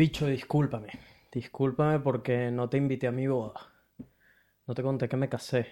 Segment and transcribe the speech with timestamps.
[0.00, 0.88] Bicho, discúlpame.
[1.30, 3.60] Discúlpame porque no te invité a mi boda.
[4.66, 5.66] No te conté que me casé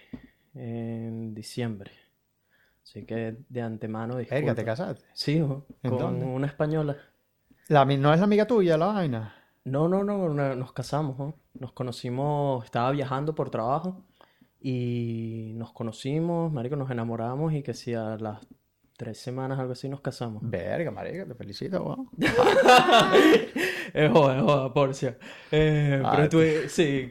[0.54, 1.92] en diciembre.
[2.82, 4.54] Así que de antemano Verga, disculpa.
[4.54, 5.06] ¿te casaste?
[5.14, 6.26] Sí, jo, ¿En con dónde?
[6.26, 6.98] una española.
[7.68, 9.34] La, ¿No es la amiga tuya la vaina?
[9.64, 11.34] No, no, no, no, nos casamos.
[11.54, 14.04] Nos conocimos, estaba viajando por trabajo
[14.60, 18.46] y nos conocimos, marico, nos enamoramos y que si a las
[18.98, 20.42] tres semanas, algo así, nos casamos.
[20.44, 22.08] Verga, marica, te felicito, weón.
[23.94, 25.16] Es joda, es joda, Porcia.
[25.50, 27.10] Eh, Ah, pero estuve, sí,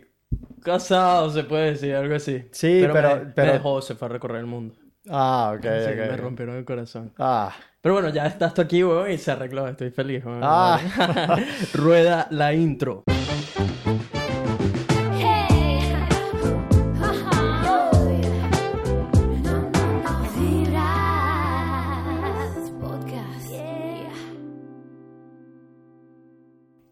[0.62, 2.46] casado, se puede decir, algo así.
[2.52, 4.76] Sí, pero, pero- me, me pero- dejó, se fue a recorrer el mundo.
[5.10, 5.98] Ah, ok, Sí, ok.
[6.12, 7.14] me rompieron el corazón.
[7.18, 10.42] Ah, Pero bueno, ya estás tú aquí, weón, y se arregló, estoy feliz, weón.
[10.44, 10.80] Ah.
[11.74, 13.04] Rueda la intro.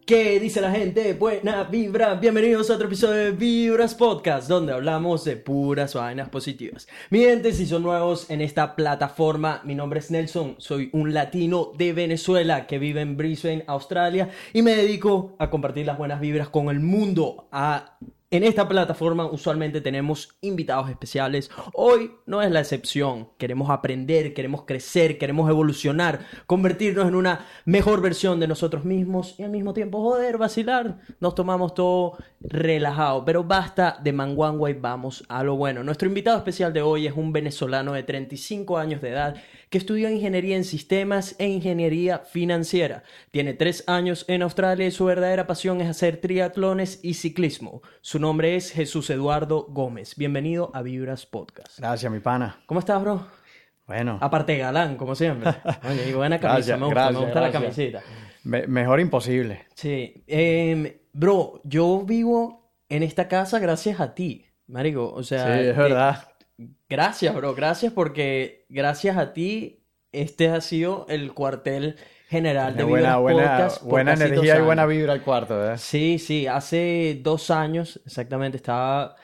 [0.05, 1.15] ¿Qué dice la gente?
[1.15, 2.13] Buena vibra.
[2.13, 6.87] Bienvenidos a otro episodio de Vibras Podcast, donde hablamos de puras vainas positivas.
[7.09, 11.71] Mi gente, si son nuevos en esta plataforma, mi nombre es Nelson, soy un latino
[11.75, 16.49] de Venezuela que vive en Brisbane, Australia, y me dedico a compartir las buenas vibras
[16.49, 17.47] con el mundo.
[17.51, 17.97] A...
[18.31, 21.51] En esta plataforma usualmente tenemos invitados especiales.
[21.73, 23.29] Hoy no es la excepción.
[23.37, 29.43] Queremos aprender, queremos crecer, queremos evolucionar, convertirnos en una mejor versión de nosotros mismos y
[29.43, 31.01] al mismo tiempo joder, vacilar.
[31.19, 35.83] Nos tomamos todo relajado, pero basta de manguangua y vamos a lo bueno.
[35.83, 39.35] Nuestro invitado especial de hoy es un venezolano de 35 años de edad
[39.75, 43.03] que estudió ingeniería en sistemas e ingeniería financiera.
[43.31, 47.81] Tiene tres años en Australia y su verdadera pasión es hacer triatlones y ciclismo.
[47.99, 50.15] Su nombre es Jesús Eduardo Gómez.
[50.15, 51.77] Bienvenido a Vibras Podcast.
[51.77, 52.57] gracias, mi pana.
[52.67, 53.27] ¿Cómo estás, bro?
[53.85, 55.51] Bueno, Aparte de galán, como siempre.
[55.89, 58.03] Oye, y buena camisa, Gracias, me gusta, gracias, me gusta la camiseta.
[58.45, 59.65] me- mejor imposible.
[59.75, 65.11] Sí, em, bro, yo vivo en esta casa gracias a ti, marico.
[65.11, 66.29] O sea, Sí, es verdad.
[66.89, 71.97] Gracias, bro, gracias porque gracias a ti este ha sido el cuartel
[72.29, 75.77] general de buena, buena, Podcast buena energía y buena vibra al cuarto, ¿eh?
[75.77, 79.15] Sí, sí, hace dos años exactamente estaba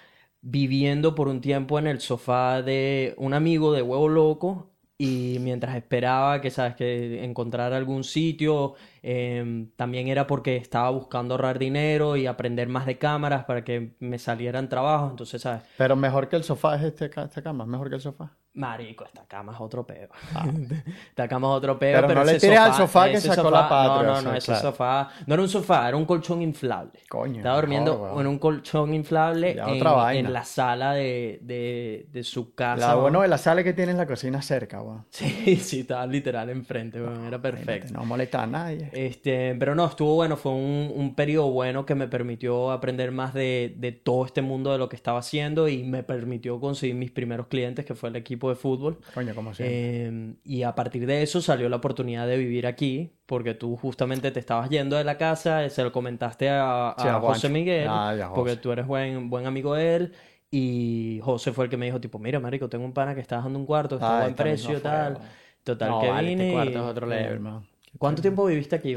[0.41, 4.70] viviendo por un tiempo en el sofá de un amigo de Huevo Loco
[5.03, 11.33] y mientras esperaba que, sabes, que encontrar algún sitio, em, también era porque estaba buscando
[11.33, 15.63] ahorrar dinero y aprender más de cámaras para que me salieran trabajos, entonces, ¿sabes?
[15.75, 18.37] Pero mejor que el sofá es este, esta cama, mejor que el sofá.
[18.53, 20.09] Marico, esta cama es otro peo.
[21.09, 23.69] Esta cama es otro peo, Pero pero no le tires al sofá que sacó la
[23.69, 24.61] patria, No, no, no, sea, ese claro.
[24.61, 26.99] sofá no era un sofá, era un colchón inflable.
[27.07, 32.53] Coño, Estaba durmiendo mejor, en un colchón inflable en, la sala de, de, de su
[32.53, 32.95] casa.
[32.95, 35.05] Bueno de la sala que tienes la cocina cerca, weón.
[35.11, 37.93] Sí, sí, estaba literal enfrente, weón, era perfecto.
[37.93, 38.89] No molesta a nadie.
[38.91, 43.33] Este, pero no, estuvo bueno, fue un, un periodo bueno que me permitió aprender más
[43.33, 47.11] de, de todo este mundo de lo que estaba haciendo y me permitió conseguir mis
[47.11, 48.99] primeros clientes, que fue el equipo de fútbol.
[49.13, 49.51] Coño, como.
[49.59, 54.31] Eh, y a partir de eso salió la oportunidad de vivir aquí, porque tú justamente
[54.31, 57.49] te estabas yendo de la casa, se lo comentaste a, a Sí, a José.
[57.49, 60.13] Miguel, Ah, porque tú eres buen, buen amigo de él,
[60.49, 63.37] y José fue el que me dijo, tipo, mira, marico, tengo un pana que está
[63.37, 65.17] dando un cuarto, está a Ay, buen precio, fue, tal.
[65.63, 67.67] Total, No, que vale, vine este cuarto y- es otro eh, level, man.
[67.97, 68.95] ¿Cuánto tiempo viviste aquí?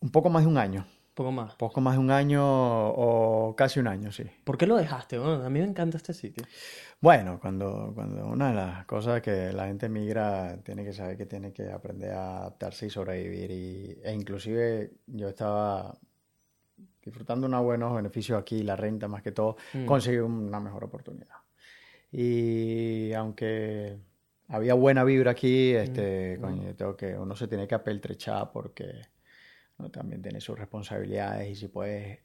[0.00, 0.86] Un poco más de un año.
[1.14, 1.54] poco más.
[1.56, 4.24] Poco más de un año o casi un año, sí.
[4.44, 5.44] ¿Por qué lo dejaste, weón?
[5.44, 6.44] A mí me encanta este sitio.
[7.00, 11.26] Bueno, cuando, cuando una de las cosas que la gente migra tiene que saber que
[11.26, 13.50] tiene que aprender a adaptarse y sobrevivir.
[13.52, 15.96] Y, e inclusive yo estaba
[17.04, 19.86] disfrutando unos buenos beneficios aquí, la renta más que todo, Mm.
[19.86, 21.36] conseguí una mejor oportunidad.
[22.10, 23.96] Y aunque
[24.48, 26.40] había buena vibra aquí, este, Mm.
[26.40, 29.02] coño, tengo que, uno se tiene que apeltrechar porque
[29.78, 32.18] uno también tiene sus responsabilidades y si puedes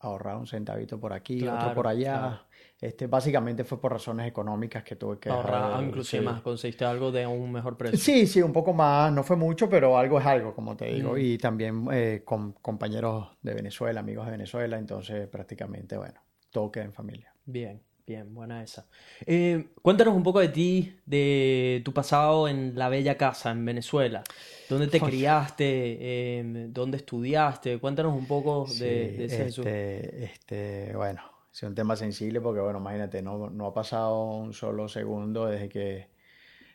[0.00, 2.18] ahorrar un centavito por aquí, otro por allá.
[2.20, 2.47] claro.
[2.80, 6.24] Este, básicamente fue por razones económicas que tuve que Ahorrar, inclusive sí.
[6.24, 7.98] más, conseguiste algo de un mejor precio.
[7.98, 11.14] Sí, sí, un poco más, no fue mucho, pero algo es algo, como te digo.
[11.14, 11.18] Mm.
[11.18, 16.20] Y también eh, con compañeros de Venezuela, amigos de Venezuela, entonces prácticamente, bueno,
[16.50, 17.34] todo queda en familia.
[17.44, 18.86] Bien, bien, buena esa.
[19.26, 24.22] Eh, cuéntanos un poco de ti, de tu pasado en la bella casa en Venezuela.
[24.68, 25.64] ¿Dónde te criaste?
[26.00, 27.78] Eh, ¿dónde estudiaste?
[27.80, 28.84] Cuéntanos un poco de, Sí,
[29.16, 29.66] de ese Jesús.
[29.66, 31.22] este, este, bueno,
[31.66, 35.68] es un tema sensible porque, bueno, imagínate, no, no ha pasado un solo segundo desde
[35.68, 36.08] que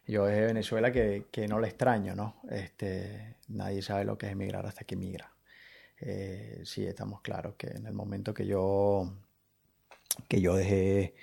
[0.06, 2.41] yo dejé Venezuela que, que no le extraño, ¿no?
[2.50, 5.31] Este, nadie sabe lo que es emigrar hasta que emigra.
[6.00, 9.09] Eh, sí, estamos claros que en el momento que yo,
[10.27, 11.15] que yo dejé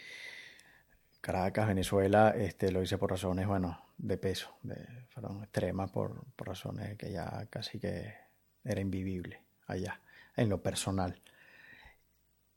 [1.20, 6.48] Caracas, Venezuela, este, lo hice por razones, bueno, de peso, de, fueron extremas por, por
[6.48, 8.14] razones que ya casi que
[8.64, 10.00] era invivible allá,
[10.34, 11.20] en lo personal.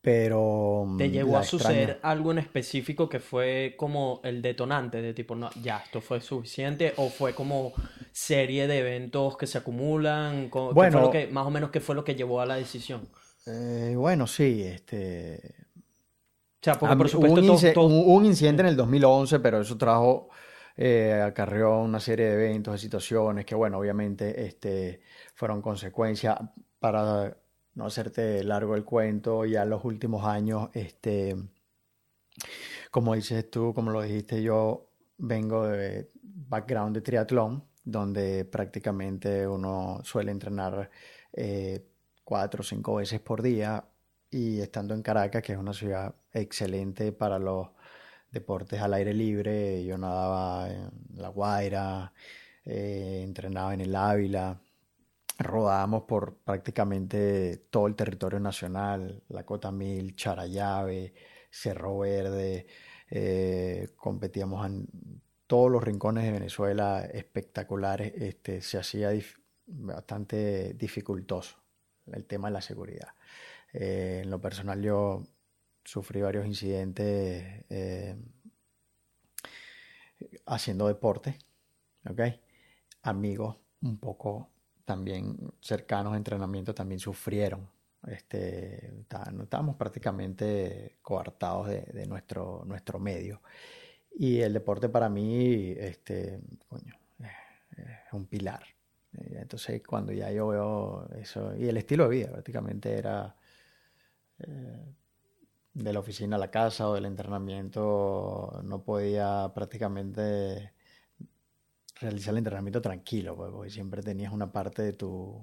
[0.06, 5.14] Pero ¿Te mm, llegó a suceder algo en específico que fue como el detonante de
[5.16, 6.94] tipo, no, ya, esto fue suficiente?
[6.98, 7.74] ¿O fue como
[8.12, 10.52] serie de eventos que se acumulan?
[10.78, 11.02] ¿Qué fue Bueno.
[11.02, 13.10] lo que, más o menos, qué fue lo que llevó a la decisión?
[13.46, 15.68] Eh, bueno, sí, este,
[16.62, 19.62] O sea, porque por supuesto hubo un, todo- todo- un incidente en el 2011, pero
[19.62, 20.30] eso trajo,
[20.78, 25.02] eh, acarreó una serie de eventos, de situaciones que, bueno, obviamente este,
[25.36, 26.38] fueron consecuencia.
[26.80, 27.38] Para
[27.76, 31.36] no hacerte largo el cuento, ya los últimos años, este,
[32.92, 40.00] como dices tú, como lo dijiste, yo vengo de background de triatlón, donde prácticamente uno
[40.04, 40.90] suele entrenar
[41.34, 41.86] eh,
[42.24, 43.84] cuatro o cinco veces por día
[44.30, 47.70] y estando en Caracas, que es una ciudad excelente para los
[48.32, 52.14] deportes al aire libre, yo nadaba en La Guaira,
[52.66, 54.60] eh, entrenaba en el Ávila,
[55.40, 61.14] rodábamos por prácticamente todo el territorio nacional, la Cota Mil, Charallave,
[61.50, 62.68] Cerro Verde,
[63.10, 64.88] eh, competíamos en
[65.48, 69.12] todos los rincones de Venezuela espectaculares, este, se hacía
[69.66, 71.58] bastante dificultoso
[72.12, 73.10] el tema de la seguridad.
[73.72, 75.24] Eh, en lo personal yo
[75.84, 78.16] sufrí varios incidentes eh,
[80.46, 81.38] haciendo deporte,
[82.10, 82.22] ¿ok?
[83.04, 84.53] Amigos un poco
[84.86, 87.70] también cercanos a entrenamiento también sufrieron.
[88.08, 88.92] Este,
[89.32, 93.42] no estábamos prácticamente coartados de, nuestro, nuestro medio.
[94.12, 98.64] Y el deporte para mí, este, coño, es es un pilar.
[99.14, 103.36] Eh, Entonces, cuando ya yo veo eso, y el estilo de vida prácticamente era
[104.40, 104.94] eh,
[105.74, 110.74] de la oficina a la casa o del entrenamiento, no podía prácticamente
[112.00, 115.42] realizar el entrenamiento tranquilo, pues, porque siempre tenías una parte de tu,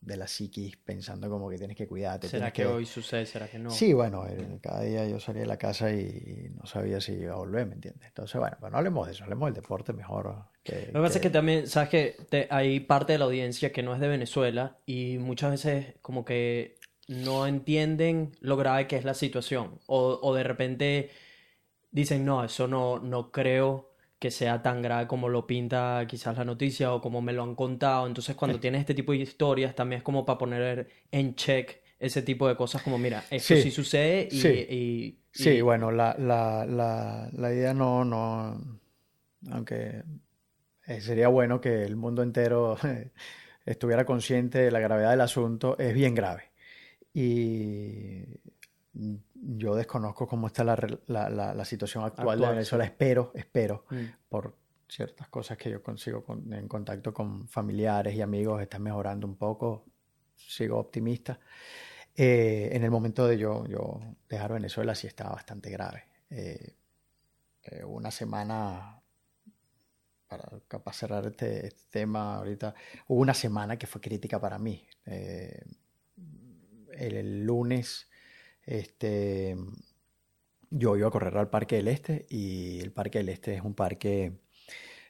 [0.00, 2.68] de la psiquis pensando como que tienes que cuidarte, ¿Será que que...
[2.68, 3.26] hoy sucede?
[3.26, 3.70] ¿Será que no?
[3.70, 7.34] Sí, bueno, eh, cada día yo salía de la casa y no sabía si iba
[7.34, 8.08] a volver, ¿me entiendes?
[8.08, 10.44] Entonces, bueno, pues no hablemos de eso, hablemos del deporte mejor.
[10.62, 13.82] Que, Lo que pasa es que- también, sabes que hay parte de la audiencia que
[13.82, 16.78] no es de Venezuela y muchas veces como que
[17.08, 21.10] no entienden lo grave que es la situación o, o de repente
[21.90, 23.89] dicen, no, eso no, no creo
[24.20, 27.56] que sea tan grave como lo pinta quizás la noticia o como me lo han
[27.56, 28.06] contado.
[28.06, 32.22] Entonces cuando tienes este tipo de historias también es como para poner en check ese
[32.22, 34.48] tipo de cosas como, mira, esto sí, Sí, sucede y, sí.
[34.70, 38.80] y- Sí, y- bueno, la, la, la, la idea no, no,
[39.52, 40.02] aunque
[40.86, 42.76] eh, sería bueno que el mundo entero
[43.66, 46.44] estuviera consciente de la gravedad del asunto, es bien grave.
[47.14, 48.24] Y
[49.42, 50.76] yo desconozco cómo está la,
[51.06, 52.84] la, la- la situación actual de Actual, Venezuela.
[52.84, 54.04] Espero, espero, Mm.
[54.28, 54.56] por
[54.88, 59.36] ciertas cosas que yo consigo con- en contacto con familiares y amigos, está mejorando un
[59.36, 59.86] poco.
[60.36, 61.38] Sigo optimista.
[62.16, 66.04] Eh, en el momento de yo, yo dejar Venezuela sí estaba bastante grave.
[66.28, 66.74] Eh,
[67.62, 69.00] eh, una semana,
[70.26, 72.74] para capaz cerrar este, este tema ahorita,
[73.08, 74.84] hubo una semana que fue crítica para mí.
[75.06, 75.62] Eh,
[76.92, 78.09] el, el lunes,
[78.70, 79.56] este,
[80.70, 83.74] yo iba a correr al Parque del Este y el Parque del Este es un
[83.74, 84.32] parque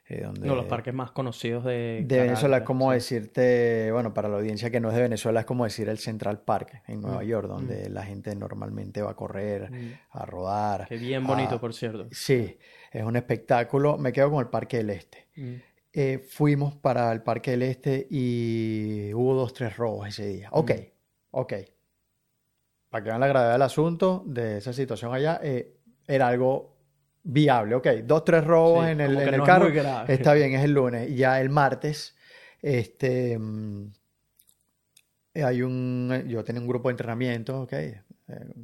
[0.09, 0.41] eh, donde...
[0.49, 2.95] de los parques más conocidos de De Venezuela, es como sí.
[2.95, 6.41] decirte, bueno, para la audiencia que no es de Venezuela, es como decir el Central
[6.41, 9.93] Park en Nueva Mm, York, donde la gente normalmente va a correr, Mm.
[10.11, 10.89] a rodar.
[10.89, 12.09] Que bien bonito, a- por cierto.
[12.11, 12.57] Sí,
[12.91, 13.99] es un espectáculo.
[13.99, 15.29] Me quedo con el Parque del Este.
[15.37, 15.55] Mm.
[15.93, 20.49] Eh, fuimos para el Parque del Este y hubo dos, tres robos ese día.
[20.53, 20.83] Ok, Mm.
[21.33, 21.53] ok.
[22.91, 26.77] Para que vean la gravedad del asunto, de esa situación allá, eh, era algo
[27.23, 27.77] viable.
[27.77, 29.69] Ok, dos, tres robos Sí, en el, en no carro.
[30.09, 31.09] Está bien, es el lunes.
[31.09, 32.17] Y Ya el martes,
[32.61, 33.93] este, mm,
[35.35, 38.03] hay un, yo tenía un grupo de entrenamiento, ok, eh,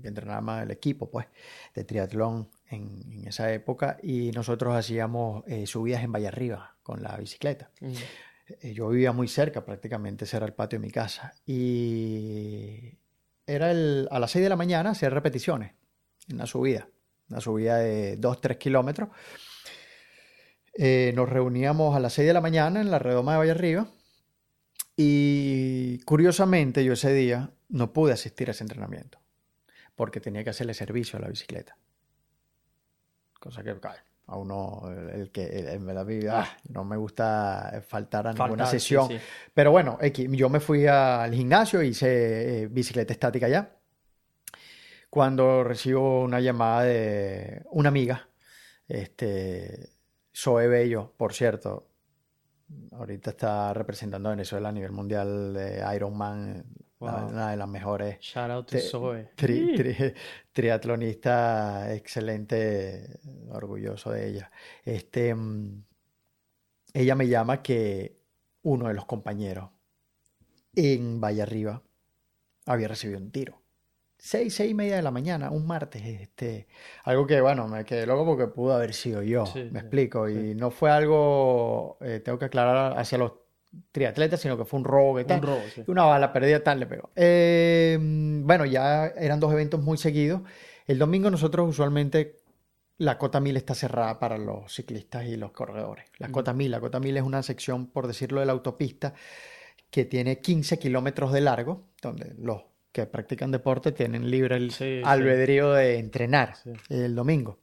[0.03, 1.27] que entrenaba el equipo, pues,
[1.75, 7.03] de triatlón en, en esa época, y nosotros hacíamos eh, subidas en Valle Arriba con
[7.03, 7.71] la bicicleta.
[7.81, 7.93] Mm.
[8.61, 12.97] Eh, Yo vivía muy cerca, prácticamente ese era el patio de mi casa, y
[13.47, 15.73] era el, a las 6 de la mañana hacer repeticiones,
[16.33, 16.89] una subida,
[17.31, 19.11] una subida de 2-3 kilómetros.
[20.75, 23.89] Eh, nos reuníamos a las 6 de la mañana en la redoma de Valle Arriba
[24.97, 29.19] y curiosamente yo ese día no pude asistir a ese entrenamiento
[29.95, 31.77] porque tenía que hacerle servicio a la bicicleta.
[33.41, 35.79] Cosa que claro, a uno, el, que
[36.31, 39.09] ah, no me gusta faltar a ninguna sí, sesión.
[39.09, 39.19] sí.
[39.55, 43.77] Pero bueno, yo me fui al gimnasio, hice eh, bicicleta estática allá.
[45.09, 48.29] Cuando recibo una llamada de una amiga,
[48.89, 49.91] este,
[50.35, 51.89] Zoe Bello, por cierto,
[52.93, 56.65] ahorita está representando a Venezuela a nivel mundial de Ironman,
[56.99, 57.29] Wow.
[57.29, 59.29] una de las mejores Shout out to Zoe.
[59.37, 60.15] tri- tri-
[60.53, 63.19] triatlonista excelente,
[63.51, 64.51] orgulloso de ella.
[64.85, 65.85] Este, mm,
[66.95, 68.17] ella me llama que
[68.63, 69.71] uno de los compañeros
[70.75, 71.83] en Valle Arriba
[72.67, 73.63] había recibido un tiro.
[74.19, 76.67] Seis, seis y media de la mañana, un martes, este,
[77.05, 80.29] algo que, bueno, me quedé loco porque pudo haber sido yo, Sí, me sí, explico,
[80.31, 83.33] y no fue algo, eh, tengo que aclarar, hacia los
[83.93, 85.41] triatletas, sino que fue un robo y tal.
[85.41, 85.83] Un robo, sí.
[85.87, 87.11] Una bala perdida tal le pegó.
[87.17, 90.43] Eh, bueno, ya eran dos eventos muy seguidos.
[90.87, 92.37] El domingo nosotros usualmente
[92.99, 96.07] la cota 1000 está cerrada para los ciclistas y los corredores.
[96.19, 99.13] La cota 1000, la cota 1000 es una sección, por decirlo, de la autopista
[99.91, 105.01] que tiene 15 kilómetros de largo, donde los que practican deporte tienen libre el Sí,
[105.01, 105.03] sí.
[105.05, 106.55] albedrío de entrenar
[106.89, 107.59] el domingo.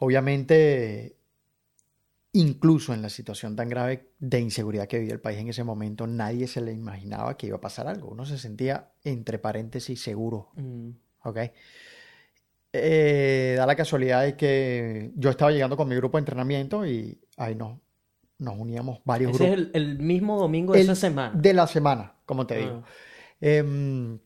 [0.00, 1.16] Obviamente,
[2.32, 6.06] incluso en la situación tan grave de inseguridad que vivía el país en ese momento,
[6.06, 8.08] nadie se le imaginaba que iba a pasar algo.
[8.08, 10.50] Uno se sentía, entre paréntesis, seguro.
[10.56, 10.90] Mm,
[11.24, 11.38] ¿Ok?
[12.72, 17.18] Eh, da la casualidad de que yo estaba llegando con mi grupo de entrenamiento y
[17.38, 17.78] ahí nos,
[18.38, 21.34] nos uníamos varios Ese es grupos el, el mismo domingo de El- esa semana.
[21.40, 22.82] de la semana, como te digo.
[22.84, 22.88] Ah,
[23.40, 24.18] Em,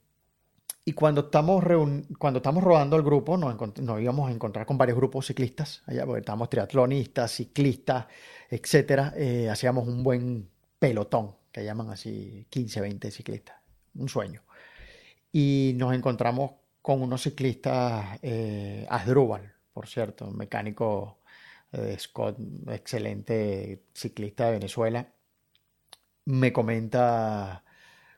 [0.85, 1.65] y cuando estamos,
[2.19, 6.51] cuando estamos rodando el grupo, nos, íbamos a encontrar con varios grupos ciclistas porque estábamos
[6.51, 8.07] triatlonistas, ciclistas,
[8.51, 9.15] etcétera.
[9.17, 10.49] Eh, hacíamos un buen
[10.79, 13.57] pelotón, que llaman así 15, 20 ciclistas.
[13.95, 14.43] Un sueño.
[15.31, 21.19] Y nos encontramos con unos ciclistas, eh, Asdrúbal, por cierto, un mecánico
[21.73, 22.37] eh, Scott,
[22.69, 25.07] excelente ciclista de Venezuela.
[26.25, 27.63] Me comenta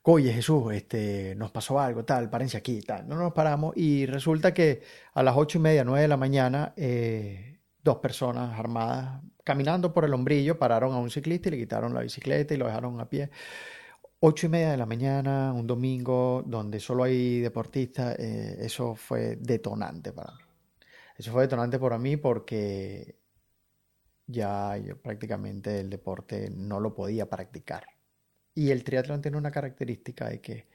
[0.04, 3.08] oye Jesús, este, nos pasó algo, tal, párense aquí, tal.
[3.08, 4.82] No nos paramos y resulta que
[5.14, 10.04] a las ocho y media, nueve de la mañana, eh, dos personas armadas caminando por
[10.04, 13.08] el hombrillo pararon a un ciclista y le quitaron la bicicleta y lo dejaron a
[13.08, 13.30] pie.
[14.20, 19.36] Ocho y media de la mañana, un domingo donde solo hay deportistas, eh, eso fue
[19.36, 20.38] detonante para mí.
[21.18, 23.18] Eso fue detonante para mí porque
[24.26, 27.93] ya yo prácticamente el deporte no lo podía practicar.
[28.54, 30.66] Y el triatlón tiene una característica de que,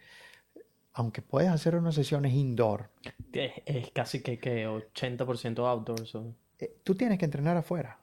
[0.93, 2.89] aunque puedes hacer unas sesiones indoor,
[3.31, 6.15] Es, es casi que, que 80% outdoors.
[6.15, 7.99] o- eh, tú tienes que entrenar afuera.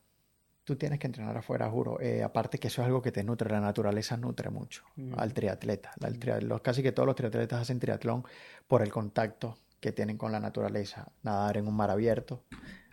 [0.64, 2.00] Tú tienes que entrenar afuera, juro.
[2.00, 5.12] Eh, aparte que eso es algo que te nutre, la naturaleza nutre mucho Mm.
[5.18, 5.92] al triatleta.
[6.00, 6.18] Al
[6.62, 8.24] casi que todos los triatletas hacen triatlón
[8.66, 11.06] por el contacto que tienen con la naturaleza.
[11.22, 12.42] Nadar en un mar abierto,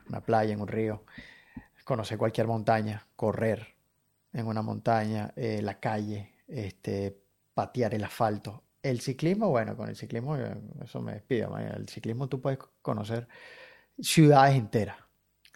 [0.08, 1.04] una playa, en un río,
[1.86, 3.68] conocer cualquier montaña, correr
[4.34, 7.22] en una montaña, eh, la calle, este,
[7.54, 8.64] patear el asfalto.
[8.82, 11.58] El ciclismo, bueno, con el ciclismo, eh, eso me despido.
[11.58, 13.28] El ciclismo tú puedes conocer
[14.00, 14.98] ciudades enteras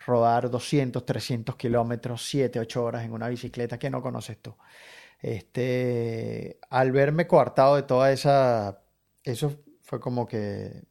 [0.07, 4.55] rodar 200, 300 kilómetros, 7, 8 horas en una bicicleta que no conoces tú.
[5.21, 8.81] Este, al verme coartado de toda esa,
[9.23, 10.83] eso fue como que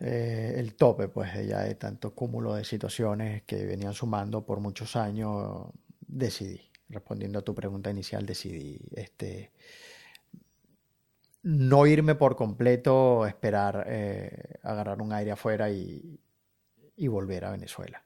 [0.00, 4.96] eh, el tope, pues, ya de tanto cúmulo de situaciones que venían sumando por muchos
[4.96, 5.68] años,
[6.00, 9.50] decidí, respondiendo a tu pregunta inicial, decidí, este,
[11.42, 16.20] no irme por completo, esperar, eh, agarrar un aire afuera y,
[17.08, 18.02] volver a Venezuela.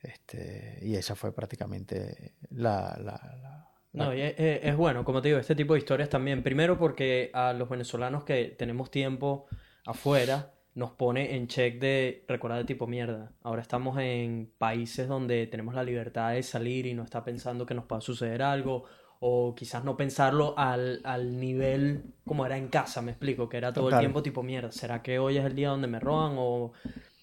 [0.00, 5.74] Este, y esa fue prácticamente la, No, es- es bueno, como te digo, este tipo
[5.74, 6.42] de historias también.
[6.42, 9.46] Primero porque a los venezolanos que tenemos tiempo
[9.84, 13.30] afuera nos pone en check de recordar de tipo mierda.
[13.42, 17.74] Ahora estamos en países donde tenemos la libertad de salir y no está pensando que
[17.74, 18.84] nos va a suceder algo.
[19.20, 23.72] O quizás no pensarlo al, al nivel como era en casa, me explico, que era
[23.72, 24.72] todo el tiempo tipo mierda.
[24.72, 26.72] ¿Será que hoy es el día donde me roban o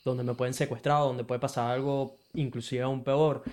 [0.04, 3.44] donde me pueden secuestrar o donde puede pasar algo inclusive aún peor?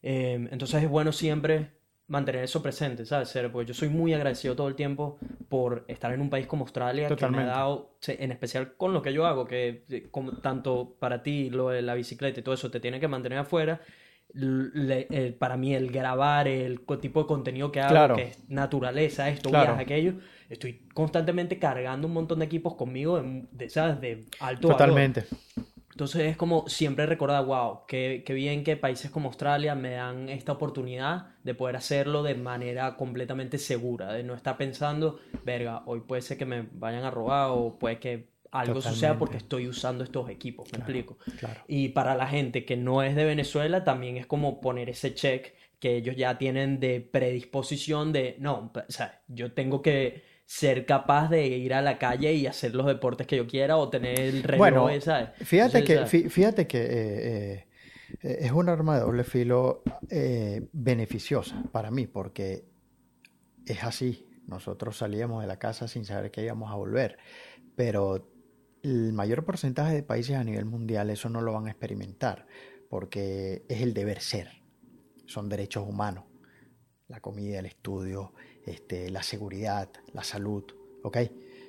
[0.00, 1.77] Eh, entonces es bueno siempre
[2.08, 3.28] mantener eso presente, ¿sabes?
[3.28, 6.64] Ser- Porque yo soy muy agradecido todo el tiempo por estar en un país como
[6.64, 7.50] Australia, que me ha Totalmente.
[7.50, 11.82] dado, en especial con lo que yo hago, que como, tanto para ti lo de
[11.82, 13.80] la bicicleta y todo eso te tiene que mantener afuera.
[14.34, 18.16] le- el- para mí el grabar el tipo de contenido que hago, Claro.
[18.16, 19.68] que es naturaleza, esto, Claro.
[19.74, 20.14] viaje, aquello,
[20.50, 24.02] estoy constantemente cargando un montón de equipos conmigo, de, de, ¿sabes?
[24.02, 24.88] De alto valor.
[25.98, 30.28] Entonces es como siempre recordar, wow, qué, qué bien que países como Australia me dan
[30.28, 36.02] esta oportunidad de poder hacerlo de manera completamente segura, de no estar pensando, verga, hoy
[36.02, 39.18] puede ser que me vayan a robar o puede que algo suceda Totalmente.
[39.18, 41.18] porque estoy usando estos equipos, me explico.
[41.40, 41.62] Claro.
[41.66, 45.52] Y para la gente que no es de Venezuela, también es como poner ese check
[45.80, 51.28] que ellos ya tienen de predisposición de, no, o sea, yo tengo que ser capaz
[51.28, 54.42] de ir a la calle y hacer los deportes que yo quiera o tener el
[54.42, 55.28] reloj, Bueno, ¿sabes?
[55.42, 57.66] Fíjate Entonces, que, fíjate que eh,
[58.22, 62.64] eh, es un arma de doble filo eh, beneficiosa para mí, porque
[63.66, 64.26] es así.
[64.46, 67.18] nosotros salíamos de la casa sin saber que íbamos a volver,
[67.76, 68.32] pero
[68.82, 72.46] el mayor porcentaje de países a nivel mundial eso no lo van a experimentar,
[72.88, 74.62] porque es el deber ser,
[75.26, 76.24] son derechos humanos,
[77.06, 78.32] la comida, el estudio,
[78.70, 80.64] este, la seguridad, la salud,
[81.02, 81.18] ¿ok?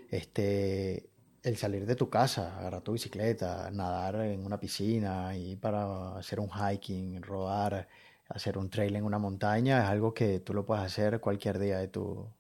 [0.10, 1.10] Este,
[1.44, 6.40] el salir de tu casa, agarrar tu bicicleta, nadar en una piscina, ir para hacer
[6.40, 7.88] un hiking, rodar,
[8.28, 11.78] hacer un trail en una montaña, es algo que tú lo puedes hacer cualquier día
[11.80, 12.32] de tu,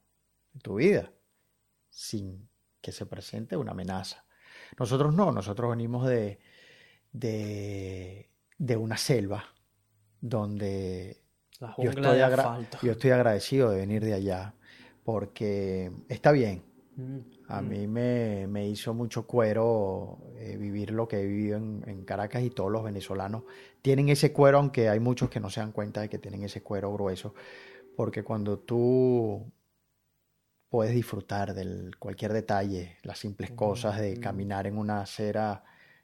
[0.54, 1.12] de tu vida,
[1.89, 2.50] sin
[2.82, 4.25] que se presente una amenaza.
[4.78, 6.39] Nosotros no, nosotros venimos de,
[7.12, 9.46] de, de una selva
[10.22, 11.24] donde
[11.60, 12.80] La yo estoy, de agra- asfalto.
[12.82, 14.54] yo estoy agradecido de venir de allá
[15.04, 16.63] porque está bien.
[16.98, 17.63] Mm, A mm.
[17.63, 22.44] mí me, me hizo mucho cuero eh, vivir lo que he vivido en, en Caracas
[22.44, 23.44] y todos los venezolanos
[23.82, 26.63] tienen ese cuero, aunque hay muchos que no se dan cuenta de que tienen ese
[26.63, 27.34] cuero grueso,
[27.96, 29.51] porque cuando tú
[30.70, 34.20] puedes disfrutar de cualquier detalle, las simples cosas de Mm.
[34.20, 35.63] caminar en una acera,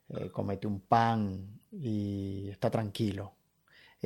[0.10, 3.35] eh, comete un pan y está tranquilo.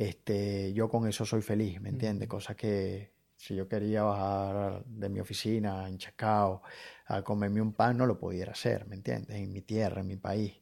[0.00, 2.26] Este, yo con eso soy feliz, ¿me entiendes?
[2.26, 2.30] Mm.
[2.30, 6.62] Cosa que si yo quería bajar de mi oficina en Chacao
[7.04, 9.36] a comerme un pan, no lo pudiera hacer, ¿me entiendes?
[9.36, 10.54] En mi tierra, en mi país.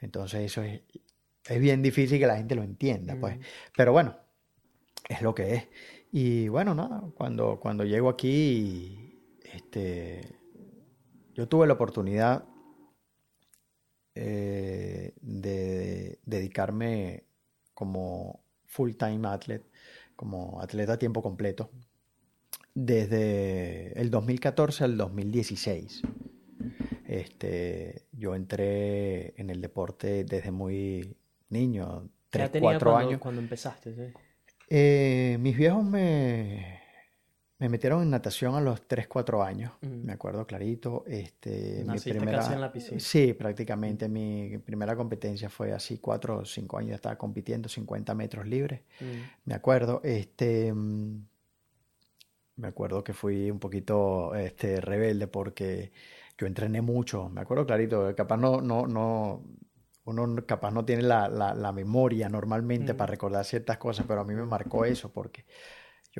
[0.00, 0.80] Entonces eso es,
[1.44, 3.38] es bien difícil que la gente lo entienda, pues.
[3.76, 4.16] Pero bueno,
[5.06, 5.68] es lo que es.
[6.10, 9.20] Y bueno, nada, cuando, cuando llego aquí,
[9.52, 10.22] este,
[11.34, 12.46] yo tuve la oportunidad
[14.14, 17.24] eh, de dedicarme
[17.74, 19.66] como full-time athlete,
[20.14, 21.70] como atleta a tiempo completo,
[22.74, 26.02] desde el 2014 al 2016.
[27.06, 31.16] Este, yo entré en el deporte desde muy
[31.48, 33.20] niño, ¿Qué edad 3, tenías 4 cuando, años.
[33.20, 33.94] cuando empezaste?
[33.94, 34.12] sí?
[34.68, 36.77] Eh, mis viejos me,
[37.58, 41.04] me metieron en natación a los 3, 4 años, me acuerdo clarito.
[41.06, 43.00] Este, mi primera, casi en la piscina.
[43.00, 48.14] Sí, prácticamente mi primera competencia fue así, 4 o 5 años, ya estaba compitiendo 50
[48.14, 48.82] metros libres,
[49.44, 50.00] me acuerdo.
[50.04, 51.16] Este, mm,
[52.56, 55.92] me acuerdo que fui un poquito este, rebelde porque
[56.36, 59.42] yo entrené mucho, me acuerdo clarito, capaz no, no, no,
[60.04, 64.20] uno no- capaz no tiene la, la- la memoria normalmente para recordar ciertas cosas, pero
[64.22, 65.44] a mí me marcó eso porque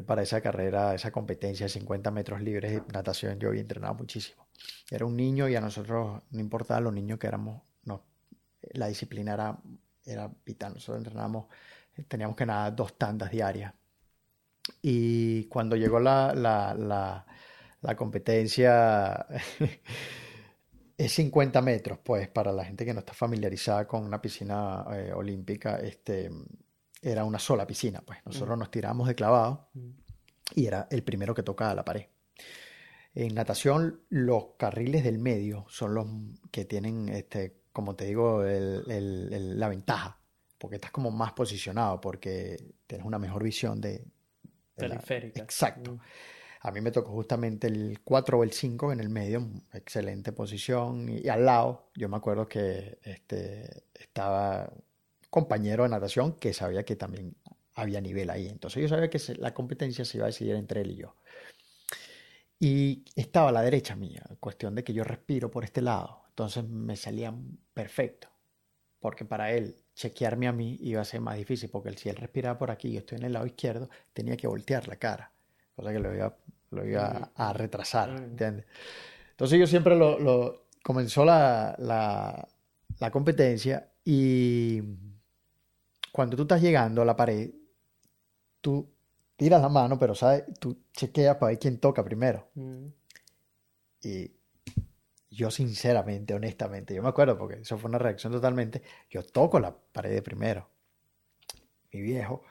[0.07, 4.49] para esa carrera, esa competencia de 50 metros libres de natación, yo había entrenado muchísimo.
[4.91, 8.05] Era un niño y a nosotros, no importaba los niños que éramos, no,
[8.73, 9.59] la disciplina era,
[10.05, 10.75] era vital.
[10.75, 11.47] Nosotros entrenábamos,
[12.09, 13.75] teníamos que nadar dos tandas diarias.
[14.83, 17.27] Y cuando llegó la, la, la,
[17.81, 19.27] la competencia,
[20.99, 25.13] es 50 metros, pues para la gente que no está familiarizada con una piscina eh,
[25.15, 26.31] olímpica, este,
[27.03, 29.91] era una sola piscina, pues nosotros nos tiramos de clavado Mm.
[30.57, 32.07] y era el primero que tocaba la pared.
[33.15, 36.07] En natación, los carriles del medio son los
[36.51, 40.21] que tienen, este, como te digo, el- el- el- la ventaja,
[40.59, 42.57] porque estás como más posicionado, porque
[42.87, 44.05] tienes una mejor visión de,
[44.77, 45.43] de la- Periférica.
[45.43, 45.93] Exacto.
[45.95, 45.99] Mm.
[46.63, 51.09] A mí me tocó justamente el 4 o el 5 en el medio, excelente posición.
[51.09, 54.69] Y, al lado, yo me acuerdo que este, estaba
[55.31, 57.35] compañero de natación que sabía que también
[57.75, 58.49] había nivel ahí.
[58.49, 61.15] Entonces yo sabía que la competencia se iba a decidir entre él y yo.
[62.61, 66.23] Y estaba a la derecha mía, cuestión de que yo respiro por este lado.
[66.31, 67.33] Entonces me salía
[67.73, 68.29] perfecto,
[69.01, 72.59] porque para él chequearme a mí iba a ser más difícil, porque si él respiraba
[72.59, 75.33] por aquí y yo estoy en el lado izquierdo, tenía que voltear la cara,
[75.77, 76.37] cosa que lo iba,
[76.71, 78.11] lo iba a retrasar.
[78.11, 78.67] ¿entiendes?
[79.33, 82.49] Entonces yo siempre lo, lo- comenzó la, la,
[83.01, 84.83] la competencia y
[86.13, 87.51] cuando tú estás llegando a la pared,
[88.61, 88.89] tú
[89.37, 92.49] tiras la mano, pero sabes, tú chequeas para ver quién toca primero.
[92.55, 92.87] Mm.
[94.03, 94.33] Y
[95.31, 99.75] yo sinceramente, honestamente, yo me acuerdo porque eso fue una reacción totalmente, yo toco la
[99.75, 100.69] pared de primero.
[101.93, 102.43] Mi viejo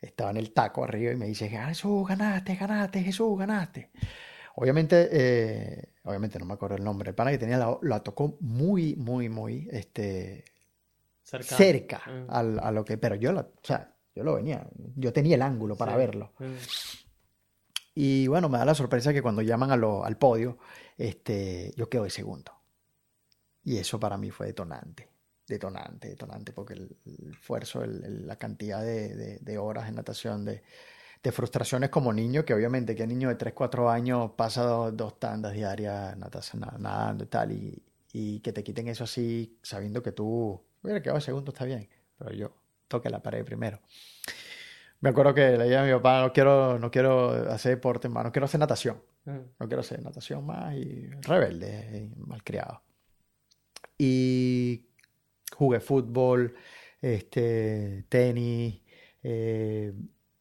[0.00, 3.90] estaba en el taco arriba y me dice, "Ah, Jesús, ganaste, ganaste, Jesús, ganaste.
[4.56, 8.36] Obviamente, eh, obviamente no me acuerdo el nombre, el pana que tenía la, la tocó
[8.40, 10.44] muy, muy, muy, este,
[11.32, 11.56] Cercano.
[11.56, 12.26] cerca Mm.
[12.30, 14.66] al- a, lo que, pero yo, la, o sea, yo lo venía,
[14.96, 15.98] yo tenía el ángulo para Sí.
[15.98, 16.32] verlo.
[16.38, 16.54] Mm.
[17.94, 20.58] Y bueno, me da la sorpresa que cuando llaman a lo- al podio,
[20.96, 22.52] este, yo quedo de segundo.
[23.64, 25.08] Y eso para mí fue detonante,
[25.46, 29.94] detonante, detonante, porque el, el esfuerzo, el- el- la cantidad de, de- de horas en
[29.96, 30.62] natación, de,
[31.22, 35.20] de frustraciones como niño, que obviamente que niño de 3, 4 años pasa dos, dos
[35.20, 40.02] tandas diarias natación, na- nadando y tal, y, y que te quiten eso así, sabiendo
[40.02, 42.52] que tú hubiera quedado segundo, está bien, pero yo
[42.88, 43.80] toqué la pared primero.
[45.00, 48.24] Me acuerdo que le dije a mi papá, no quiero, no quiero hacer deporte más,
[48.24, 49.02] no quiero hacer natación.
[49.26, 52.82] Ah, No quiero hacer natación más y rebelde, y malcriado.
[53.98, 54.86] Y
[55.56, 56.54] jugué fútbol,
[57.00, 58.80] este, tenis,
[59.22, 59.92] eh,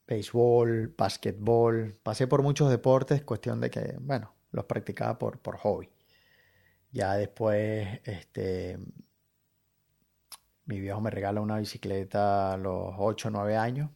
[0.08, 1.98] béisbol, básquetbol.
[2.04, 5.90] Pasé por muchos deportes, cuestión de que, bueno, los practicaba por, por hobby.
[6.92, 8.78] Ya después, este,
[10.66, 13.90] mi viejo me regala una bicicleta a los 8 o 9 años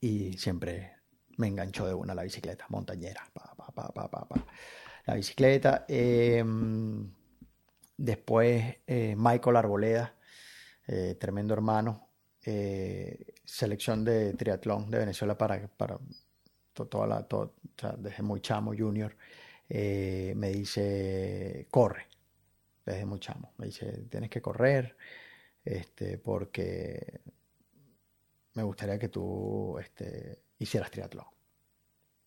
[0.00, 0.92] y siempre
[1.36, 4.46] me enganchó de una la bicicleta, montañera, pa, pa, pa.
[5.06, 5.84] La bicicleta.
[5.88, 6.44] eh,
[7.96, 10.14] después eh, Michael Arboleda,
[10.86, 12.08] eh, tremendo hermano,
[12.44, 15.98] eh, selección de triatlón de Venezuela para, para
[16.72, 19.16] to- toda la, to- o sea, desde muy chamo, junior,
[19.70, 22.06] me dice, corre,
[22.86, 24.96] desde muy chamo, me dice, tienes que correr,
[25.70, 27.20] este, porque
[28.54, 31.26] me gustaría que tú este, hicieras triatlón.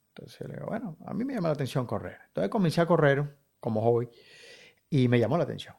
[0.10, 2.18] Entonces le digo, bueno, a mí me llama la atención correr.
[2.28, 4.10] Entonces comencé a correr como hobby
[4.90, 5.76] y me llamó la atención.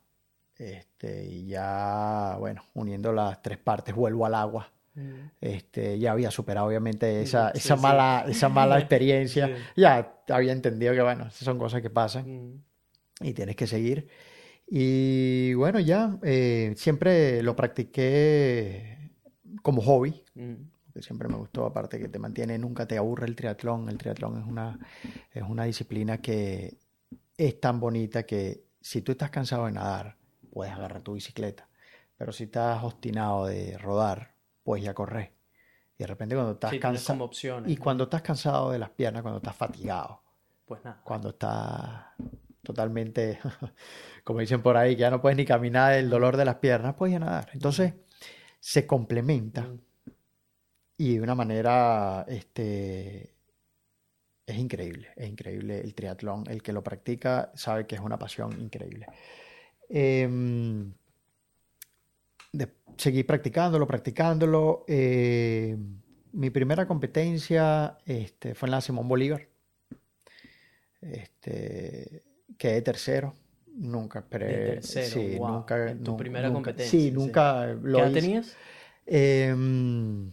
[0.56, 4.72] Este, y ya, bueno, uniendo las tres partes, vuelvo al agua.
[4.94, 5.12] mm.
[5.40, 7.82] Este, ya había superado obviamente esa, Sí, esa sí.
[7.82, 9.46] mala, esa mala experiencia.
[9.46, 9.54] Sí.
[9.76, 12.64] Ya había entendido que, bueno, esas son cosas que pasan Mm.
[13.20, 14.08] y tienes que seguir.
[14.74, 19.10] Y bueno, ya eh, siempre lo practiqué
[19.60, 20.54] como hobby, Mm.
[20.94, 23.90] que siempre me gustó, aparte que te mantiene, nunca te aburre el triatlón.
[23.90, 24.78] El triatlón es una,
[25.30, 26.78] es una disciplina que
[27.36, 30.16] es tan bonita que si tú estás cansado de nadar,
[30.50, 31.68] puedes agarrar tu bicicleta.
[32.16, 35.34] Pero si estás obstinado de rodar, puedes ya correr.
[35.98, 37.30] Y de repente cuando estás Sí, cansado,
[37.66, 37.82] y ¿no?
[37.82, 40.22] cuando estás cansado de las piernas, cuando estás fatigado,
[40.64, 41.02] Pues nada.
[41.04, 42.04] cuando estás
[42.62, 43.38] totalmente,
[44.24, 46.94] como dicen por ahí, que ya no puedes ni caminar del dolor de las piernas,
[46.94, 47.50] puedes ya nadar.
[47.54, 47.94] Entonces,
[48.60, 49.68] se complementa
[50.96, 53.34] y de una manera, este,
[54.46, 56.44] es increíble, es increíble el triatlón.
[56.48, 59.06] El que lo practica sabe que es una pasión increíble.
[59.88, 60.92] Em,
[62.52, 64.84] de- seguí practicándolo, practicándolo.
[64.88, 65.76] eh,
[66.32, 69.46] mi primera competencia este, fue en la Simón Bolívar.
[71.00, 72.22] Este,
[72.58, 73.34] quedé tercero.
[73.74, 74.46] Nunca esperé.
[74.46, 77.10] De tercero, sí, wow, nunca, en tu primera nunca- competencia, Sí, sí.
[77.12, 78.20] nunca ¿Qué lo edad hice.
[78.20, 78.56] tenías?
[79.06, 80.32] Em,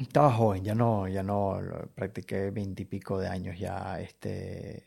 [0.00, 1.60] estaba joven, ya no, ya no,
[1.94, 4.82] practiqué veintipico de años ya, este,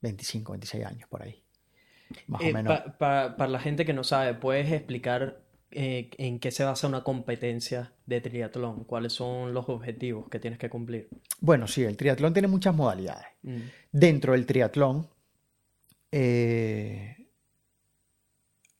[0.00, 1.42] 25, 26 años por ahí,
[2.26, 2.80] más o Eh, menos.
[2.80, 5.40] pa- pa- para la gente que no sabe, ¿puedes explicar
[5.72, 8.82] eh, en qué se basa una competencia de triatlón?
[8.82, 11.08] ¿Cuáles son los objetivos que tienes que cumplir?
[11.40, 13.26] Bueno, sí, el triatlón tiene muchas modalidades.
[13.44, 13.58] Mm.
[13.92, 15.06] Dentro del triatlón
[16.12, 17.16] eh,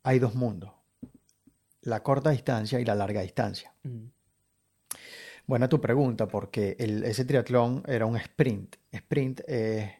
[0.03, 0.73] hay dos mundos,
[1.83, 3.75] la corta distancia y la larga distancia.
[3.83, 4.07] Mm.
[5.47, 8.77] Buena tu pregunta, porque el- ese triatlón era un sprint.
[8.93, 9.90] Sprint es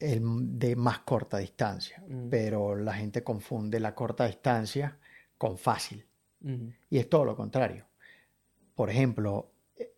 [0.00, 0.22] el
[0.58, 2.28] de más corta distancia, Mm.
[2.28, 4.98] pero la gente confunde la corta distancia
[5.38, 6.04] con fácil.
[6.40, 6.68] Mm.
[6.90, 7.86] Y es todo lo contrario.
[8.74, 9.92] Por ejemplo, eh,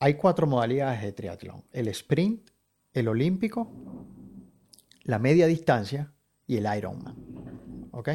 [0.00, 1.64] hay cuatro modalidades de triatlón.
[1.70, 2.48] El sprint,
[2.94, 3.70] el olímpico,
[5.04, 6.12] la media distancia
[6.46, 7.16] y el Ironman.
[7.92, 8.10] ¿Ok?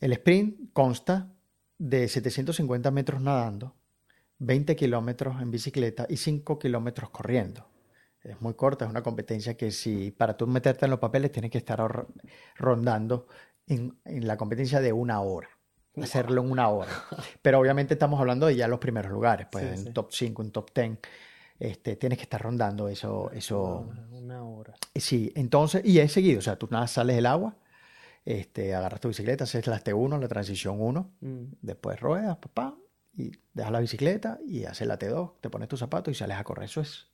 [0.00, 1.32] El sprint consta
[1.78, 3.74] de 750 metros nadando,
[4.38, 7.68] 20 kilómetros en bicicleta y 5 kilómetros corriendo.
[8.22, 11.50] Es muy corta, es una competencia que si para tú meterte en los papeles tienes
[11.50, 12.06] que estar
[12.56, 13.26] rondando
[13.66, 15.48] en, en la competencia de una hora.
[15.96, 16.90] Hacerlo en una hora.
[17.42, 19.92] Pero obviamente estamos hablando de ya los primeros lugares, pues Sí, en sí.
[19.92, 20.98] top 5, en top 10.
[21.58, 24.74] Este, tienes que estar rondando eso, eso, Una hora, hora.
[24.94, 27.56] Sí, entonces, y es seguido, o sea, tú nada, sales del agua,
[28.24, 31.44] este, agarras tu bicicleta, haces la T1, la transición 1, Mm.
[31.62, 32.76] después ruedas, papá,
[33.16, 36.44] y dejas la bicicleta y haces la T2, te pones tus zapatos y sales a
[36.44, 36.66] correr.
[36.66, 37.08] Eso es.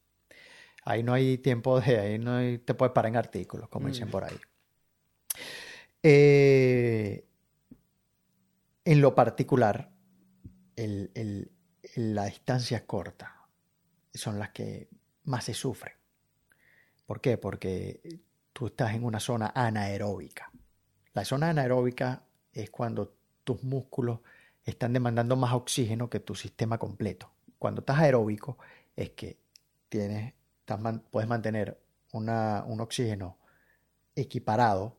[0.85, 4.09] Ahí no hay tiempo de, ahí no hay- te puedes parar en artículos, como dicen
[4.09, 4.11] Mm.
[4.11, 4.37] por ahí.
[6.03, 7.25] Eh,
[8.85, 9.91] en lo particular,
[10.77, 11.51] el- el-
[11.97, 13.44] la distancia corta
[14.15, 14.89] son las que
[15.25, 15.95] más se sufren.
[17.07, 17.37] ¿Por qué?
[17.37, 18.21] Porque
[18.53, 20.51] tú estás en una zona anaeróbica.
[21.13, 24.21] La zona anaeróbica es cuando tus músculos
[24.65, 27.31] están demandando más oxígeno que tu sistema completo.
[27.59, 28.59] Cuando estás aeróbico
[28.97, 29.39] es que
[29.89, 31.79] tienes, estás puedes mantener
[32.13, 33.39] un oxígeno
[34.15, 34.97] equiparado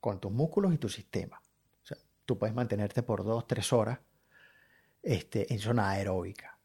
[0.00, 1.40] con tus músculos y tu sistema.
[1.82, 3.98] O sea, tú puedes mantenerte por dos, tres horas
[5.02, 6.58] este, en zona aeróbica.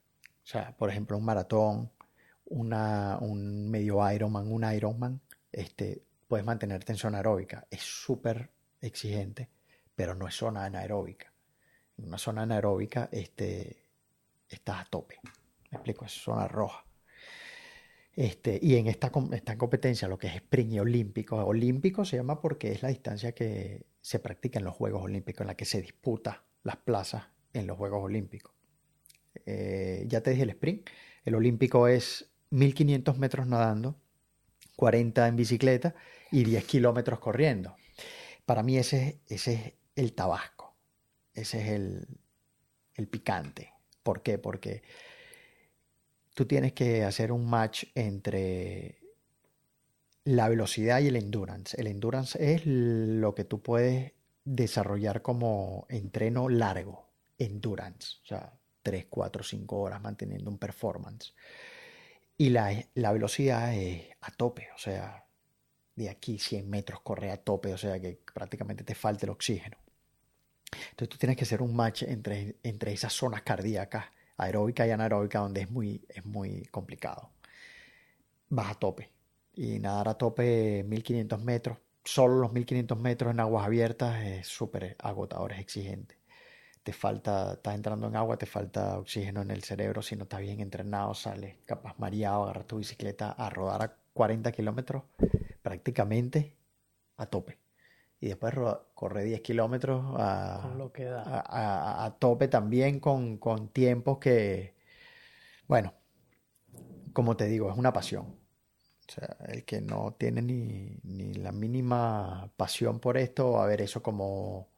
[0.43, 1.91] O sea, por ejemplo, un maratón,
[2.53, 7.67] un medio Ironman, un Ironman, este, puedes mantenerte en zona aeróbica.
[7.69, 9.49] Es súper exigente,
[9.95, 11.31] pero no es zona anaeróbica.
[11.97, 13.85] En una zona anaeróbica este,
[14.49, 15.19] estás a tope.
[15.71, 16.85] Me explico, es zona roja.
[18.15, 22.41] Este, y en esta, esta competencia, lo que es sprint y olímpico, olímpico se llama
[22.41, 25.81] porque es la distancia que se practica en los Juegos Olímpicos, en la que se
[25.81, 28.53] disputa las plazas en los Juegos Olímpicos.
[29.45, 30.89] Eh, ya te dije el sprint.
[31.25, 33.95] El olímpico es 1500 metros nadando,
[34.75, 35.95] 40 en bicicleta
[36.31, 37.75] y 10 kilómetros corriendo.
[38.45, 39.49] Para mí ese, es-
[39.95, 40.75] el tabasco,
[41.33, 42.07] ese es el,
[42.95, 43.73] el picante.
[44.03, 44.37] ¿Por qué?
[44.39, 44.83] Porque
[46.35, 48.99] tú tienes que hacer un match entre
[50.25, 51.79] la velocidad y el endurance.
[51.79, 54.13] El endurance es lo que tú puedes
[54.45, 61.33] desarrollar como entreno largo, endurance, o sea, 3, 4, 5 horas manteniendo un performance.
[62.37, 65.25] Y la, la velocidad es a tope, o sea,
[65.95, 69.77] de aquí 100 metros corre a tope, o sea que prácticamente te falta el oxígeno.
[70.89, 74.05] Entonces tú tienes que hacer un match entre, entre esas zonas cardíacas,
[74.37, 77.31] aeróbica y anaeróbica, donde es muy, es muy complicado.
[78.49, 79.11] Vas a tope.
[79.55, 84.95] Y nadar a tope 1500 metros, solo los 1500 metros en aguas abiertas es súper
[84.99, 86.17] agotador, es exigente.
[86.83, 90.01] Te falta, estás entrando en agua, te falta oxígeno en el cerebro.
[90.01, 94.51] Si no estás bien entrenado, sales capaz mareado, agarras tu bicicleta a rodar a 40
[94.51, 95.03] kilómetros
[95.61, 96.55] prácticamente
[97.17, 97.59] a tope.
[98.21, 98.53] Y después
[98.95, 101.23] corre 10 kilómetros a, Con lo que da.
[101.23, 104.75] a, a- a tope también con, con tiempos que,
[105.67, 105.93] bueno,
[107.13, 108.25] como te digo, es una pasión.
[109.09, 113.67] O sea, el que no tiene ni, ni la mínima pasión por esto va a
[113.67, 114.69] ver eso como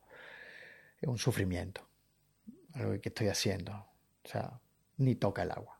[1.07, 1.81] un sufrimiento,
[2.75, 3.73] algo que estoy haciendo.
[3.73, 4.59] O sea,
[4.97, 5.79] ni toca el agua,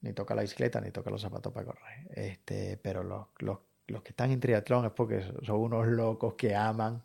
[0.00, 2.06] ni toca la bicicleta, ni toca los zapatos para correr.
[2.10, 6.54] Este, pero los, los, los que están en triatlón es porque son unos locos que
[6.54, 7.02] aman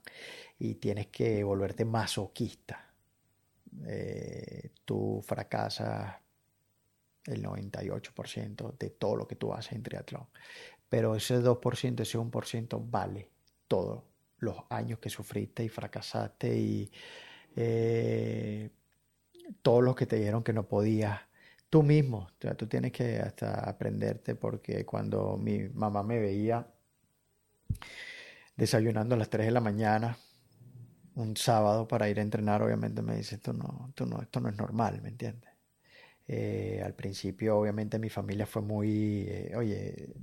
[0.59, 2.87] y tienes que volverte masoquista.
[3.85, 6.15] Eh, tú fracasas
[7.25, 10.27] el 98% de todo lo que tú haces en triatlón.
[10.89, 13.29] Pero ese 2%, ese 1% vale
[13.67, 14.03] todos
[14.39, 16.91] los años que sufriste y fracasaste y
[17.55, 18.69] eh,
[19.61, 21.19] todos los que te dijeron que no podías.
[21.69, 26.67] Tú mismo, tú tienes que hasta aprenderte porque cuando mi mamá me veía
[28.57, 30.17] desayunando a las 3 de la mañana,
[31.15, 34.49] un sábado para ir a entrenar, obviamente me dice, esto no, esto no, esto no
[34.49, 35.49] es normal, ¿me entiendes?
[36.27, 40.13] Eh, al principio, obviamente, mi familia fue muy, eh, oye,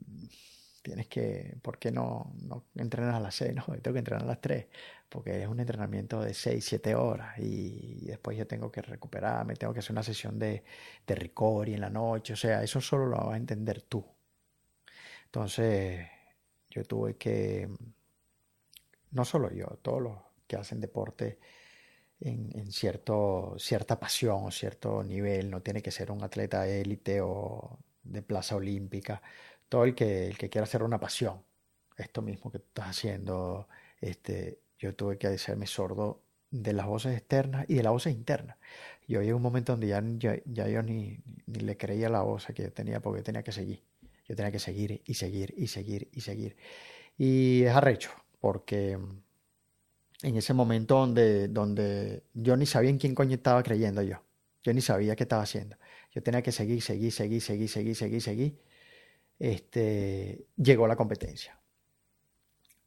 [0.83, 3.55] tienes que, ¿por qué no, no entrenas a las 6?
[3.57, 4.67] No, tengo que entrenar a las 3,
[5.09, 9.73] porque es un entrenamiento de 6, 7 horas y después yo tengo que recuperarme, tengo
[9.73, 10.65] que hacer una sesión de,
[11.07, 14.05] de recovery en la noche, o sea, eso solo lo vas a entender tú.
[15.27, 16.07] Entonces,
[16.71, 17.69] yo tuve que,
[19.11, 21.39] no solo yo, todos los que hacen deporte
[22.21, 27.21] en, en cierto, cierta pasión o cierto nivel, no tiene que ser un atleta élite
[27.23, 29.23] o de plaza olímpica,
[29.69, 31.43] todo el que, el que quiera hacer una pasión,
[31.97, 33.69] esto mismo que tú estás haciendo,
[34.01, 38.57] este, yo tuve que hacerme sordo de las voces externas y de las voces internas.
[39.07, 40.03] Yo llegué a un momento donde ya,
[40.47, 43.83] yo ni, ni le creía la voz que yo tenía porque tenía que seguir.
[44.27, 46.57] Yo tenía que seguir y seguir y seguir y seguir.
[47.17, 48.99] Y es arrecho, porque
[50.23, 54.23] en ese momento donde, donde yo ni sabía en quién coño estaba creyendo yo.
[54.63, 55.77] Yo ni sabía qué estaba haciendo.
[56.13, 58.59] Yo tenía que seguir, seguir, seguir, seguir, seguir, seguir, seguir.
[59.39, 61.59] Este, llegó la competencia.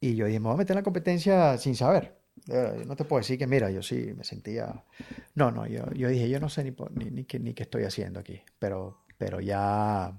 [0.00, 2.18] Y yo dije, me voy a meter en la competencia sin saber.
[2.46, 4.84] Yo no te puedo decir que, mira, yo sí me sentía...
[5.34, 6.72] No, no, yo, yo dije, yo no sé ni,
[7.10, 10.18] ni, qué, ni estoy haciendo aquí, pero, pero ya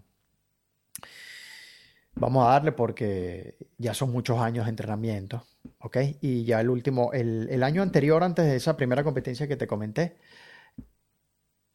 [2.15, 5.45] vamos a darle porque ya son muchos años de entrenamiento,
[5.79, 5.97] ¿ok?
[6.21, 9.67] Y ya el último, el, el año anterior, antes de esa primera competencia que te
[9.67, 10.17] comenté,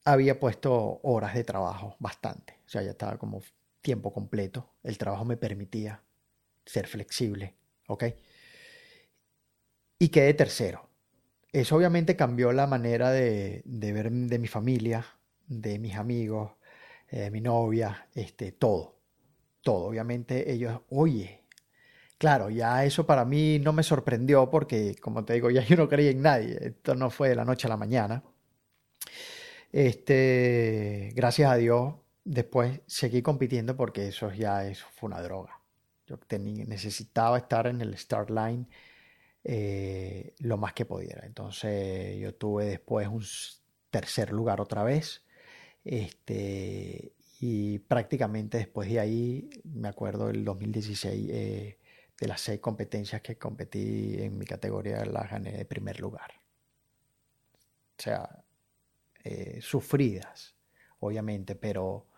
[0.05, 2.61] había puesto horas de trabajo, bastante.
[2.67, 3.43] O sea, ya estaba como
[3.89, 4.75] tiempo completo.
[4.83, 6.03] El trabajo me permitía
[6.67, 7.55] ser flexible,
[7.87, 8.05] ¿ok?
[9.99, 10.91] Y quedé tercero.
[11.51, 15.07] Eso obviamente cambió la manera de, ver de mi familia,
[15.47, 16.53] de mis amigos,
[17.09, 18.99] eh, mi novia, este, todo.
[19.63, 19.87] Todo.
[19.87, 21.45] Obviamente ellos, oye,
[22.19, 25.89] claro, ya eso para mí no me sorprendió porque, como te digo, ya yo no
[25.89, 26.59] creía en nadie.
[26.61, 28.23] Esto no fue de la noche a la mañana.
[29.73, 31.95] Este, gracias a Dios,
[32.29, 35.61] después seguí compitiendo porque eso ya eso fue una droga.
[36.07, 38.67] Yo necesitaba estar en el start line
[39.45, 41.27] eh, lo más que pudiera.
[41.27, 43.25] Entonces yo tuve después un
[43.91, 45.25] tercer lugar otra vez.
[45.85, 51.79] Este, y prácticamente después de ahí, me acuerdo del 2016, eh,
[52.21, 56.33] de las seis competencias que competí en mi categoría, las gané de primer lugar.
[57.99, 58.45] O sea,
[59.25, 60.57] eh, sufridas,
[61.01, 62.09] obviamente, pero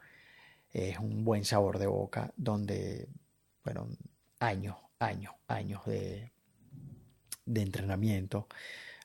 [0.73, 3.09] es un buen sabor de boca donde,
[3.65, 3.89] bueno,
[4.39, 6.33] años, años, años de,
[7.45, 8.49] de entrenamiento,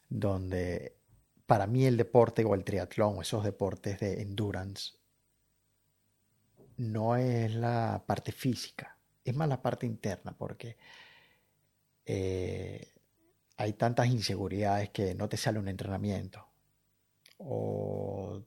[0.10, 0.96] donde
[1.46, 4.94] para mí el deporte o el triatlón, esos deportes de endurance,
[6.78, 10.78] no es la parte física, es más la parte interna, porque
[12.06, 12.94] eh,
[13.58, 16.48] hay tantas inseguridades que no te sale un entrenamiento
[17.38, 18.44] o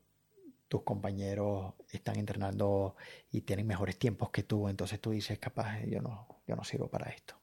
[0.68, 2.96] tus compañeros están entrenando
[3.30, 6.88] y tienen mejores tiempos que tú, entonces tú dices, capaz, yo no, yo no sirvo
[6.88, 7.34] para esto.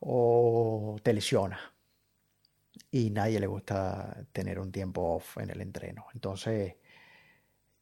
[0.00, 1.60] O te lesionas
[2.90, 6.06] y nadie le gusta tener un tiempo off en el entreno.
[6.14, 6.76] Entonces,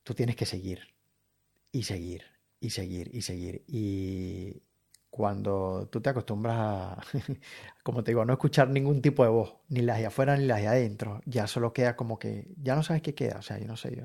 [0.03, 0.95] tú tienes que seguir
[1.73, 2.25] y seguir
[2.61, 3.65] y seguir y seguir.
[3.67, 4.63] Y
[5.11, 7.03] cuando tú te acostumbras a,
[7.83, 10.61] como te digo, no escuchar ningún tipo de voz, ni las de afuera ni las
[10.61, 13.67] de adentro, ya solo queda como que, ya no sabes qué queda, o sea, yo
[13.67, 14.05] no sé, yo,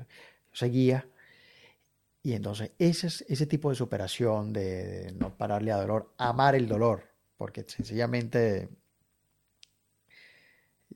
[0.54, 1.06] seguía.
[2.22, 7.04] Y entonces ese, ese tipo de superación, de, no pararle a dolor, amar el dolor,
[7.36, 8.70] porque sencillamente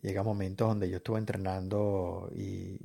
[0.01, 2.81] llega momentos donde yo estuve entrenando y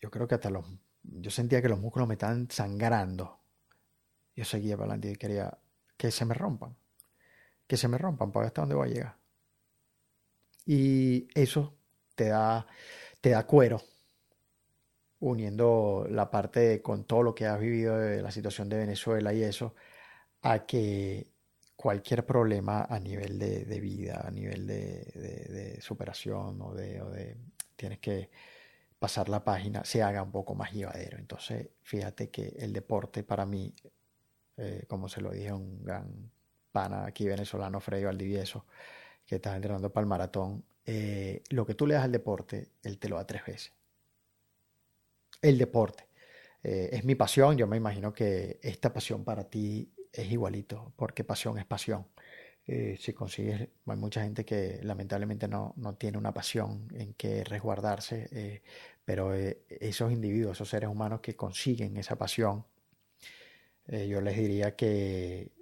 [0.00, 0.64] yo creo que hasta los,
[1.02, 3.40] yo sentía que los músculos me estaban sangrando.
[4.36, 5.58] Yo seguía para adelante y quería
[5.96, 6.76] que se me rompan,
[7.66, 9.16] que se me rompan para hasta dónde voy a llegar.
[10.66, 11.74] Y eso
[12.14, 12.66] te da,
[13.20, 13.80] te da cuero,
[15.20, 19.42] uniendo la parte con todo lo que has vivido de la situación de Venezuela y
[19.42, 19.74] eso,
[20.42, 21.32] a que
[21.76, 25.04] cualquier problema a nivel de, de vida, a nivel de,
[25.48, 27.36] de, superación o de, o de
[27.76, 28.30] tienes que
[28.98, 31.18] pasar la página, se haga un poco más llevadero.
[31.18, 33.74] Entonces, fíjate que el deporte para mí,
[34.56, 36.30] eh, como se lo dije a un gran
[36.72, 38.66] pana aquí venezolano, Freddy Valdivieso,
[39.26, 42.98] que está entrenando para el maratón, eh, lo que tú le das al deporte, él
[42.98, 43.75] te lo da tres veces.
[45.46, 46.08] El deporte.
[46.62, 51.24] Eh, es mi pasión, yo me imagino que esta pasión para ti es igualito, porque
[51.24, 52.06] pasión es pasión.
[52.66, 57.44] Eh, si consigues, hay mucha gente que lamentablemente no, no tiene una pasión en que
[57.44, 58.62] resguardarse, eh,
[59.04, 62.64] pero eh, esos individuos, esos seres humanos que consiguen esa pasión,
[63.88, 65.52] eh, yo les diría que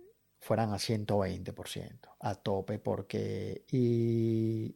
[0.40, 4.74] fueran a 120%, a tope, porque y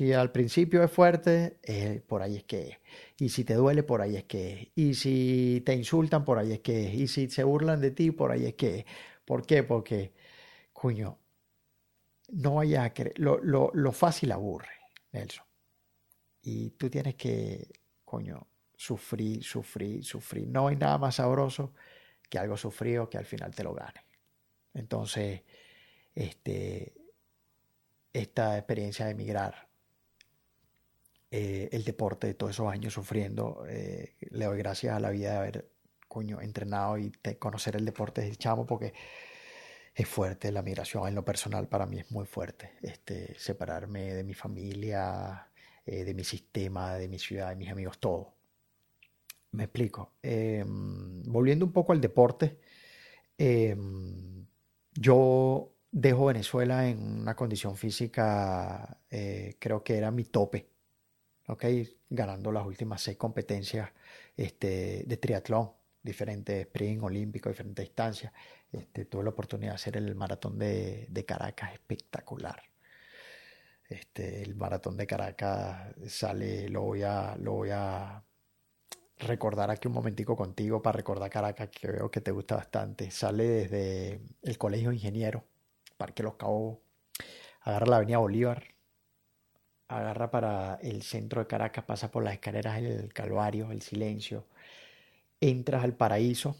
[0.00, 2.78] si al principio es fuerte, eh, por ahí es que es.
[3.18, 4.68] Y si te duele, por ahí es que es.
[4.74, 6.94] Y si te insultan, por ahí es que es.
[6.94, 8.84] Y si se burlan de ti, por ahí es que es.
[9.26, 9.62] ¿Por qué?
[9.62, 10.14] Porque,
[10.72, 11.18] coño,
[12.30, 13.12] no vayas a creer.
[13.18, 14.70] Lo, lo, lo fácil aburre,
[15.12, 15.44] Nelson.
[16.40, 17.68] Y tú tienes que,
[18.02, 20.48] coño, sufrir, sufrir, sufrir.
[20.48, 21.74] No hay nada más sabroso
[22.26, 24.06] que algo sufrido que al final te lo gane.
[24.72, 25.42] Entonces,
[26.14, 26.94] este,
[28.14, 29.69] esta experiencia de emigrar,
[31.30, 35.32] eh, el deporte de todos esos años sufriendo, eh, le doy gracias a la vida
[35.32, 35.70] de haber,
[36.08, 38.92] coño, entrenado y de conocer el deporte desde chamo porque
[39.94, 42.72] es fuerte la migración en lo personal para mí es muy fuerte.
[42.82, 45.48] Este, separarme de mi familia,
[45.84, 48.34] eh, de mi sistema, de mi ciudad, de mis amigos, todo.
[49.52, 50.14] Me explico.
[50.22, 52.58] Eh, volviendo un poco al deporte,
[53.36, 53.76] eh,
[54.94, 60.68] yo dejo Venezuela en una condición física, creo que era mi tope,
[61.50, 61.64] ¿ok?
[62.08, 63.90] Ganando las últimas seis competencias
[64.36, 68.32] este, de triatlón, diferentes sprint, olímpico, diferentes distancias.
[68.72, 72.62] Este, tuve la oportunidad de hacer el maratón de, Caracas, espectacular.
[73.88, 78.22] Este, el maratón de Caracas sale, lo voy a, lo voy a
[79.18, 83.10] recordar aquí un momentico contigo para recordar Caracas, que veo que te gusta bastante.
[83.10, 85.42] Sale desde el Colegio de Ingenieros,
[85.96, 86.78] Parque Los Cabos,
[87.62, 88.62] agarra la Avenida Bolívar,
[89.90, 94.46] agarra para el centro de Caracas, pasa por las escaleras del Calvario, el Silencio,
[95.40, 96.56] entras al Paraíso,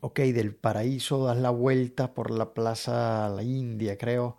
[0.00, 4.36] ok, del Paraíso das la vuelta por la Plaza La India, creo,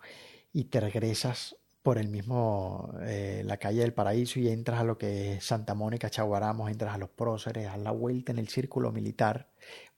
[0.52, 4.98] y te regresas por el mismo, eh, la calle del Paraíso y entras a lo
[4.98, 8.92] que es Santa Mónica, Chaguaramos, entras a los próceres, das la vuelta en el círculo
[8.92, 9.48] militar,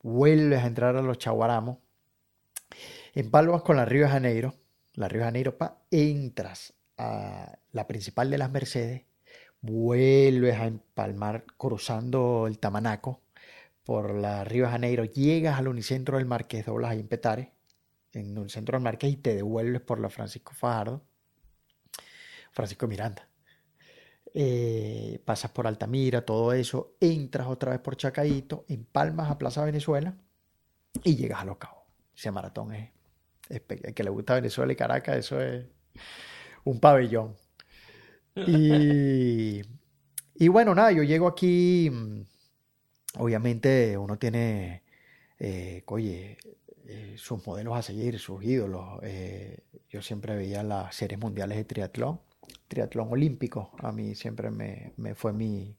[0.03, 1.79] vuelves a entrar a los Chaguaramos,
[3.15, 4.55] empalmas con la Río de Janeiro,
[4.95, 9.05] la Río de Janeiro, pa, entras a la principal de las Mercedes,
[9.63, 13.23] vuelves a empalmar cruzando el Tamanaco
[13.85, 17.53] por la Río de Janeiro, llegas al Unicentro del Marqués, doblas ahí en Petare,
[18.13, 21.03] en el Unicentro del Marqués y te devuelves por la Francisco Fajardo,
[22.53, 23.27] Francisco Miranda.
[24.33, 30.15] Eh, pasas por Altamira, todo eso, entras otra vez por Chacaíto, empalmas a Plaza Venezuela
[31.03, 31.85] y llegas a Los Cabos.
[32.15, 32.91] Ese maratón es,
[33.49, 35.65] es el que le gusta Venezuela y Caracas, eso es
[36.65, 37.37] un pabellón.
[38.47, 39.63] Y,
[40.35, 42.23] y bueno, nada, yo llego aquí mm,
[43.19, 44.83] obviamente uno tiene,
[45.39, 45.85] eh,
[46.87, 49.01] eh, sus modelos a seguir, sus ídolos.
[49.03, 49.59] Eh,
[49.89, 52.21] yo siempre veía las series mundiales de triatlón,
[52.69, 53.73] triatlón olímpico.
[53.79, 55.77] A mí siempre me, me fue mi,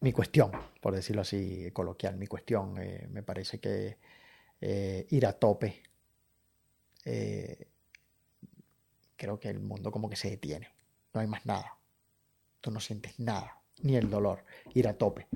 [0.00, 2.76] mi cuestión, por decirlo así, coloquial, mi cuestión.
[2.78, 3.98] Eh, me parece que
[5.10, 5.82] ir a tope,
[9.22, 10.68] creo que el mundo como que se detiene.
[11.14, 11.78] No hay más nada.
[12.60, 14.44] Tú no sientes nada, ni el dolor.
[14.74, 15.28] Ir a tope.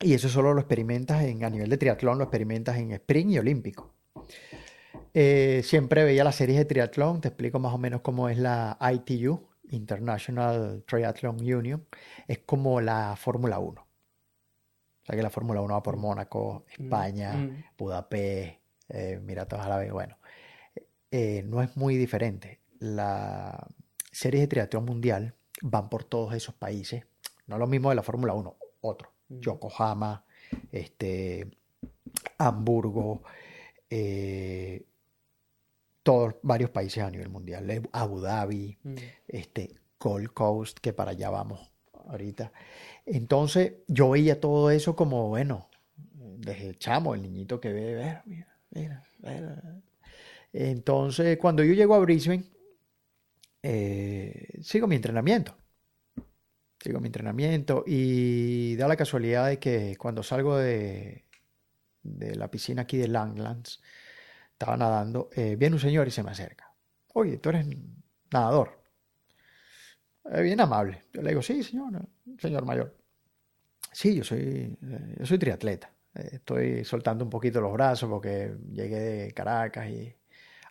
[0.00, 3.38] Y eso solo lo experimentas en, a nivel de triatlón, lo experimentas en sprint y
[3.38, 3.92] olímpico.
[5.12, 8.78] Eh, siempre veía las series de triatlón, te explico más o menos cómo es la
[8.80, 11.86] ITU, International Triathlon Union,
[12.26, 13.78] es como la Fórmula 1.
[13.78, 17.64] O sea que la Fórmula 1 va por Mónaco, España, mm.
[17.76, 18.58] Budapest,
[18.88, 20.16] eh, Emiratos Árabes, bueno,
[21.10, 22.59] eh, no es muy diferente.
[22.80, 23.66] La
[24.10, 27.04] series de triatlón mundial van por todos esos países,
[27.46, 29.38] no lo mismo de la Fórmula 1, otro, Mm.
[29.40, 30.24] Yokohama,
[30.72, 31.48] este,
[32.38, 33.22] Hamburgo,
[33.88, 34.82] eh,
[36.02, 38.94] todos, varios países a nivel mundial, Abu Dhabi, Mm.
[39.28, 41.70] este, Gold Coast, que para allá vamos
[42.08, 42.50] ahorita.
[43.06, 45.68] Entonces yo veía todo eso como, bueno,
[46.38, 49.62] desde chamo, el niñito que ve, ver, mira, mira, mira.
[50.52, 52.44] Entonces cuando yo llego a Brisbane,
[53.62, 55.54] eh, sigo mi entrenamiento.
[56.78, 61.26] Sigo mi entrenamiento y da la casualidad de que cuando salgo de,
[62.02, 63.82] la piscina aquí de Langlands,
[64.52, 66.74] estaba nadando, eh, viene un señor y se me acerca.
[67.14, 67.66] Oye, tú eres
[68.32, 68.80] nadador.
[70.32, 71.02] Eh, bien amable.
[71.12, 72.08] Yo le digo, sí, señor,
[72.38, 72.96] señor mayor.
[73.92, 75.92] Sí, yo soy, eh, yo soy triatleta.
[76.14, 80.14] Estoy soltando un poquito los brazos porque llegué de Caracas y...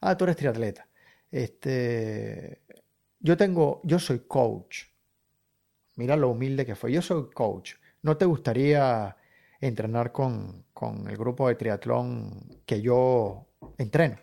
[0.01, 0.87] Ah, tú eres triatleta.
[1.31, 2.61] Este,
[3.19, 4.83] yo tengo, yo soy coach.
[5.95, 6.91] Mira lo humilde que fue.
[6.91, 7.73] Yo soy coach.
[8.01, 9.17] ¿No te gustaría
[9.59, 13.47] entrenar con, con el grupo de triatlón que yo
[13.77, 14.17] entreno?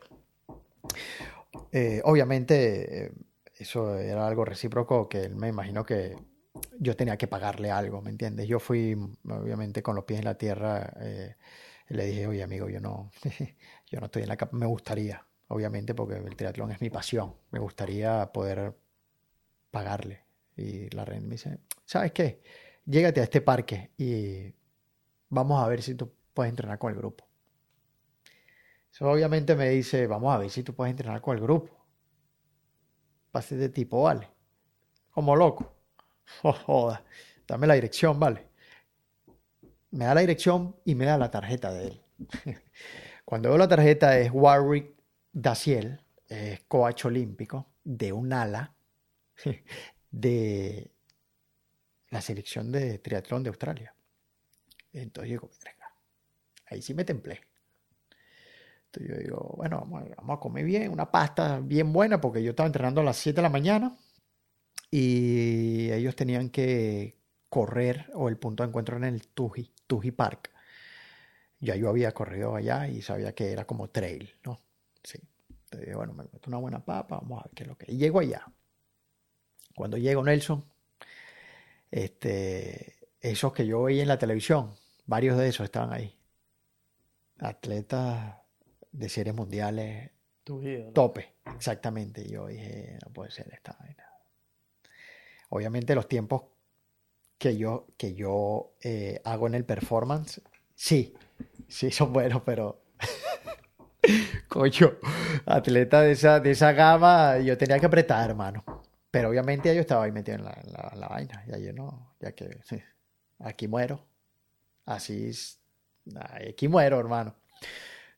[1.72, 3.12] Eh, obviamente, eh,
[3.54, 6.16] eso era algo recíproco que él me imagino que
[6.78, 8.48] yo tenía que pagarle algo, ¿me entiendes?
[8.48, 8.96] Yo fui,
[9.28, 10.92] obviamente, con los pies en la tierra.
[11.00, 11.36] eh,
[11.88, 13.10] le dije, oye, amigo, yo no,
[13.90, 14.56] yo no estoy en la capa.
[14.56, 17.34] Me gustaría, obviamente, porque el triatlón es mi pasión.
[17.50, 18.74] Me gustaría poder
[19.76, 20.24] pagarle.
[20.56, 22.40] Y la reina me dice, ¿sabes qué?
[22.86, 24.54] Llégate a este parque y
[25.28, 27.28] vamos a ver si tú puedes entrenar con el grupo.
[28.90, 31.76] Eso obviamente me dice, vamos a ver si tú puedes entrenar con el grupo.
[33.30, 34.30] Pase de tipo, vale.
[35.10, 35.74] Como loco.
[36.42, 37.04] Oh, joda.
[37.46, 38.48] Dame la dirección, vale.
[39.92, 42.02] Me da la dirección y me da la tarjeta de él.
[43.24, 44.96] Cuando veo la tarjeta es Warwick
[45.32, 48.75] Daciel, es coach olímpico de un ala
[50.10, 50.90] de
[52.10, 53.94] la selección de triatlón de Australia.
[54.92, 55.50] Entonces digo,
[56.66, 57.40] ahí sí me templé.
[58.86, 62.42] Entonces yo digo, bueno, vamos a, vamos a comer bien, una pasta bien buena, porque
[62.42, 63.96] yo estaba entrenando a las 7 de la mañana
[64.90, 67.16] y ellos tenían que
[67.48, 70.52] correr, o el punto de encuentro en el Tuji, Tuji Park.
[71.60, 74.58] Ya yo había corrido allá y sabía que era como trail, ¿no?
[75.02, 75.18] Sí.
[75.48, 77.92] Entonces, bueno, me meto una buena papa, vamos a ver qué es lo que...
[77.92, 78.46] Y llego allá.
[79.76, 80.64] Cuando llego Nelson,
[81.90, 84.74] este, esos que yo veía en la televisión,
[85.04, 86.16] varios de esos estaban ahí.
[87.38, 88.36] Atletas
[88.90, 90.12] de series mundiales,
[90.46, 90.92] ídolo.
[90.94, 92.22] tope, exactamente.
[92.22, 94.02] Y yo dije, no puede ser esta vaina.
[95.50, 96.44] Obviamente los tiempos
[97.36, 100.40] que yo, que yo eh, hago en el performance,
[100.74, 101.14] sí,
[101.68, 102.80] sí son buenos, pero
[104.48, 104.94] coño,
[105.44, 108.64] atleta de esa, de esa gama, yo tenía que apretar, hermano.
[109.16, 112.32] Pero obviamente yo estaba ahí metido en la, en la- vaina, ya yo no, ya
[112.32, 112.80] que sí,
[113.38, 114.04] aquí muero,
[114.84, 115.60] así es,
[116.48, 117.34] aquí muero, hermano.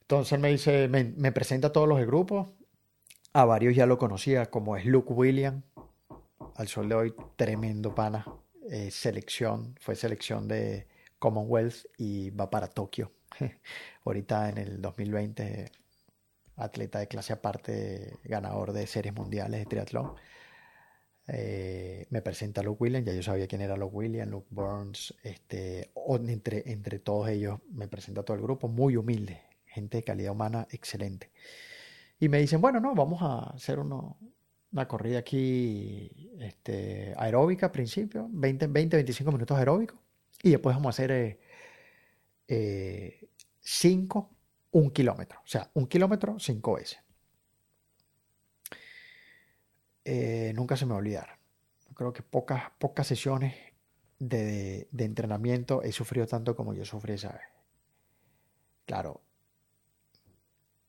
[0.01, 2.53] Entonces me dice, me, me presenta a todos los del grupo,
[3.33, 5.61] a varios ya lo conocía, como es Luke William,
[6.55, 8.25] al sol de hoy, tremendo pana,
[8.69, 10.87] eh, selección, fue selección de
[11.19, 13.13] Commonwealth y va para Tokio.
[14.05, 15.71] Ahorita en el 2020,
[16.57, 20.15] atleta de clase aparte, ganador de series mundiales de triatlón.
[21.31, 25.91] Eh, me presenta Luke Williams, ya yo sabía quién era Luke Williams, Luke Burns, este,
[26.27, 30.67] entre, entre todos ellos me presenta todo el grupo, muy humilde, gente de calidad humana
[30.71, 31.29] excelente.
[32.19, 34.17] Y me dicen, bueno, no, vamos a hacer uno-
[34.71, 39.99] una corrida aquí este, aeróbica al principio, 20, 20, 25 minutos aeróbicos,
[40.43, 41.39] y después vamos a hacer
[43.61, 44.29] 5,
[44.71, 46.99] un kilómetro, o sea, un kilómetro cinco veces.
[50.05, 51.39] Eh, nunca se me va a olvidar.
[51.95, 53.55] Creo que pocas, pocas sesiones
[54.19, 57.41] de, de entrenamiento he sufrido tanto como yo sufrí esa vez.
[58.85, 59.21] Claro,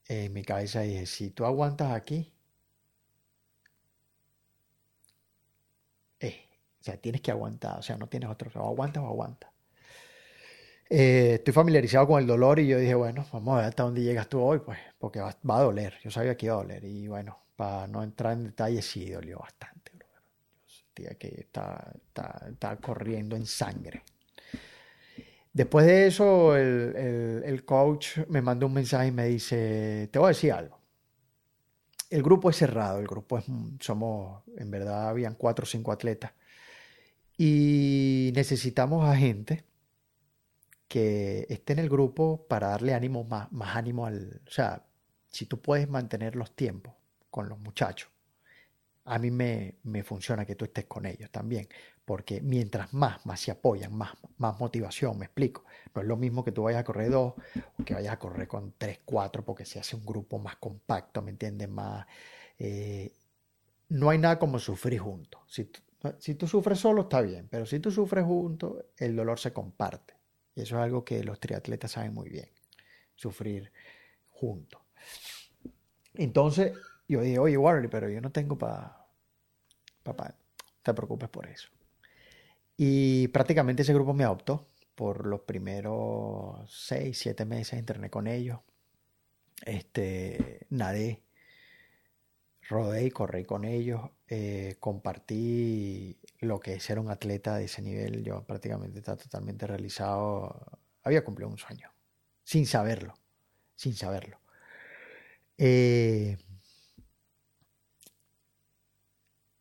[0.09, 2.33] en mi cabeza dije, si tú aguantas aquí,
[6.21, 6.49] eh,
[6.81, 9.51] o sea, tienes que aguantar, o sea, no tienes otro, o aguantas o aguantas.
[10.89, 14.03] Eh, estoy familiarizado con el dolor y yo dije, bueno, vamos a ver hasta dónde
[14.03, 15.95] llegas tú hoy, pues, porque va a doler.
[16.03, 19.39] Yo sabía que iba a doler y bueno, para no entrar en detalles, sí dolió
[19.41, 20.09] bastante, bro.
[20.67, 24.03] Yo sentía que estaba, estaba- estaba corriendo en sangre.
[25.53, 26.95] Después de eso, el,
[27.45, 30.79] el- coach me mandó un mensaje y me dice, te voy a decir algo.
[32.11, 33.47] El grupo es cerrado, el grupo es,
[33.81, 36.33] somos, en verdad, habían cuatro o cinco atletas.
[37.37, 39.65] Y necesitamos a gente
[40.89, 44.85] que esté en el grupo para darle ánimo más, más ánimo al, o sea,
[45.29, 46.95] si tú puedes mantener los tiempos
[47.31, 48.11] con los muchachos,
[49.05, 51.69] a mí me, me funciona que tú estés con ellos también,
[52.05, 55.65] porque mientras más, más se apoyan, más, más motivación, me explico.
[55.95, 57.35] No es lo mismo que tú vayas a correr dos
[57.79, 61.23] o que vayas a correr con tres, cuatro, porque se hace un grupo más compacto,
[61.23, 61.69] ¿me entiendes?
[61.69, 62.07] Más,
[62.59, 63.13] eh,
[63.89, 65.41] no hay nada como sufrir juntos.
[65.49, 65.71] Si,
[66.19, 70.15] si tú sufres solo está bien, pero si tú sufres juntos, el dolor se comparte.
[70.55, 72.49] Y eso es algo que los triatletas saben muy bien,
[73.15, 73.73] sufrir
[74.31, 74.81] juntos.
[76.15, 76.73] Entonces,
[77.11, 79.07] yo dije, oye, Warley, pero yo no tengo para...
[80.03, 80.35] Papá,
[80.83, 81.69] te preocupes por eso.
[82.77, 84.67] Y prácticamente ese grupo me adoptó.
[84.95, 88.61] Por los primeros seis, siete meses entrené con ellos.
[89.65, 91.23] Este, nadé,
[92.69, 94.11] rodé y corrí con ellos.
[94.29, 98.23] eh, compartí lo que es ser un atleta de ese nivel.
[98.25, 100.79] Yo prácticamente estaba totalmente realizado.
[101.03, 101.91] Había cumplido un sueño,
[102.45, 103.15] sin saberlo,
[103.75, 104.41] sin saberlo.
[105.59, 106.39] Eh,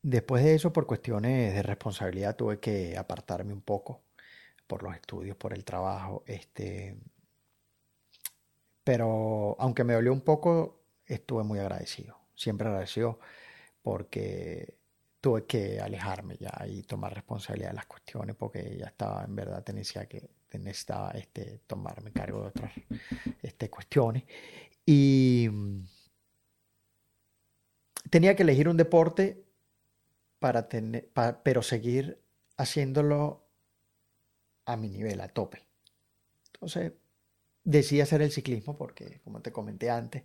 [0.10, 4.02] después de eso, por cuestiones de responsabilidad, tuve que apartarme un poco
[4.68, 6.24] por los estudios, por el trabajo.
[6.26, 6.98] Este,
[8.84, 12.18] pero aunque me dolió un poco, estuve muy agradecido.
[12.36, 13.20] Siempre agradecido
[13.82, 14.78] porque
[15.22, 19.64] tuve que alejarme ya y tomar responsabilidad de las cuestiones porque ya estaba, en verdad,
[19.64, 22.72] tenía que necesitaba este, tomarme cargo de otras
[23.44, 24.24] este, cuestiones.
[24.86, 25.86] Y mm,
[28.10, 29.49] tenía que elegir un deporte
[30.40, 31.10] para tener,
[31.44, 32.22] pero seguir
[32.58, 33.46] haciéndolo
[34.66, 35.68] a mi nivel, a tope.
[36.54, 36.94] Entonces,
[37.64, 40.24] decidí hacer el ciclismo porque, como te comenté antes,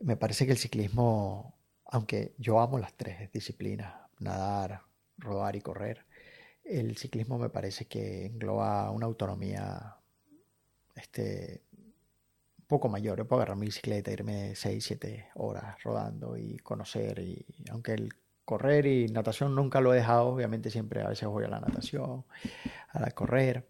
[0.00, 4.82] me parece que el ciclismo, aunque yo amo las tres disciplinas, nadar,
[5.16, 6.04] rodar y correr,
[6.64, 9.96] el ciclismo me parece que engloba una autonomía
[10.94, 13.18] este, un poco mayor.
[13.18, 17.18] Yo puedo agarrar mi bicicleta, irme 6, 7 horas rodando y conocer.
[17.20, 18.12] Y aunque el
[18.48, 22.24] correr y natación nunca lo he dejado, obviamente siempre a veces voy a la natación,
[22.90, 23.68] a la correr.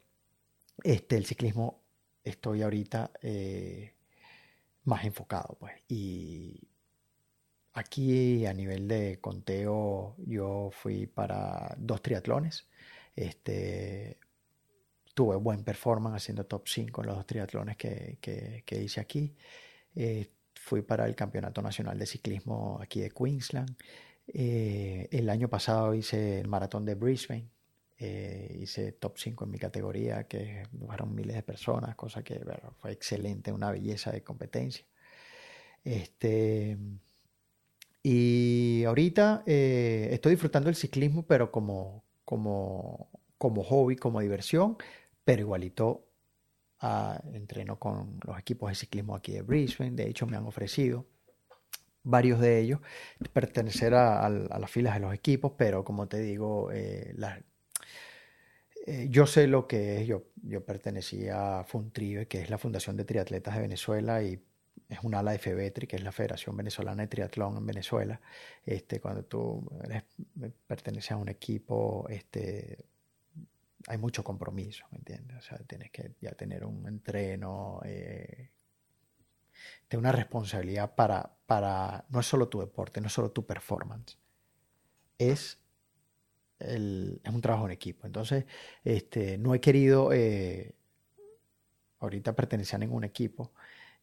[0.84, 1.82] Este, el ciclismo
[2.24, 3.94] estoy ahorita eh,
[4.84, 5.74] más enfocado, pues.
[5.88, 6.68] Y
[7.74, 12.66] aquí a nivel de conteo, yo fui para dos triatlones.
[13.14, 14.18] Este,
[15.14, 19.34] tuve buen performance haciendo top 5 en los dos triatlones que, que- hice aquí.
[19.94, 23.76] Eh, fui para el Campeonato Nacional de Ciclismo aquí de Queensland.
[24.28, 27.48] Eh, el año pasado hice el maratón de Brisbane.
[27.98, 32.40] Eh, hice top 5 en mi categoría, que fueron miles de personas, cosa que
[32.78, 34.84] fue excelente, una belleza de competencia.
[35.84, 36.78] Este,
[38.02, 44.76] y ahorita eh, estoy disfrutando el ciclismo, pero como, como, como hobby, como diversión,
[45.24, 46.06] pero igualito
[46.80, 49.92] ah, entreno con los equipos de ciclismo aquí de Brisbane.
[49.92, 51.06] De hecho, me han ofrecido
[52.08, 52.80] varios de ellos
[53.32, 57.14] pertenecer a, las filas de los equipos, pero como te digo, eh,
[58.86, 60.06] eh, yo sé lo que es.
[60.06, 64.42] Yo, yo pertenecía a FUNTRIVE, que es la Fundación de Triatletas de Venezuela, y
[64.88, 68.20] es un ala de FEBETRI, que es la Federación Venezolana de Triatlón en Venezuela.
[68.64, 69.68] Este, cuando tú
[70.66, 72.78] perteneces a un equipo, este,
[73.86, 75.36] hay mucho compromiso, ¿me entiendes?
[75.36, 78.50] O sea, tienes que ya tener un entreno, eh,
[79.88, 84.18] tener una responsabilidad para, para, no es solo tu deporte, no es solo tu performance,
[85.18, 85.58] es,
[86.58, 88.06] el, es un trabajo en equipo.
[88.06, 88.44] Entonces,
[88.84, 90.74] este, no he querido eh,
[92.00, 93.52] ahorita pertenecer a ningún equipo,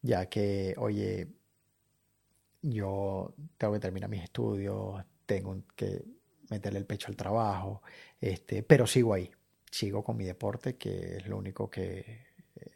[0.01, 1.27] ya que, oye,
[2.61, 6.03] yo tengo que terminar mis estudios, tengo que
[6.49, 7.81] meterle el pecho al trabajo,
[8.19, 9.31] este, pero sigo ahí,
[9.69, 12.25] sigo con mi deporte, que es lo único que,
[12.55, 12.71] eh,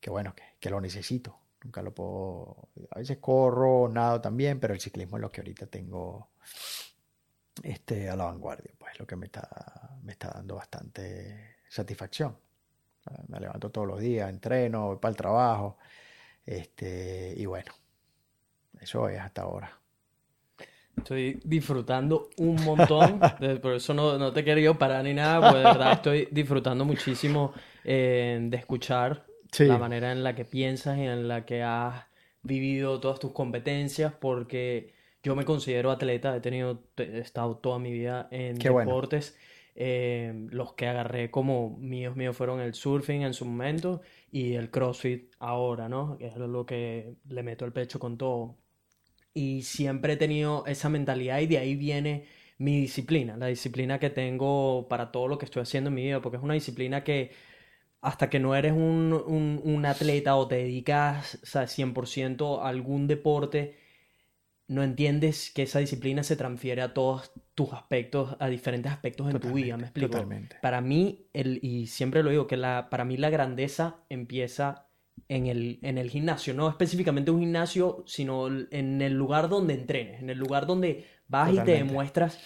[0.00, 1.39] que bueno, que lo necesito.
[1.62, 5.66] Nunca lo puedo, a veces corro, nado también, pero el ciclismo es lo que ahorita
[5.66, 6.30] tengo
[7.62, 12.36] este, a la vanguardia, pues lo que me está, me está dando bastante satisfacción.
[13.28, 15.78] Me levanto todos los días, entreno, voy para el trabajo,
[16.44, 17.72] este, y bueno,
[18.80, 19.78] eso es hasta ahora.
[20.96, 23.20] Estoy disfrutando un montón,
[23.62, 27.52] por eso no, no te querido parar ni nada, porque de verdad estoy disfrutando muchísimo
[27.84, 29.66] eh, de escuchar Sí.
[29.66, 32.04] la manera en la que piensas y en la que has
[32.42, 34.92] vivido todas tus competencias, porque
[35.22, 38.90] yo me considero atleta, he tenido, he estado toda mi vida en Qué bueno.
[38.90, 39.36] deportes.
[39.76, 44.70] Eh, los que agarré como míos míos fueron el surfing en su momento y el
[44.70, 46.18] CrossFit ahora, ¿no?
[46.18, 48.56] Que es lo que le meto el pecho con todo.
[49.34, 52.26] Y siempre he tenido esa mentalidad y de ahí viene
[52.58, 56.20] mi disciplina, la disciplina que tengo para todo lo que estoy haciendo en mi vida,
[56.20, 57.30] porque es una disciplina que
[58.02, 62.68] hasta que no eres un, un- un atleta o te dedicas, o sea, 100% a
[62.68, 63.76] algún deporte,
[64.68, 69.40] no entiendes que esa disciplina se transfiere a todos tus aspectos, a diferentes aspectos en
[69.40, 70.28] tu vida, ¿me explico?
[70.28, 70.56] totalmente.
[70.60, 74.86] Para mí, el, y siempre lo digo, que la, para mí la grandeza empieza
[75.28, 80.20] en el, en el gimnasio, no específicamente un gimnasio, sino en el lugar donde entrenes,
[80.22, 82.38] en el lugar donde vas y te demuestras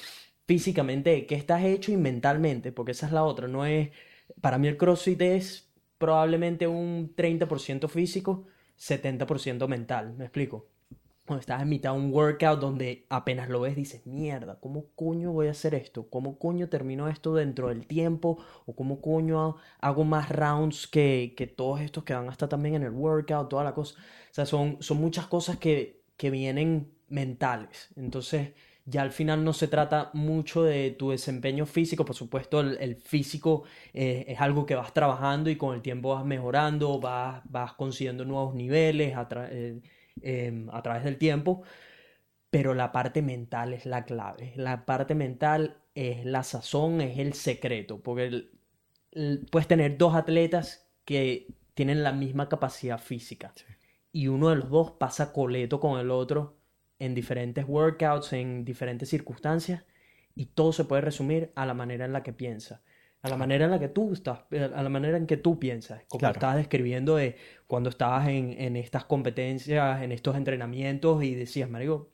[0.47, 3.91] físicamente de qué estás hecho y mentalmente, porque esa es la otra, no es,
[4.41, 8.45] para mí el CrossFit es probablemente un 30% físico,
[8.79, 10.67] 70% mental, ¿me explico?
[11.27, 15.33] Cuando estás en mitad de un workout donde apenas lo ves dices, mierda, ¿cómo coño
[15.33, 16.11] voy a hacer esto?
[16.11, 18.45] ¿Cómo coño termino esto dentro del tiempo?
[18.67, 22.83] ¿O cómo coño hago más rounds que, que todos estos que van hasta también en
[22.83, 23.95] el workout, toda la cosa?
[23.99, 27.89] O sea, son, son muchas cosas que, que vienen mentales.
[27.97, 28.53] Entonces,
[28.87, 32.97] ya al final no se trata mucho de tu desempeño físico, por supuesto, el, el
[32.97, 33.65] físico
[33.95, 38.25] eh, es algo que vas trabajando y con el tiempo vas mejorando, vas, vas consiguiendo
[38.25, 39.81] nuevos niveles a, tra- eh,
[40.23, 41.63] em, a través del tiempo,
[42.51, 44.53] pero la parte mental es la clave.
[44.57, 48.53] La parte mental es la sazón, es el secreto, porque el-
[49.13, 53.65] el- puedes tener dos atletas que tienen la misma capacidad física Sí.
[54.13, 56.57] y uno de los dos pasa coleto con el otro
[56.99, 59.85] en diferentes workouts, en diferentes circunstancias,
[60.35, 62.83] y todo se puede resumir a la manera en la que piensa,
[63.23, 66.03] a la manera en la que tú estás, a la manera en que tú piensas,
[66.09, 66.33] como Claro.
[66.33, 67.37] estabas describiendo de
[67.67, 72.11] cuando estabas en, en estas competencias, en estos entrenamientos y decías, Marico,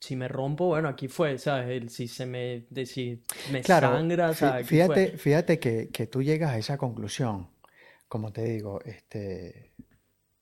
[0.00, 1.68] si me rompo, bueno, aquí fue, ¿sabes?
[1.70, 4.66] El- si se me, de- si me Claro, sangra, ¿sabes?
[4.66, 7.48] Fíjate, fíjate que, que tú llegas a esa conclusión,
[8.08, 9.72] como te digo, este,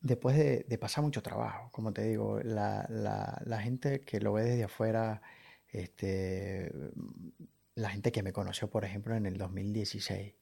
[0.01, 4.45] después de, de pasar mucho trabajo, como te digo, la, la- gente que lo ve
[4.45, 5.23] desde afuera,
[5.73, 6.73] este,
[7.75, 10.35] la gente que me conoció, por ejemplo, en el 2016,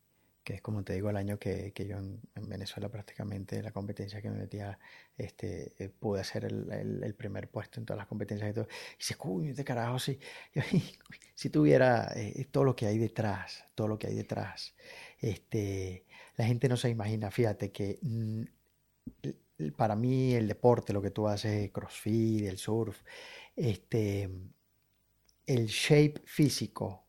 [0.45, 3.71] que es como te digo, el año que, que yo en, en Venezuela prácticamente, la
[3.73, 4.79] competencia que me metía,
[5.17, 6.71] este, eh, pude hacer el,
[7.05, 8.67] el- primer puesto en todas las competencias y todo.
[8.95, 10.19] Y dices, uy, de carajo, sí.
[11.35, 14.75] si tuviera eh, todo lo que hay detrás, todo lo que hay detrás,
[15.21, 16.05] este,
[16.37, 18.43] la gente no se imagina, fíjate que mm,
[19.77, 23.03] para mí el deporte, lo que tú haces, CrossFit, el surf,
[23.57, 24.31] este,
[25.47, 27.05] el shape físico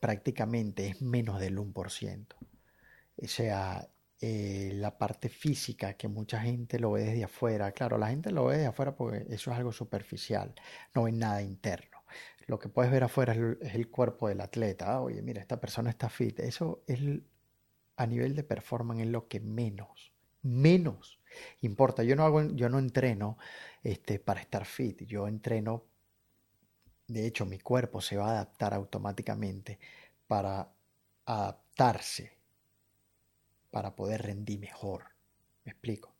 [0.00, 2.26] prácticamente es menos del 1%.
[3.16, 3.88] O sea,
[4.20, 8.46] eh, la parte física que mucha gente lo ve desde afuera, claro, la gente lo
[8.46, 10.54] ve desde afuera porque eso es algo superficial,
[10.94, 11.98] no ven nada interno.
[12.46, 14.92] Lo que puedes ver afuera es el, es cuerpo del atleta.
[14.92, 16.40] Ah, oye, mira, esta persona está fit.
[16.40, 17.00] Eso es
[17.96, 21.21] a nivel de performance es lo que menos, menos
[21.62, 22.02] importa.
[22.02, 23.38] Yo no hago, yo no entreno
[23.82, 25.02] este, para estar fit.
[25.02, 25.84] Yo entreno,
[27.08, 29.78] de hecho, mi cuerpo se va a adaptar automáticamente
[30.26, 30.72] para
[31.26, 32.38] adaptarse,
[33.70, 35.04] para poder rendir mejor.
[35.64, 36.14] ¿Me explico?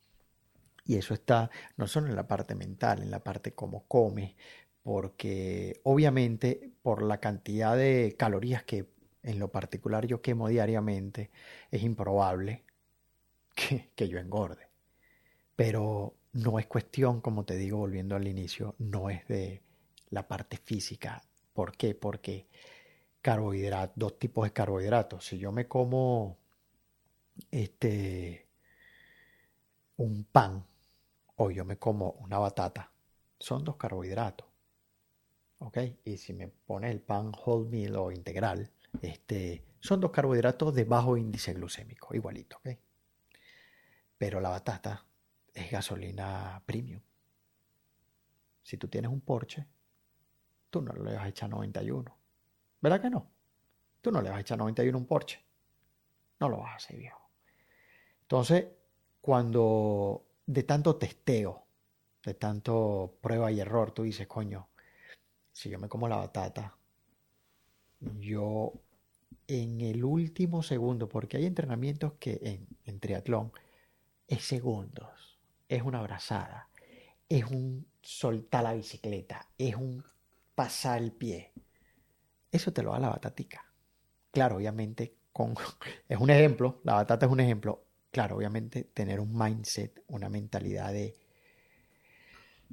[0.85, 4.37] Y eso está no solo en la parte mental, en la parte como come,
[4.83, 8.89] porque obviamente por la cantidad de calorías que
[9.23, 11.31] en lo particular yo quemo diariamente,
[11.71, 12.65] es improbable
[13.55, 14.72] que, que yo engorde.
[15.65, 19.63] Pero no es cuestión, como te digo, volviendo al inicio, no es de
[20.11, 21.23] la parte física.
[21.53, 21.95] ¿Por qué?
[21.95, 22.49] Porque
[23.21, 25.25] carbohidratos, dos tipos de carbohidratos.
[25.25, 26.37] Si yo me como
[27.53, 28.49] este
[29.99, 30.67] un pan
[31.37, 32.91] o yo me como una batata,
[33.39, 34.49] son dos carbohidratos.
[35.59, 35.79] ¿Ok?
[36.05, 38.69] Y si me pones el pan whole meal o integral,
[39.01, 42.77] este, son dos carbohidratos de bajo índice glucémico, igualito, ¿ok?
[44.19, 45.07] Pero la batata
[45.55, 47.01] es gasolina premium.
[48.63, 49.67] Si tú tienes un Porsche,
[50.71, 52.17] tú no le vas a echar 91.
[52.81, 53.31] ¿Verdad que no?
[54.01, 55.45] Tú no le vas a echar 91 a un Porsche.
[56.41, 57.29] No lo vas a hacer, viejo.
[58.23, 58.67] Entonces,
[59.21, 61.67] cuando de tanto testeo,
[62.25, 64.69] de tanto prueba y error, tú dices, coño,
[65.53, 66.77] si yo me como la batata,
[68.01, 68.73] yo
[69.47, 73.53] en el último segundo, porque hay entrenamientos que en, en triatlón
[74.27, 75.32] es segundos,
[75.77, 76.69] es una abrazada,
[77.29, 80.05] es un soltar la bicicleta, es un
[80.55, 81.53] pasar el pie.
[82.51, 83.65] Eso te lo da la batatica.
[84.31, 85.55] Claro, obviamente, con,
[86.09, 87.85] es un ejemplo, la batata es un ejemplo.
[88.11, 91.15] Claro, obviamente, tener un mindset, una mentalidad de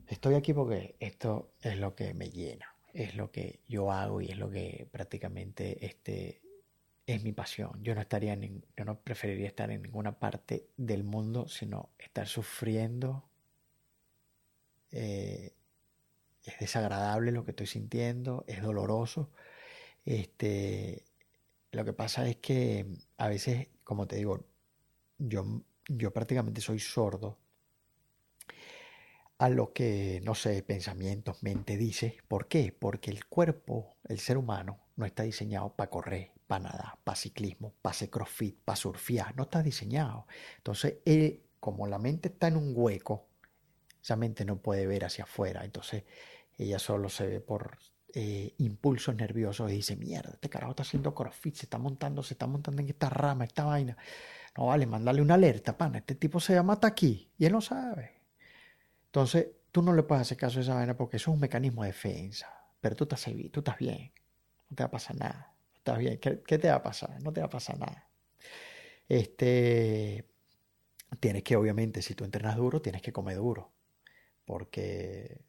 [0.08, 4.32] estoy aquí porque esto es lo que me llena, es lo que yo hago y
[4.32, 6.41] es lo que prácticamente este,
[7.14, 7.72] es mi pasión.
[7.84, 12.28] Yo no estaría en, yo no preferiría estar en ninguna parte del mundo, sino estar
[12.28, 13.28] sufriendo.
[14.91, 15.53] Eh,
[16.43, 19.32] es desagradable lo que estoy sintiendo, es doloroso.
[20.05, 21.03] Este,
[21.72, 22.86] lo que pasa es que
[23.18, 24.45] a veces, como te digo,
[25.18, 27.39] yo, yo prácticamente soy sordo
[29.39, 32.18] a lo que, no sé, pensamientos, mente dice.
[32.28, 32.76] ¿Por qué?
[32.78, 37.76] Porque el cuerpo, el ser humano, no está diseñado para correr, para nadar, para ciclismo,
[37.80, 39.36] para hacer crossfit, para surfear.
[39.36, 40.26] No está diseñado.
[40.58, 43.28] Entonces, él, como la mente está en un hueco,
[44.02, 45.64] esa mente no puede ver hacia afuera.
[45.64, 46.06] Entonces,
[46.58, 47.78] ella solo se ve por
[48.16, 52.34] eh, impulsos nerviosos y dice, mierda, este carajo está haciendo crossfit, se está montando, se
[52.34, 53.95] está montando en esta rama, esta vaina.
[54.58, 56.00] No vale, mandarle una alerta, pana.
[56.00, 58.24] Este tipo se llama aquí y él no sabe.
[59.06, 61.84] Entonces, tú no le puedes hacer caso a esa vaina porque eso es un mecanismo
[61.84, 62.47] de defensa.
[62.82, 64.12] Pero tú estás tú estás bien.
[64.72, 65.49] No te va a pasar nada.
[65.97, 66.19] Bien.
[66.19, 67.21] ¿Qué, ¿Qué, te va a pasar?
[67.21, 68.09] No te va a pasar nada.
[69.07, 70.25] Este,
[71.19, 73.71] tienes que, obviamente, si tú entrenas duro, tienes que comer duro.
[74.45, 75.41] Porque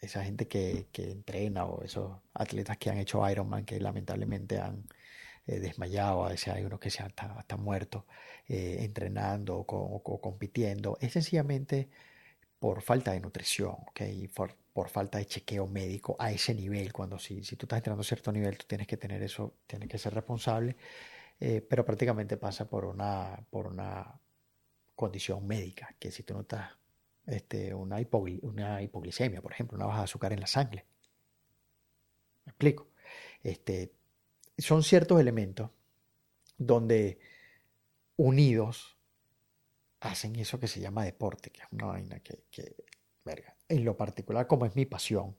[0.00, 4.84] esa gente que, que entrena o esos atletas que han hecho Ironman, que lamentablemente han
[5.48, 8.04] eh, desmayado, a hay unos que se han hasta, hasta muertos
[8.48, 11.88] eh, entrenando o, compitiendo, es sencillamente
[12.58, 14.28] por falta de nutrición, ¿okay?
[14.28, 16.92] por, por, falta de chequeo médico a ese nivel.
[16.92, 19.88] Cuando si, si tú estás entrenando a cierto nivel, tú tienes que tener eso, tienes
[19.88, 20.76] que ser responsable,
[21.40, 24.20] eh, pero prácticamente pasa por una, por una
[24.94, 26.78] condición médica, que si tú no estás
[27.26, 30.86] este, una, hipogl una hipoglicemia, por ejemplo, una baja de azúcar en la sangre.
[32.44, 32.86] ¿Me explico?
[33.42, 33.92] Este,
[34.58, 35.70] son ciertos elementos
[36.56, 37.18] donde
[38.16, 38.96] unidos
[39.98, 42.76] hacen eso que se llama deporte, que es una vaina que, que
[43.24, 45.36] verga, en lo particular, como es mi pasión,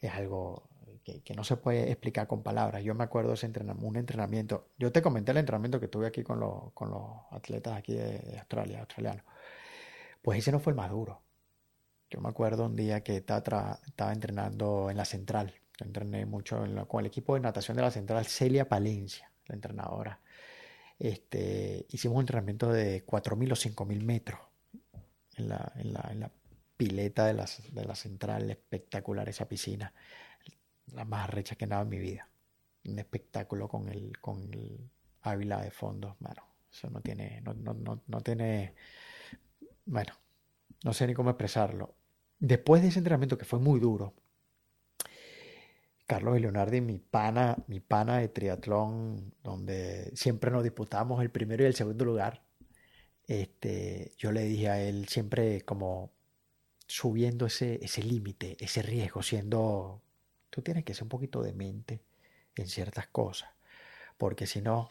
[0.00, 0.68] es algo
[1.04, 2.82] que, que, no se puede explicar con palabras.
[2.84, 6.22] Yo me acuerdo ese entrenamiento, un entrenamiento, yo te comenté el entrenamiento que tuve aquí
[6.22, 9.24] con, los, con los atletas aquí de, de Australia, australianos.
[10.22, 11.22] Pues ese no fue el más duro.
[12.10, 15.54] Yo me acuerdo un día que estaba, estaba entrenando en la central.
[15.78, 19.54] Yo entrené mucho la, con el equipo de natación de la central, Celia Palencia, la
[19.54, 20.20] entrenadora.
[20.98, 24.40] Este, hicimos un entrenamiento de 4.000 o 5.000 metros
[25.36, 26.30] en la, en la, en la
[26.80, 28.50] pileta de, las, de la central.
[28.50, 29.92] Espectacular esa piscina.
[30.94, 32.26] La más recha que he dado en mi vida.
[32.84, 36.16] Un espectáculo con el, con el Ávila de fondo.
[36.20, 38.74] Bueno, eso no tiene, no, no, no, no tiene
[39.90, 40.12] bueno,
[40.84, 41.96] no sé ni cómo expresarlo.
[42.38, 44.14] Después de ese entrenamiento que fue muy duro,
[46.06, 51.64] Carlos y Leonardo, mi pana, mi pana de triatlón, donde siempre nos disputamos el primero
[51.64, 52.44] y el segundo lugar,
[53.26, 56.12] este, yo le dije a él siempre como
[56.90, 60.02] subiendo ese, ese límite, ese riesgo, siendo,
[60.50, 62.02] tú tienes que ser un poquito de mente
[62.56, 63.48] en ciertas cosas,
[64.18, 64.90] porque si no,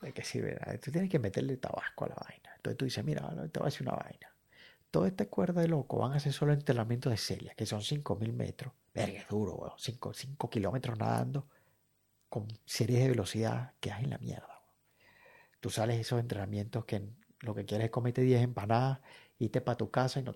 [0.00, 0.56] ¿de qué sirve?
[0.80, 2.52] Tú tienes que meterle tabasco a la vaina.
[2.54, 4.32] Entonces tú dices, mira, te voy a una vaina.
[4.92, 8.32] Todo este cuerda de loco van a hacer solo entrenamiento de Celia, que son 5.000
[8.32, 8.72] metros.
[8.94, 9.74] Verga, es duro, weón.
[9.76, 11.48] 5, 5 kilómetros nadando
[12.28, 14.62] con series de velocidad que hay en la mierda.
[15.58, 17.02] Tú sales esos entrenamientos que
[17.40, 19.00] lo que quieres es comerte 10 empanadas,
[19.38, 20.34] irte para tu casa y no...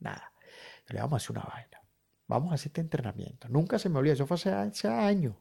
[0.00, 0.32] Nada.
[0.88, 1.82] Le vamos a hacer una vaina.
[2.26, 3.48] Vamos a hacer este entrenamiento.
[3.48, 5.34] Nunca se me olvida, eso fue hace, hace años.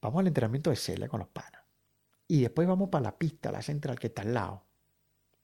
[0.00, 1.62] Vamos al entrenamiento de Celia con los panas.
[2.28, 4.64] Y después vamos para la pista, la central que está al lado.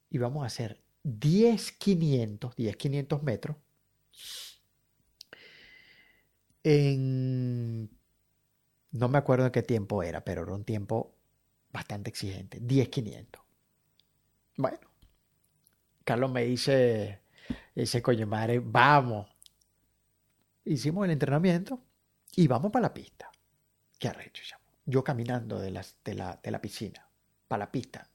[0.08, 3.56] Y vamos a hacer 10 500, 10 500 metros.
[6.62, 7.90] En...
[8.92, 11.14] No me acuerdo de qué tiempo era, pero era un tiempo
[11.72, 12.58] bastante exigente.
[12.60, 13.42] 10 500.
[14.56, 14.95] Bueno.
[16.06, 17.18] Carlos me dice,
[17.74, 19.26] ese coño madre, vamos.
[20.64, 21.80] Hicimos el entrenamiento
[22.36, 23.28] y vamos para la pista.
[23.98, 24.62] Qué arrecho, chamo.
[24.84, 25.72] Yo caminando de,
[26.04, 27.04] de, la, de la piscina
[27.48, 28.08] para la pista,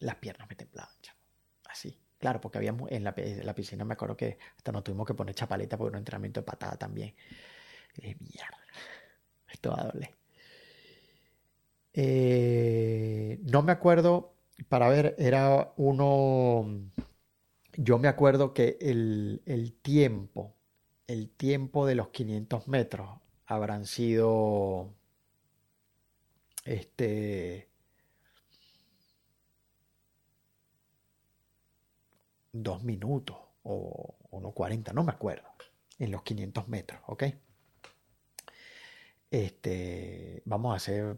[0.00, 1.20] las piernas me temblaban, chamo.
[1.68, 1.96] Así.
[2.18, 5.14] Claro, porque habíamos en la, en la, piscina, me acuerdo que hasta nos tuvimos que
[5.14, 7.14] poner chapaleta por un entrenamiento de patada también.
[7.98, 8.58] Eh, mierda.
[9.48, 10.10] Esto va a doler.
[11.92, 14.34] Eh, no me acuerdo,
[14.68, 16.90] para ver, era uno.
[17.76, 20.54] Yo me acuerdo que el, el tiempo,
[21.06, 23.10] el tiempo de los 500 metros
[23.46, 24.94] habrán sido
[26.64, 27.70] este
[32.52, 35.48] dos minutos o 1.40, no me acuerdo,
[35.98, 37.24] en los 500 metros, ¿ok?
[39.30, 41.16] Este, vamos a hacer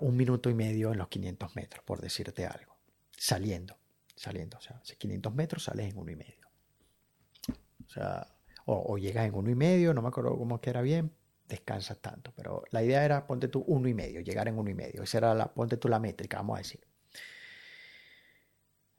[0.00, 2.76] un minuto y medio en los 500 metros, por decirte algo,
[3.10, 3.76] saliendo,
[4.20, 6.46] saliendo, o sea, si 500 metros sales en uno y medio.
[7.86, 8.26] O sea,
[8.66, 11.10] o, llegas en uno y medio, no me acuerdo cómo que era bien,
[11.48, 14.74] descansas tanto, pero la idea era ponte tú uno y medio, llegar en uno y
[14.74, 16.80] medio, esa era la, ponte tú la métrica, vamos a decir.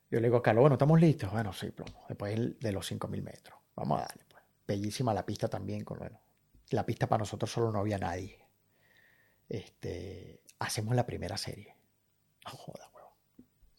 [0.10, 1.32] Yo le digo a Carlos, bueno, ¿estamos listos?
[1.32, 2.04] Bueno, sí, plomo.
[2.10, 3.58] Después de los 5.000 metros.
[3.78, 4.44] Vamos a darle, pues.
[4.68, 5.86] Bellísima la pista también.
[5.86, 6.20] Con, bueno,
[6.72, 8.46] la pista para nosotros solo no había nadie.
[9.48, 11.78] Este, hacemos la primera serie.
[12.44, 12.91] No joda.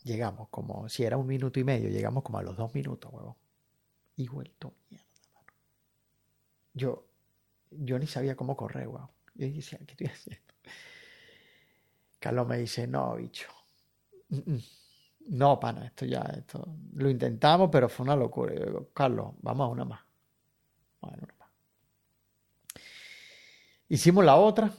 [0.04, 3.36] Llegamos como, si era un minuto y medio, llegamos como a los dos minutos, huevón.
[4.16, 5.52] Y vuelto mierda, mano.
[6.74, 7.06] Yo,
[7.70, 9.10] yo ni sabía cómo correr, huevón.
[9.34, 10.42] Yo decía, ¿qué estoy haciendo?
[12.18, 13.48] Carlos me dice, no, bicho.
[15.28, 18.54] No, pana, esto ya, esto lo intentamos, pero fue una locura.
[18.54, 20.00] Yo digo, Carlos, vamos a una más.
[21.00, 21.48] Bueno, una más.
[23.88, 24.72] Hicimos la otra.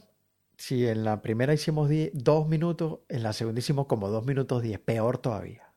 [0.58, 4.80] Si en la primera hicimos dos minutos, en la segunda hicimos como dos minutos diez,
[4.80, 5.74] peor todavía.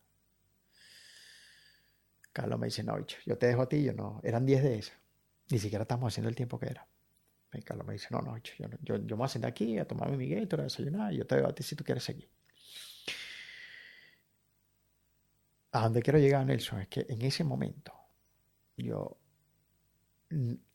[2.32, 4.20] Carlos me dice, no, yo te dejo a ti, yo no.
[4.22, 4.98] Eran diez de esas.
[5.50, 6.86] Ni siquiera estamos haciendo el tiempo que era.
[7.52, 8.52] Y Carlos me dice, no, no, yo,
[8.82, 11.36] yo, yo, me voy a aquí a tomarme mi gato, a desayunar, y yo te
[11.36, 12.28] dejo a ti si tú quieres seguir.
[15.76, 17.92] a donde quiero llegar, Nelson, es que en ese momento,
[18.76, 19.18] yo,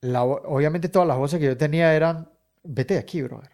[0.03, 2.29] obviamente todas las voces que yo tenía eran,
[2.63, 3.51] vete de aquí, brother.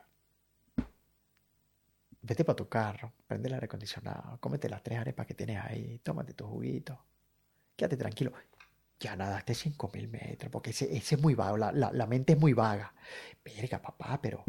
[2.27, 5.99] Vete para tu carro, prende el aire acondicionado, cómete las tres arepas que tienes ahí,
[5.99, 6.99] tómate tu juguito,
[7.75, 8.33] quédate tranquilo.
[8.99, 12.53] Ya nadaste 5.000 metros, porque ese, ese, es muy vago, la, la, mente es muy
[12.53, 12.93] vaga.
[13.45, 14.43] Verga, papá, pero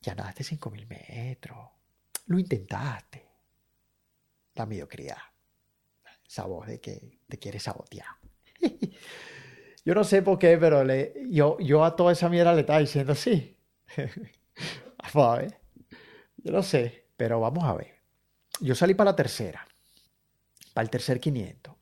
[0.00, 1.58] ya nadaste 5.000 metros.
[2.26, 3.26] Lo intentaste.
[4.54, 5.16] La mediocridad
[6.28, 8.06] esa de que te quiere sabotear.
[9.84, 12.80] yo no sé por qué, pero le, yo, yo a toda esa mierda le estaba
[12.80, 13.56] diciendo sí.
[15.14, 15.60] a ver.
[16.38, 17.96] Yo no sé, pero vamos a ver.
[18.60, 19.66] Yo salí para la tercera,
[20.72, 21.74] para el tercer 500.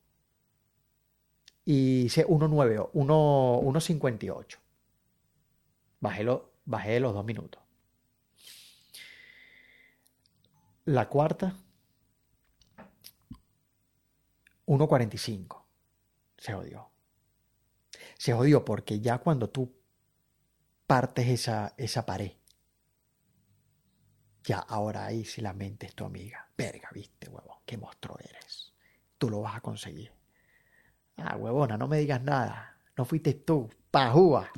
[1.67, 4.59] Y hice 1.9, 1.58.
[6.01, 7.63] Bajé, lo, bajé los dos minutos.
[10.85, 11.57] La cuarta
[14.67, 15.63] 1.45.
[16.37, 16.91] Se jodió.
[18.19, 19.73] Se jodió porque ya cuando tú
[20.87, 22.33] partes esa, esa pared,
[24.45, 26.47] ya ahora ahí si la mente es tu amiga.
[26.57, 28.73] Verga, viste, huevón, qué monstruo eres.
[29.19, 30.13] Tú lo vas a conseguir.
[31.17, 32.77] Ah, huevona, no me digas nada.
[32.97, 34.51] No fuiste tú, pajúa.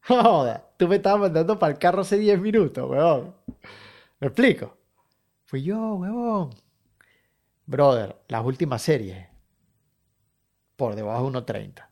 [0.02, 3.34] Joder, tú me estabas mandando para el carro hace 10 minutos, huevón.
[4.20, 4.76] ¿Me explico?
[5.44, 6.50] Fui yo, huevón.
[7.66, 9.26] Brother, las últimas series,
[10.76, 11.88] por debajo de 1.30.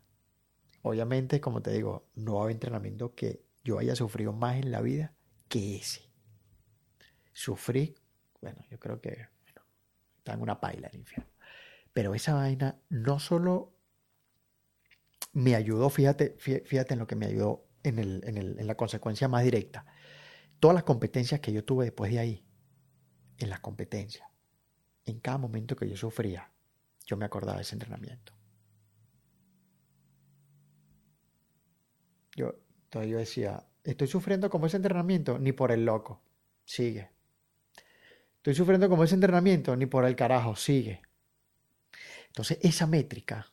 [0.82, 5.14] Obviamente, como te digo, no hay entrenamiento que yo haya sufrido más en la vida
[5.48, 6.13] que ese.
[7.34, 7.94] Sufrí,
[8.40, 9.28] bueno, yo creo que
[10.16, 11.30] está en una paila el infierno.
[11.92, 13.74] Pero esa vaina no solo
[15.32, 19.84] me ayudó, fíjate, fíjate en lo que me ayudó en, en la consecuencia más directa.
[20.60, 22.46] Todas las competencias que yo tuve después de ahí,
[23.38, 24.26] en las competencias,
[25.04, 26.50] en cada momento que yo sufría,
[27.04, 28.32] yo me acordaba de ese entrenamiento.
[32.36, 32.54] Yo,
[32.84, 36.22] entonces yo decía, estoy sufriendo como ese entrenamiento, ni por el loco,
[36.64, 37.13] sigue.
[38.44, 41.00] Estoy sufriendo como ese entrenamiento, ni por el carajo, sigue.
[42.26, 43.50] Entonces esa métrica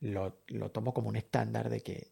[0.00, 2.10] lo, lo tomo como un estándar de que,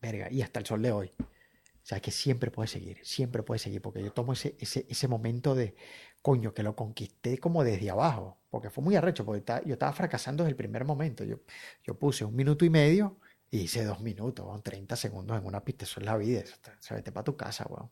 [0.00, 3.60] verga, y hasta el sol de hoy, o sea, que siempre puede seguir, siempre puede
[3.60, 5.76] seguir, porque yo tomo ese, ese, ese momento de,
[6.22, 10.42] coño, que lo conquisté como desde abajo, porque fue muy arrecho, porque yo estaba fracasando
[10.42, 11.22] desde el primer momento.
[11.22, 11.36] Yo,
[11.84, 13.16] yo puse un minuto y medio
[13.48, 16.56] y hice dos minutos, 30 segundos en una pista, eso es la vida, eso,
[16.96, 17.88] vete para tu casa, weón.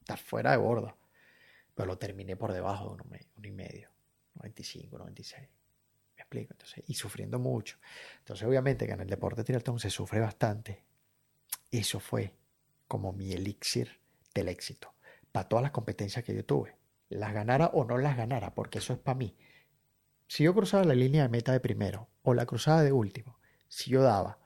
[0.00, 0.96] Estás fuera de bordo.
[1.74, 3.04] Pero lo terminé por debajo de uno,
[3.36, 3.90] uno y medio,
[4.34, 5.48] 95, 96.
[6.16, 7.78] Me explico, entonces, y sufriendo mucho.
[8.18, 10.84] Entonces, obviamente que en el deporte triatlón se sufre bastante.
[11.70, 12.34] Eso fue
[12.86, 14.00] como mi elixir
[14.34, 14.94] del éxito
[15.32, 16.76] para todas las competencias que yo tuve.
[17.08, 19.34] Las ganara o no las ganara, porque eso es para mí.
[20.28, 23.90] Si yo cruzaba la línea de meta de primero o la cruzaba de último, si
[23.90, 24.38] yo daba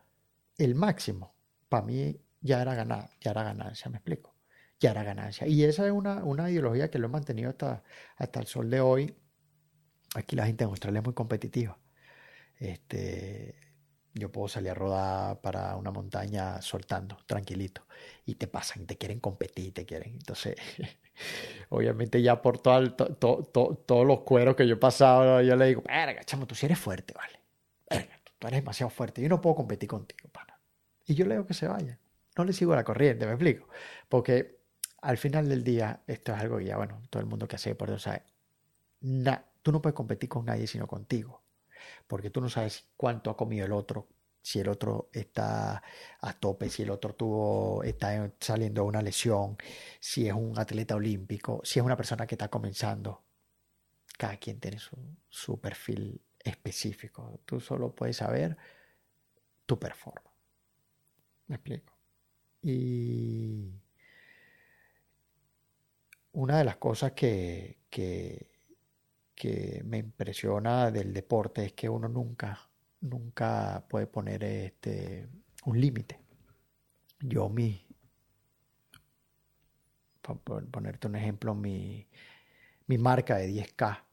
[0.59, 1.35] el máximo,
[1.69, 4.36] para mí ya era ganar, ya era ganancia, me explico.
[4.81, 5.47] Ya era ganancia.
[5.47, 7.83] Y esa es una, una ideología que lo he mantenido hasta,
[8.17, 9.15] hasta el sol de hoy.
[10.15, 11.79] Aquí la gente en Australia es muy competitiva.
[12.59, 13.57] Este,
[14.15, 17.87] Yo puedo salir a rodar para una montaña soltando, tranquilito.
[18.27, 20.15] Y te pasan, y te quieren competir, te quieren.
[20.15, 20.57] Entonces,
[21.71, 25.43] obviamente ya por todo el- to- to- to- todos los cueros que yo he pasado,
[25.43, 27.41] yo le digo, verga, chamo, tú sí eres fuerte, vale.
[27.91, 29.23] Verga, tú eres demasiado fuerte.
[29.23, 30.59] Yo no puedo competir contigo, pana.
[31.07, 31.99] Y yo le digo que se vaya.
[32.37, 33.69] No le sigo la corriente, me explico.
[34.09, 34.59] Porque
[35.03, 37.71] al final del día, esto es algo que ya, bueno, todo el mundo que hace
[37.71, 38.23] deporte sabe.
[39.01, 41.43] Na- tú no puedes competir con nadie sino contigo.
[42.07, 44.09] Porque tú no sabes cuánto ha comido el otro,
[44.43, 45.83] si el otro está
[46.21, 49.57] a tope, si el otro tuvo, está en- saliendo de una lesión,
[50.01, 53.25] si es un atleta olímpico, si es una persona que está comenzando.
[54.19, 54.97] Cada quien tiene su,
[55.29, 57.41] su perfil específico.
[57.45, 58.57] Tú solo puedes saber
[59.67, 60.37] tu performance.
[61.49, 61.93] ¿Me explico?
[62.63, 63.73] Y
[66.37, 68.53] una de las cosas que, que,
[69.85, 72.61] me impresiona del deporte es que uno nunca,
[73.01, 75.29] nunca puede poner este,
[75.65, 76.21] un límite.
[77.21, 77.87] Yo mi,
[80.21, 82.07] por ponerte un ejemplo, mi,
[82.87, 84.05] mi marca de 10K,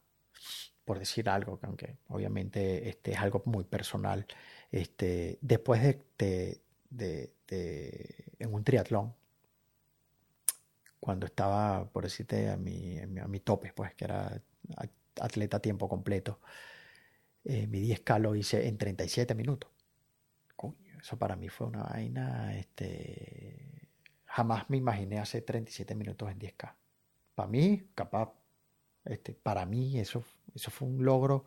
[0.84, 4.26] por decir algo, que aunque obviamente este es algo muy personal,
[4.70, 9.14] este, después de, de- de- de- en un triatlón,
[11.04, 14.40] cuando estaba, por decirte, a mi, a tope, pues que era
[15.20, 16.40] atleta a tiempo completo,
[17.44, 19.70] eh, mi 10K lo hice en 37 minutos.
[20.56, 23.90] Coño, eso para mí fue una vaina, este,
[24.24, 26.74] jamás me imaginé hacer 37 minutos en 10K.
[27.34, 28.32] Para mí, capaz,
[29.04, 30.24] este, para mí eso,
[30.54, 31.44] eso fue un logro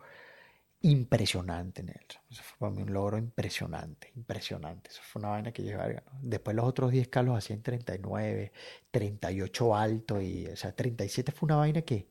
[0.82, 2.22] impresionante, Nelson.
[2.30, 4.90] Eso fue para mí un logro impresionante, impresionante.
[4.90, 6.18] Eso fue una vaina que "Verga, ¿no?".
[6.22, 8.52] Después los otros 10K los hacía en 39,
[8.90, 12.08] 38 alto y, o sea, 37 fue una vaina que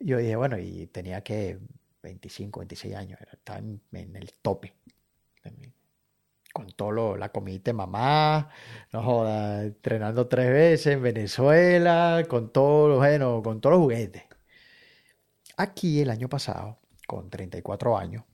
[0.00, 1.58] yo dije, bueno, y tenía que
[2.02, 3.80] 25, 26 años, era- estaba en,
[4.16, 4.74] el tope.
[6.52, 8.50] Con todo lo, la comida de mamá,
[8.92, 14.24] no joda, entrenando tres veces en Venezuela, con todo, bueno, con todos los juguetes.
[15.60, 18.24] Aquí el año pasado, con 34 años,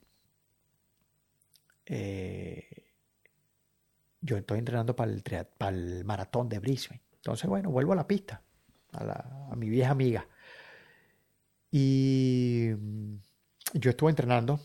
[1.85, 2.93] eh,
[4.21, 7.01] yo estoy entrenando para el, maratón de Brisbane.
[7.15, 8.41] Entonces, bueno, vuelvo a la pista,
[8.93, 10.25] a, mi vieja amiga.
[11.69, 13.15] Y mm,
[13.73, 14.61] yo estuve entrenando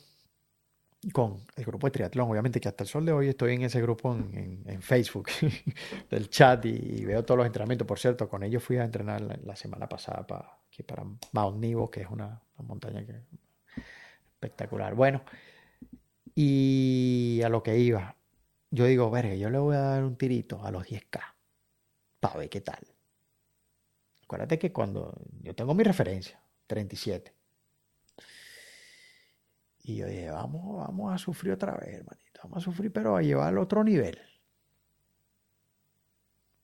[1.13, 3.83] con el grupo de triatlón, obviamente que hasta el sol de hoy estoy en ese
[3.83, 5.31] grupo en, Facebook
[6.11, 7.89] del chat y, veo todos los entrenamientos.
[7.89, 11.03] Por cierto, con ellos fui a entrenar la, semana pasada para, aquí para
[11.33, 13.21] Mount Nebo, que es una, montaña que,
[14.33, 14.95] espectacular.
[14.95, 15.23] Bueno,
[16.35, 18.17] y a lo que iba,
[18.71, 21.21] yo digo, verga, yo le voy a dar un tirito a los 10K
[22.21, 22.81] para ver qué tal.
[24.25, 27.35] Acuérdate que cuando yo tengo mi referencia, 37.
[29.85, 32.41] Y yo dije, vamos, vamos a sufrir otra vez, hermanito.
[32.45, 34.19] Vamos a sufrir, pero a llevar al otro nivel.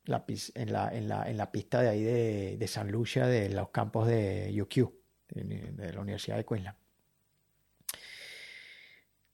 [0.04, 3.50] La, en, la, en, la, en la pista de ahí de, de San Lucia, de
[3.50, 4.97] los campos de UQ,
[5.30, 6.76] de, de la Universidad de Queensland.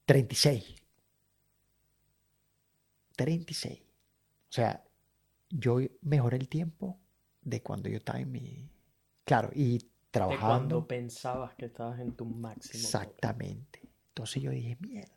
[0.05, 0.75] 36.
[3.15, 3.79] 36.
[3.81, 4.83] O sea,
[5.49, 6.99] yo mejoré el tiempo
[7.41, 8.69] de cuando yo estaba en mi...
[9.23, 10.47] Claro, y De trabajando.
[10.47, 12.83] cuando pensabas que estabas en tu máximo.
[12.83, 13.81] Exactamente.
[14.09, 15.11] Entonces yo dije, mierda.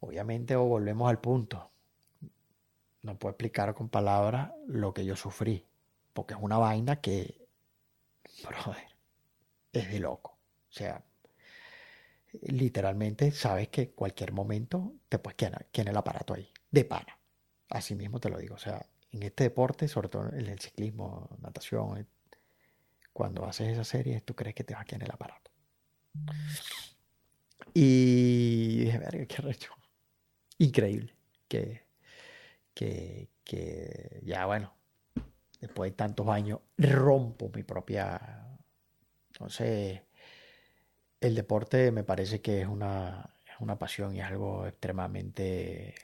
[0.00, 1.70] Obviamente o volvemos al punto.
[3.02, 5.66] No puedo explicar con palabras lo que yo sufrí,
[6.12, 7.41] porque es una vaina que,
[8.42, 8.88] brother,
[9.72, 10.38] es de loco.
[10.68, 11.04] O sea,
[12.42, 17.18] literalmente sabes que cualquier momento te puedes quedar, quedar el aparato ahí, de pana.
[17.68, 18.54] Así mismo te lo digo.
[18.54, 22.06] O sea, en este deporte, sobre todo en el ciclismo, natación, eh,
[23.12, 25.50] cuando haces esa serie, tú crees que te vas a el aparato.
[27.74, 29.72] Y dije, verga, qué recho.
[30.58, 31.14] Increíble.
[31.48, 31.82] Que,
[32.74, 34.74] que, que ya, bueno,
[35.62, 38.44] después de tantos años, rompo mi propia.
[39.28, 40.02] Entonces,
[41.20, 45.94] el deporte me parece que es una, es una pasión y es algo extremadamente,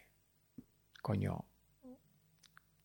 [1.03, 1.45] coño,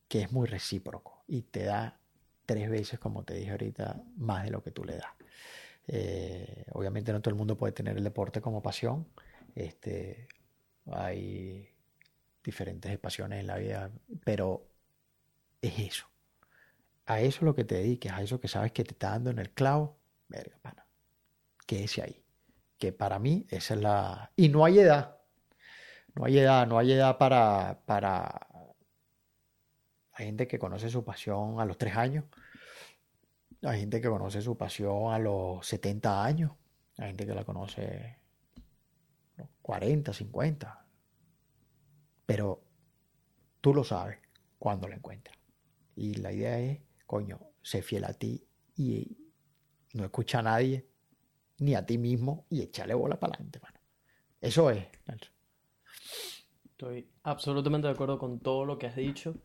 [0.07, 1.99] que es muy recíproco y te da
[2.45, 5.13] tres veces, como te dije ahorita, más de lo que tú le das.
[5.87, 9.07] Eh, obviamente no todo el mundo puede tener el deporte como pasión.
[9.53, 10.27] Este,
[10.87, 11.69] hay
[12.43, 13.91] diferentes pasiones en la vida,
[14.23, 14.65] pero
[15.61, 16.12] es eso.
[17.05, 19.29] A eso es lo que te dediques, a eso que sabes que te está dando
[19.29, 19.97] en el clavo,
[20.29, 20.85] verga, pana,
[21.65, 22.23] que ese ahí.
[22.77, 24.31] Que para mí esa es la...
[24.35, 25.17] Y no hay edad.
[26.15, 28.47] No hay edad, no hay edad para, para...
[30.13, 32.25] Hay gente que conoce su pasión a los tres años.
[33.63, 36.51] Hay gente que conoce su pasión a los 70 años.
[36.97, 38.19] Hay gente que la conoce
[39.61, 40.85] 40, 50.
[42.25, 42.63] Pero
[43.61, 44.19] tú lo sabes
[44.59, 45.37] cuando lo encuentras.
[45.95, 46.79] Y la idea es,
[47.13, 48.43] coño, sé fiel a ti
[48.75, 49.15] y
[49.93, 50.87] no escucha a nadie,
[51.59, 53.79] ni a ti mismo, y échale bola para adelante, mano.
[54.41, 55.31] Eso es, Nelson.
[56.71, 59.35] Estoy absolutamente de acuerdo con todo lo que has dicho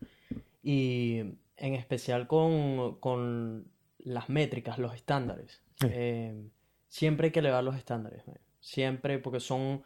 [0.63, 1.19] y
[1.57, 5.61] en especial con, con las métricas, los estándares.
[5.79, 5.87] Sí.
[5.91, 6.49] Eh,
[6.87, 8.23] siempre hay que elevar los estándares,
[8.59, 9.83] siempre porque son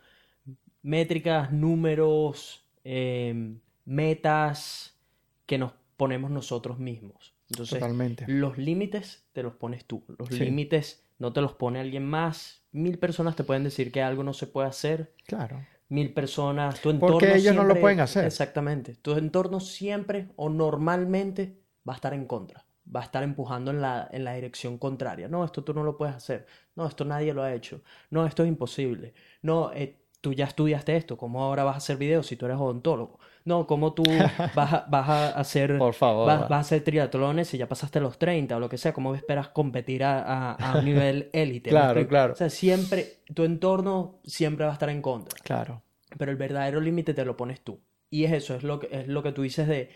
[0.83, 4.97] métricas, números, eh, metas
[5.45, 7.33] que nos ponemos nosotros mismos.
[7.53, 8.25] Entonces, Totalmente.
[8.27, 10.43] los límites te los pones tú, los Sí.
[10.43, 12.63] límites no te los pone alguien más.
[12.71, 15.63] Mil personas te pueden decir que algo no se puede hacer, Claro.
[15.89, 18.25] mil personas, tu entorno Porque ellos no lo pueden hacer.
[18.25, 18.95] Exactamente.
[18.95, 22.65] Tu entorno siempre o normalmente va a estar en contra.
[22.93, 25.27] Va a estar empujando en la, en la dirección contraria.
[25.29, 26.45] No, esto tú no lo puedes hacer.
[26.75, 27.81] No, esto nadie lo ha hecho.
[28.09, 29.13] No, esto es imposible.
[29.41, 31.15] No, eh, tú ya estudiaste esto.
[31.15, 33.19] ¿Cómo ahora vas a hacer videos si tú eres odontólogo?
[33.45, 34.03] No, ¿cómo tú
[34.55, 36.27] vas a, vas a hacer Por favor.
[36.27, 38.93] vas, vas a hacer triatlones si ya pasaste los 30 o lo que sea?
[38.93, 41.69] ¿Cómo esperas competir a, a- a un nivel élite?
[41.69, 42.33] ¿Me Claro, claro.
[42.33, 45.81] O sea, siempre, tu entorno siempre va a estar en contra Claro.
[46.17, 47.79] pero el verdadero límite te lo pones tú.
[48.09, 49.89] Y es eso, es lo que, es lo que tú dices de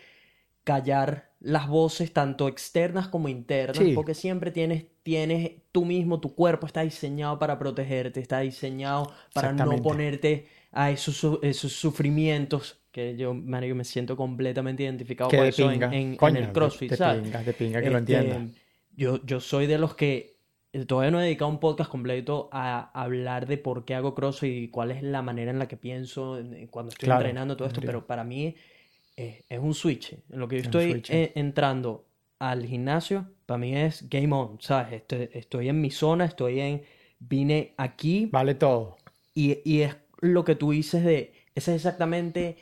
[0.64, 3.92] callar las voces, tanto externas como internas, Sí.
[3.94, 9.52] porque siempre tienes, tienes tú mismo, tu cuerpo está diseñado para protegerte, está diseñado para
[9.52, 15.40] no ponerte a esos, esos sufrimientos que yo, man, yo me siento completamente identificado con
[15.40, 17.22] eso en, en- en Coño, el de- CrossFit, de ¿sabes?
[17.22, 18.52] pinga, de pinga que lo Este, entienda.
[18.96, 20.36] Yo, yo soy de los que
[20.72, 24.64] eh, todavía no he dedicado un podcast completo a hablar de por qué hago CrossFit
[24.64, 27.56] y cuál es la manera en la que pienso en- en cuando estoy Claro, entrenando
[27.56, 28.54] todo esto, pero para mí
[29.16, 30.12] eh, es un switch.
[30.30, 31.10] En lo que yo Es estoy switch.
[31.10, 32.04] eh, entrando
[32.38, 34.92] al gimnasio, para mí es game on, ¿sabes?
[34.92, 36.82] Estoy, estoy en mi zona, estoy en...
[37.20, 38.96] Vine aquí Vale todo.
[39.34, 42.56] y, y es lo que tú dices de, esa es exactamente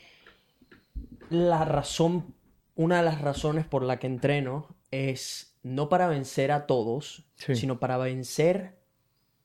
[1.31, 2.35] la razón,
[2.75, 7.55] una de las razones por la que entreno es no para vencer a todos, Sí.
[7.57, 8.79] sino para vencer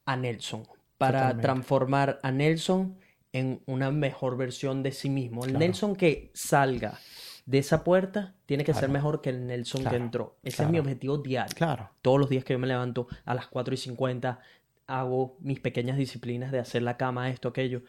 [0.05, 0.63] a Nelson,
[0.97, 1.41] para Totalmente.
[1.41, 2.97] transformar a Nelson
[3.34, 5.45] en una mejor versión de sí mismo.
[5.45, 5.57] El.
[5.57, 6.99] Nelson que salga
[7.45, 10.38] de esa puerta tiene que ser mejor que el Nelson que entró.
[10.43, 11.89] Ese es mi objetivo diario Claro.
[12.01, 14.39] todos los días que yo me levanto a las 4 y 50,
[14.88, 17.82] hago mis pequeñas disciplinas de hacer la cama, esto, aquello.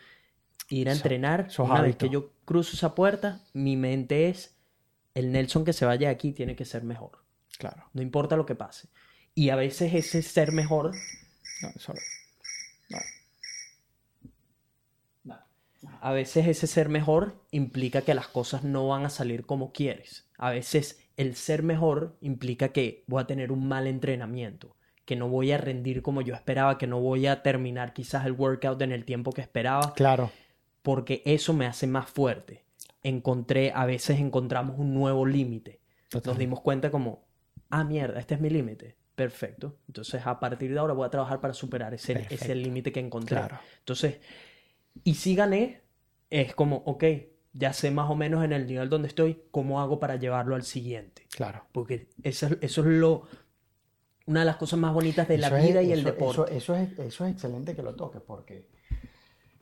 [0.68, 4.56] Ir a entrenar, una vez que yo cruzo esa puerta, mi mente es,
[5.14, 7.18] el Nelson que se vaya de aquí tiene que ser mejor,
[7.58, 7.84] Claro.
[7.92, 8.88] no importa lo que pase.
[9.34, 10.92] Y a veces ese ser mejor,
[11.62, 11.94] No, eso-
[12.88, 12.98] no.
[16.00, 20.26] a veces ese ser mejor implica que las cosas no van a salir como quieres.
[20.38, 25.28] A veces el ser mejor implica que voy a tener un mal entrenamiento, que no
[25.28, 28.92] voy a rendir como yo esperaba, que no voy a terminar quizás el workout en
[28.92, 30.30] el tiempo que esperaba, Claro.
[30.82, 32.64] Porque eso me hace más fuerte.
[33.02, 35.80] Encontré, a veces encontramos un nuevo límite.
[36.24, 37.24] Nos dimos cuenta como,
[37.70, 38.96] ah, mierda, este es mi límite.
[39.14, 39.78] Perfecto.
[39.88, 43.36] Entonces, a partir de ahora voy a trabajar para superar ese, límite que encontré.
[43.36, 43.58] Claro.
[43.78, 44.18] Entonces,
[45.04, 45.82] y si gané,
[46.30, 47.04] es como, ok,
[47.52, 50.62] ya sé más o menos en el nivel donde estoy, cómo hago para llevarlo al
[50.62, 51.26] siguiente.
[51.30, 51.64] Claro.
[51.72, 53.28] Porque eso, es- eso es lo,
[54.26, 56.42] una de las cosas más bonitas de la es- vida y el deporte.
[56.56, 58.66] Eso, eso es, eso es excelente que lo toques porque,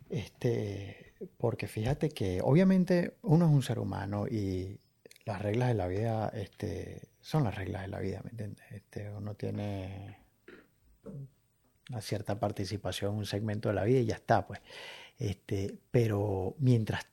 [0.09, 4.79] este, porque fíjate que obviamente uno es un ser humano y
[5.25, 8.65] las reglas de la vida este, son las reglas de la vida, ¿me entiendes?
[8.71, 10.19] Este, uno tiene
[11.91, 14.61] una cierta participación en un segmento de la vida y ya está, pues.
[15.19, 17.07] Este, pero mientras,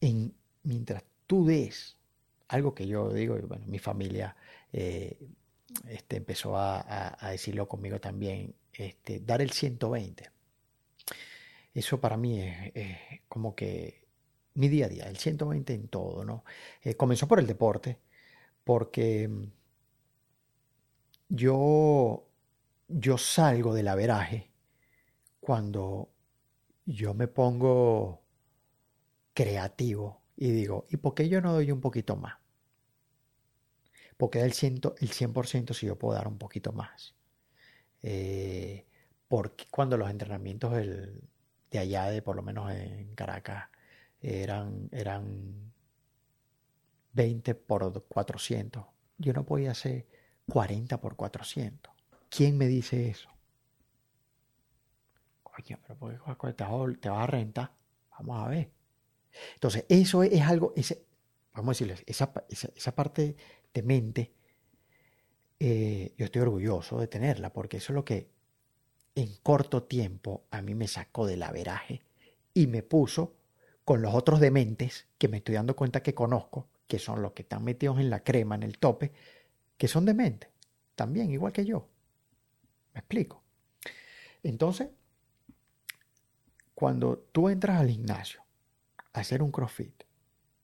[0.00, 0.34] en,
[0.64, 1.96] mientras tú des
[2.48, 4.36] algo que yo digo, y bueno, mi familia
[4.72, 5.18] eh,
[5.88, 10.30] este, empezó a, a- decirlo conmigo también, este, dar el 120.
[11.74, 12.72] Eso para mí es,
[13.28, 14.06] como que
[14.54, 16.44] mi día a día, el 120 en todo, ¿no?
[16.82, 17.98] Eh, comenzó por el deporte,
[18.64, 19.44] porque mm,
[21.28, 22.26] yo,
[22.88, 24.50] yo salgo del averaje
[25.40, 26.10] cuando
[26.86, 28.22] yo me pongo
[29.34, 32.36] creativo y digo, ¿y por qué yo no doy un poquito más?
[34.16, 37.14] Porque da el, ciento, el 100% si yo puedo dar un poquito más.
[38.02, 38.86] Eh,
[39.28, 41.22] porque cuando los entrenamientos del-
[41.70, 43.68] de allá, de por lo menos en Caracas,
[44.20, 45.72] eran, eran
[47.12, 48.84] 20 por 400,
[49.18, 50.06] yo no podía hacer
[50.48, 51.92] 40 por 400.
[52.30, 53.28] ¿Quién me dice eso?
[55.42, 57.72] Coño, pero ¿por qué te vas a- rentar?
[58.18, 58.70] Vamos a ver.
[59.54, 61.04] Entonces, eso es, algo, ese,
[61.54, 62.32] vamos a decirles, esa,
[62.76, 63.36] esa parte
[63.74, 64.32] de mente,
[65.60, 68.30] eh, yo estoy orgulloso de tenerla, porque eso es lo que
[69.18, 72.02] en corto tiempo a mí me sacó del averaje
[72.54, 73.34] y me puso
[73.84, 77.42] con los otros dementes que me estoy dando cuenta que conozco, que son los que
[77.42, 79.10] están metidos en la crema, en el tope,
[79.76, 80.50] que son dementes,
[80.94, 81.88] también, igual que yo.
[82.94, 83.42] ¿Me explico?
[84.44, 84.88] Entonces,
[86.76, 88.42] cuando tú entras al gimnasio
[89.12, 90.04] a hacer un CrossFit,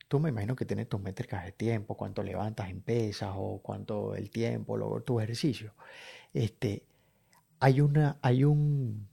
[0.07, 4.15] tú me imagino que tienes tus métricas de tiempo, cuánto levantas en pesas o cuánto
[4.15, 5.75] el tiempo, luego tu ejercicio.
[6.33, 6.85] Este,
[7.61, 9.09] hay una, hay un,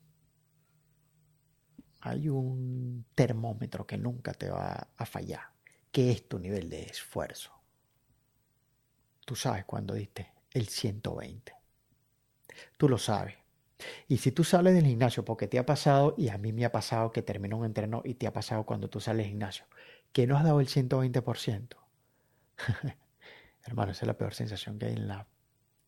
[2.00, 5.52] hay un termómetro que nunca te va a fallar,
[5.90, 7.52] que es tu nivel de esfuerzo.
[9.24, 11.54] Tú sabes cuando diste el 120.
[12.76, 13.36] Tú lo sabes.
[14.08, 16.72] Y si tú sales del gimnasio, porque te ha pasado, y a mí me ha
[16.72, 19.64] pasado que terminó un entreno y te ha pasado cuando tú sales del gimnasio,
[20.12, 21.76] que no has dado el 120%.
[23.64, 25.26] Hermano, esa es la peor sensación que hay en la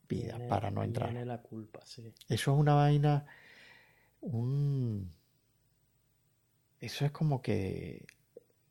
[0.09, 1.10] vida Viene- para no entrar.
[1.10, 2.12] viene la culpa, sí.
[2.28, 3.26] Eso es una vaina,
[4.20, 5.12] un...
[6.81, 8.05] Eso es como que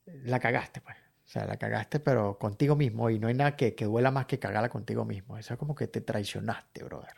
[0.06, 0.96] la cagaste, pues.
[1.26, 3.10] O sea, la cagaste, pero contigo mismo.
[3.10, 5.38] Y no hay nada que, que duela más que cagarla contigo mismo.
[5.38, 7.14] Eso es como que te traicionaste, brother.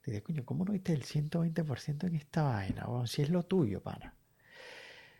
[0.00, 2.86] Te dices, coño, ¿cómo no diste el 120% en esta vaina?
[2.86, 3.06] weón?
[3.08, 4.14] si es lo tuyo, pana.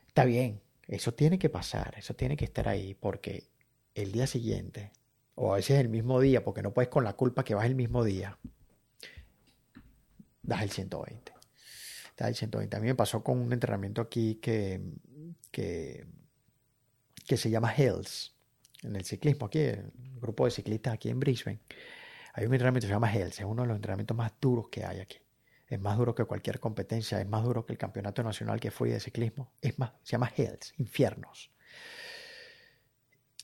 [0.07, 3.49] Está bien, eso tiene que pasar, eso tiene que estar ahí, porque
[3.95, 4.93] el día siguiente,
[5.35, 7.75] o a veces el mismo día, porque no puedes con la culpa que vas el
[7.75, 8.39] mismo día,
[10.43, 11.33] das el 120.
[12.17, 12.77] Das el 120.
[12.77, 14.81] A mí me pasó con un entrenamiento aquí que,
[15.51, 16.07] que,
[17.27, 18.35] que se llama Hells,
[18.83, 21.61] en el ciclismo, aquí, el grupo de ciclistas aquí en Brisbane.
[22.35, 24.85] Hay un entrenamiento que se llama Hells, es uno de los entrenamientos más duros que
[24.85, 25.19] hay aquí.
[25.69, 28.91] Es más duro que cualquier competencia, es más duro que el campeonato nacional que fui
[28.91, 29.53] de ciclismo.
[29.61, 31.51] Es más, se llama Hells, infiernos.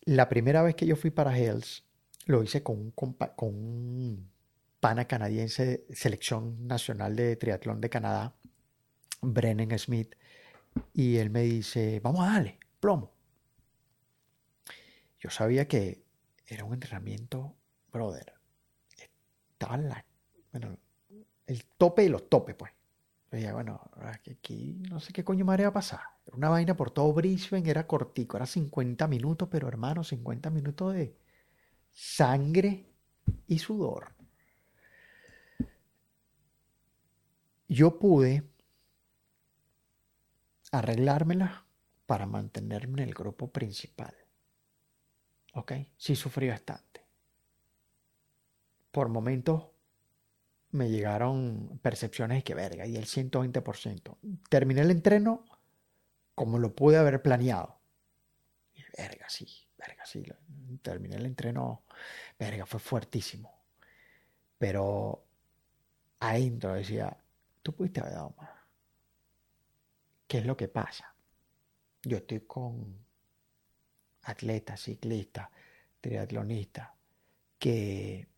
[0.08, 1.84] La primera vez que yo fui para Hells,
[2.24, 4.30] lo hice con un, con un
[4.80, 8.34] pana canadiense, selección nacional de triatlón de Canadá,
[9.20, 10.14] Brennan Smith,
[10.94, 13.12] y él me dice, vamos a darle, plomo.
[15.20, 16.02] Yo sabía que
[16.46, 17.54] era un entrenamiento,
[17.92, 18.32] brother,
[19.52, 19.78] estaba
[21.46, 22.72] el tope de los topes, pues.
[23.30, 26.00] Dije, bueno, aquí no sé qué coño madre va a pasar.
[26.26, 30.94] Era una vaina por todo Brisbane, era cortico, era 50 minutos, pero hermano, 50 minutos
[30.94, 31.14] de
[31.92, 32.86] sangre
[33.46, 34.12] y sudor.
[37.68, 38.48] Yo pude
[40.72, 41.66] arreglármela
[42.06, 44.14] para mantenerme en el grupo principal.
[45.52, 45.72] ¿Ok?
[45.98, 47.04] Sí sufrí bastante.
[48.90, 49.66] Por momentos
[50.78, 54.16] me llegaron percepciones de que verga, y el 120%.
[54.48, 55.44] Terminé el entreno
[56.34, 57.80] como lo pude haber planeado.
[58.74, 60.24] Y verga, sí, verga, sí.
[60.82, 61.82] Terminé el entreno,
[62.38, 63.52] verga, fue fuertísimo.
[64.56, 65.24] Pero
[66.20, 67.16] adentro decía,
[67.60, 68.50] tú pudiste haber dado más.
[70.28, 71.12] ¿Qué es lo que pasa?
[72.02, 72.96] Yo estoy con
[74.22, 75.48] atletas, ciclistas,
[76.00, 76.90] triatlonistas,
[77.58, 78.28] que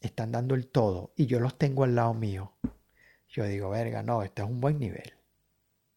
[0.00, 2.52] están dando el todo y yo los tengo al lado mío.
[3.28, 5.14] Yo digo, verga, no, este es un buen nivel.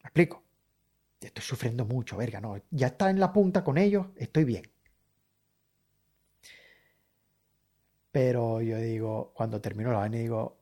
[0.03, 0.43] ¿Me explico?
[1.19, 4.71] Estoy sufriendo mucho, verga, no, ya está en la punta con ellos, estoy bien.
[8.11, 10.57] Pero yo digo, cuando termino la vaina, digo,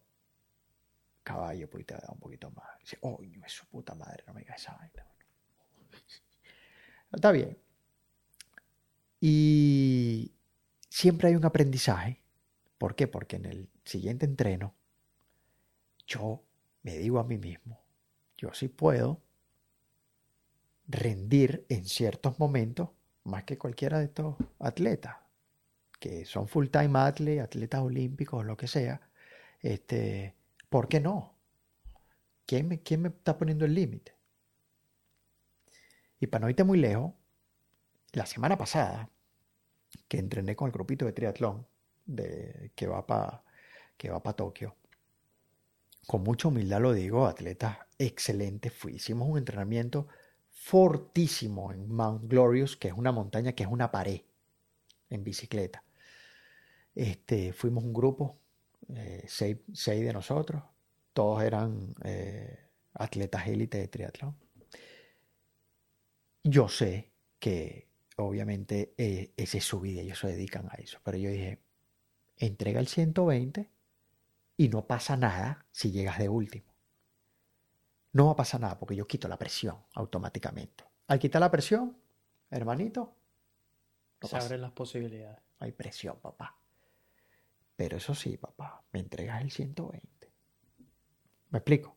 [1.23, 2.67] caballo, pudiste haber dado un poquito más.
[2.79, 5.05] Dice, oh, es su puta madre, no me digas esa vaina.
[7.11, 7.57] Está bien.
[9.19, 10.31] Y
[10.87, 12.18] siempre hay un aprendizaje.
[12.79, 13.07] ¿Por qué?
[13.07, 14.73] Porque en el siguiente entreno
[16.07, 16.41] yo
[16.81, 17.83] me digo a mí mismo,
[18.37, 19.21] yo sí puedo
[20.87, 22.89] rendir en ciertos momentos
[23.25, 25.17] más que cualquiera de estos atletas,
[25.99, 29.01] que son full-time athletes, atletas olímpicos, lo que sea.
[29.59, 30.33] Este,
[30.69, 31.35] ¿por qué no?
[32.45, 34.15] ¿Quién me, quién me está poniendo el límite?
[36.21, 37.11] Y para no irte muy lejos,
[38.13, 39.09] la semana pasada,
[40.07, 41.67] que entrené con el grupito de triatlón
[42.09, 43.43] de, que va para
[43.97, 44.75] que Tokio,
[46.07, 50.07] con mucha humildad lo digo, atletas excelentes, fui, hicimos un entrenamiento
[50.51, 54.21] fortísimo en Mount Glorious, que es una montaña que es una pared
[55.09, 55.83] en bicicleta.
[56.95, 58.39] Este, fuimos un grupo,
[58.95, 60.63] eh, seis, seis de nosotros,
[61.13, 64.35] todos eran eh, atletas élite de triatlón.
[66.43, 71.17] Yo sé que obviamente eh, esa es su vida, ellos se dedican a eso, pero
[71.17, 71.59] yo dije,
[72.39, 73.69] entrega el 120
[74.57, 76.73] y no pasa nada si llegas de último.
[78.13, 80.83] No va a pasar nada porque yo quito la presión automáticamente.
[81.07, 81.95] Al quitar la presión,
[82.49, 83.15] hermanito,
[84.21, 85.39] no Se pasa- abren las posibilidades.
[85.59, 86.57] no hay presión, papá.
[87.75, 90.31] Pero eso sí, papá, me entregas el 120.
[91.51, 91.95] ¿Me explico?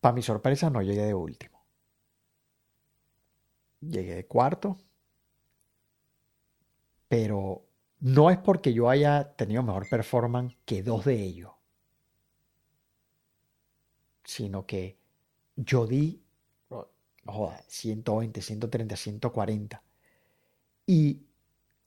[0.00, 1.64] Para mi sorpresa no llegué de último.
[3.80, 4.78] Llegué de cuarto.
[7.08, 7.64] Pero
[8.00, 11.52] no es porque yo haya tenido mejor performance que dos de ellos.
[14.24, 14.98] Sino que
[15.56, 16.22] yo di,
[17.24, 19.82] joda, 120, 130, 140.
[20.86, 21.22] Y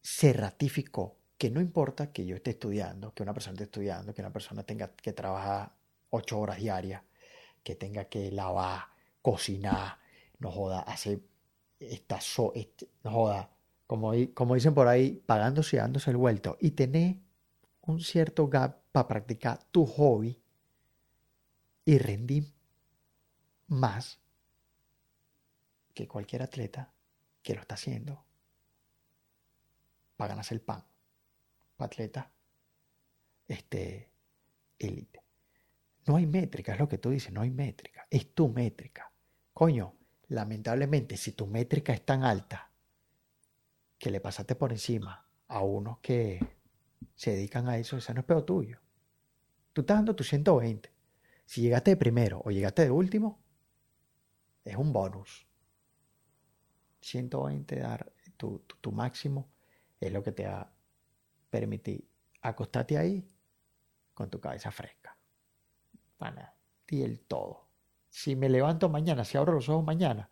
[0.01, 4.21] se ratificó que no importa que yo esté estudiando, que una persona esté estudiando, que
[4.21, 5.71] una persona tenga que trabajar
[6.11, 7.01] ocho horas diarias,
[7.63, 8.85] que tenga que lavar,
[9.21, 9.97] cocinar,
[10.39, 11.21] no joda, hacer
[11.79, 12.19] esta
[13.03, 13.49] no joda,
[13.91, 17.17] como, di- como dicen por ahí, pagándose y dándose el vuelto, y tener
[17.81, 20.41] un cierto gap para practicar tu hobby
[21.83, 22.53] y rendir
[23.67, 24.21] más
[25.93, 26.93] que cualquier atleta
[27.43, 28.23] que lo está haciendo
[30.15, 30.85] para ganarse el pan.
[31.75, 32.31] Pa' atleta
[33.49, 34.09] este,
[34.79, 35.21] élite.
[36.07, 38.07] No hay métrica, es lo que tú dices, no hay métrica.
[38.09, 39.11] Es tu métrica.
[39.51, 39.97] Coño,
[40.29, 42.70] lamentablemente, si tu métrica es tan alta
[44.01, 46.39] que le pasaste por encima a unos que
[47.13, 48.79] se dedican a eso, ese no es peor tuyo.
[49.73, 50.91] Tú estás dando tu 120.
[51.45, 53.39] Si llegaste de primero o llegaste de último,
[54.65, 55.45] es un bonus.
[57.01, 59.51] 120 dar tu, tu, tu máximo
[59.99, 60.73] es lo que te va a
[61.51, 62.09] permitir
[62.41, 63.23] acostarte ahí
[64.15, 65.15] con tu cabeza fresca.
[66.17, 66.55] Pana,
[66.87, 67.67] di el todo.
[68.09, 70.27] Si me levanto mañana, si abro los ojos mañana,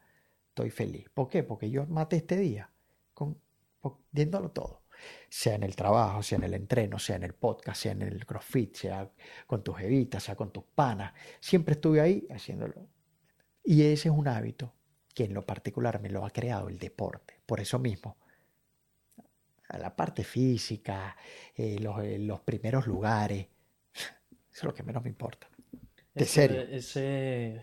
[0.48, 1.08] estoy feliz.
[1.14, 1.44] ¿Por qué?
[1.44, 2.72] Porque yo maté este día
[3.14, 3.40] con,
[3.82, 4.84] po- diéndolo todo.
[5.30, 8.26] Sea en el trabajo, sea en el entreno, sea en el podcast, sea en el
[8.26, 9.10] crossfit, sea
[9.48, 11.14] con tus jevitas, sea con tus panas.
[11.40, 12.88] Siempre estuve ahí haciéndolo.
[13.64, 14.74] Y ese es un hábito
[15.16, 17.40] que en lo particular me lo ha creado el deporte.
[17.46, 18.18] Por eso mismo,
[19.70, 21.16] a la parte física,
[21.56, 23.48] eh, los, eh, los primeros lugares,
[23.94, 24.10] eso
[24.52, 25.48] es lo que menos me importa.
[26.14, 26.62] De Ese- serio.
[26.62, 27.62] Ese,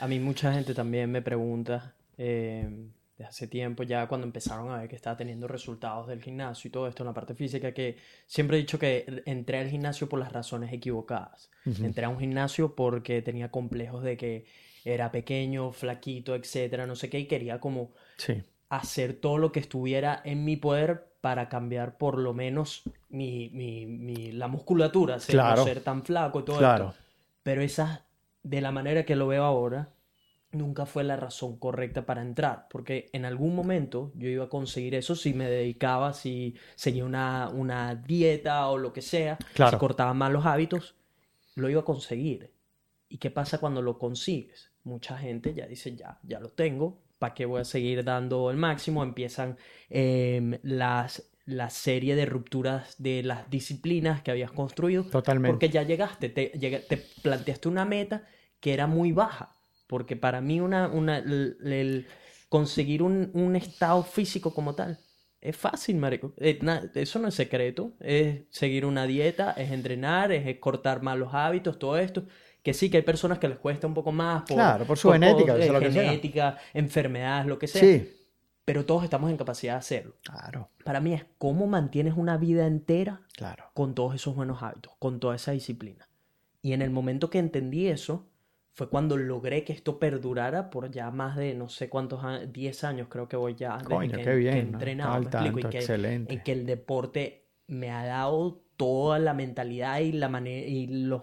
[0.00, 2.68] a mí mucha gente también me pregunta, eh,
[3.16, 6.72] desde hace tiempo ya cuando empezaron a ver que estaba teniendo resultados del gimnasio y
[6.72, 7.96] todo esto en la parte física, que
[8.26, 11.50] siempre he dicho que entré al gimnasio por las razones equivocadas.
[11.80, 14.46] Entré a un gimnasio porque tenía complejos de que
[14.84, 19.60] era pequeño, flaquito, etcétera, no sé qué, y quería como Sí, hacer todo lo que
[19.60, 25.44] estuviera en mi poder para cambiar por lo menos mi, mi, mi- la musculatura, ser,
[25.44, 25.64] no Claro.
[25.64, 26.84] ser tan flaco y todo claro.
[26.84, 26.96] esto.
[27.42, 28.06] Pero esa,
[28.42, 29.93] de la manera que lo veo ahora,
[30.54, 34.94] nunca fue la razón correcta para entrar, porque en algún momento yo iba a conseguir
[34.94, 39.72] eso si me dedicaba, si seguía una, una dieta o lo que sea, Claro.
[39.72, 40.94] si cortaba mal los hábitos,
[41.56, 42.52] lo iba a conseguir.
[43.08, 44.70] ¿Y qué pasa cuando lo consigues?
[44.84, 48.56] Mucha gente ya dice, ya, ya lo tengo, ¿para qué voy a seguir dando el
[48.56, 49.02] máximo?
[49.02, 49.56] Empiezan
[49.88, 55.04] em, las, la serie de rupturas de las disciplinas que habías construido.
[55.04, 55.52] Totalmente.
[55.52, 58.24] Porque ya llegaste, te, te planteaste una meta
[58.60, 59.53] que era muy baja.
[59.86, 62.06] Porque para mí una, una, el, el
[62.48, 64.98] conseguir un, un estado físico como tal
[65.40, 66.32] es fácil, marico.
[66.38, 67.92] Eh, na- eso no es secreto.
[68.00, 72.24] Es seguir una dieta, es entrenar, es cortar malos hábitos, todo esto.
[72.62, 75.12] Que sí, que hay personas que les cuesta un poco más por, Claro, por su
[75.12, 76.58] genética, eh, sea lo que sea.
[76.72, 77.82] enfermedades, lo que sea.
[77.82, 78.10] Sí,
[78.64, 80.14] Pero todos estamos en capacidad de hacerlo.
[80.22, 83.64] claro, Para mí es cómo mantienes una vida entera claro.
[83.74, 86.08] con todos esos buenos hábitos, con toda esa disciplina.
[86.62, 88.26] Y en el momento que entendí eso,
[88.74, 92.84] fue cuando logré que esto perdurara por ya más de no sé cuántos años, 10
[92.84, 94.72] años creo que voy ya desde Coño, que, qué que bien,
[95.70, 96.34] que, excelente.
[96.34, 101.22] y que el deporte me ha dado toda la mentalidad y, la mane- y los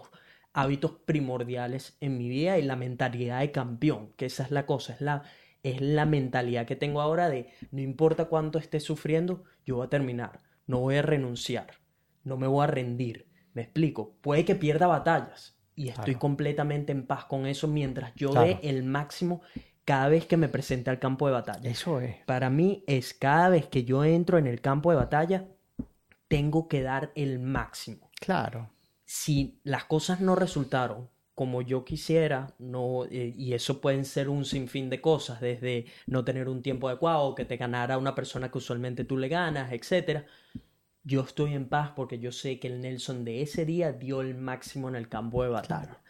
[0.54, 4.94] hábitos primordiales en mi vida y la mentalidad de campeón, que esa es la cosa,
[4.94, 5.22] es la,
[5.62, 9.90] es la mentalidad que tengo ahora de no importa cuánto esté sufriendo, yo voy a
[9.90, 11.68] terminar, no voy a renunciar,
[12.24, 13.26] no me voy a rendir.
[13.54, 16.20] Me explico, puede que pierda batallas y estoy Claro.
[16.20, 18.46] completamente en paz con eso mientras yo Claro.
[18.46, 19.42] dé el máximo
[19.84, 21.70] cada vez que me presente al campo de batalla.
[21.70, 22.16] Eso es.
[22.24, 25.48] Para mí es cada vez que yo entro en el campo de batalla,
[26.28, 28.10] tengo que dar el máximo.
[28.20, 28.70] Claro.
[29.04, 34.44] Si las cosas no resultaron como yo quisiera, no, eh, y eso pueden ser un
[34.44, 38.58] sinfín de cosas, desde no tener un tiempo adecuado, que te ganara una persona que
[38.58, 40.26] usualmente tú le ganas, etcétera.
[41.04, 44.34] Yo estoy en paz porque yo sé que el Nelson de ese día dio el
[44.34, 46.00] máximo en el campo de batalla.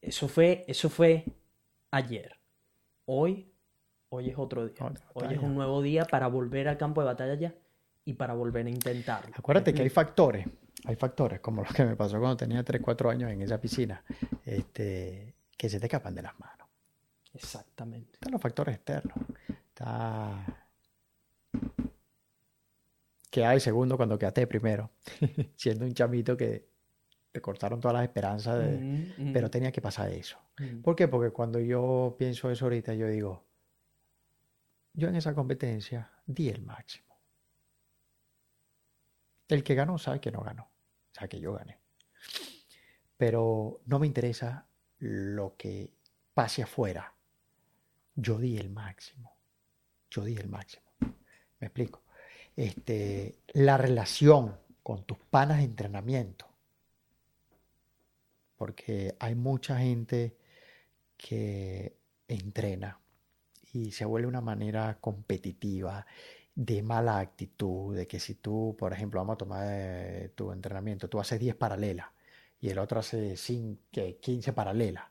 [0.00, 1.24] Eso fue, eso fue
[1.90, 2.38] ayer.
[3.06, 3.52] Hoy,
[4.10, 4.76] hoy es otro día.
[4.84, 7.54] Otra Hoy es un nuevo día para volver al campo de batalla ya
[8.04, 9.34] y para volver a intentarlo.
[9.36, 10.46] Acuérdate que hay factores,
[10.84, 14.04] hay factores, como lo que me pasó cuando tenía 3, 4 años en esa piscina,
[14.44, 16.68] este, que se te escapan de las manos.
[17.32, 18.12] Exactamente.
[18.14, 19.16] Están los factores externos.
[19.68, 20.63] Está...
[23.34, 24.92] Que hay segundo cuando quedaste primero,
[25.56, 26.68] siendo un chamito que
[27.32, 28.78] te cortaron todas las esperanzas, de-
[29.32, 30.38] pero tenía que pasar eso.
[30.84, 31.08] ¿Por qué?
[31.08, 33.44] Porque cuando yo pienso eso ahorita, yo digo,
[34.92, 37.18] yo en esa competencia di el máximo.
[39.48, 40.70] El que ganó sabe que no ganó,
[41.12, 41.80] sabe que yo gané.
[43.16, 44.68] Pero no me interesa
[45.00, 45.92] lo que
[46.34, 47.12] pase afuera.
[48.14, 49.36] Yo di el máximo.
[50.08, 50.84] Yo di el máximo.
[51.58, 52.03] ¿Me explico?
[52.56, 56.46] Este, la relación con tus panas de entrenamiento.
[58.56, 60.36] Porque hay mucha gente
[61.16, 61.96] que
[62.28, 63.00] entrena
[63.72, 66.06] y se vuelve una manera competitiva,
[66.54, 71.08] de mala actitud, de que si tú, por ejemplo, vamos a tomar eh, tu entrenamiento,
[71.08, 72.08] tú haces 10 paralelas
[72.60, 75.04] y el otro hace cin- que 15 paralelas,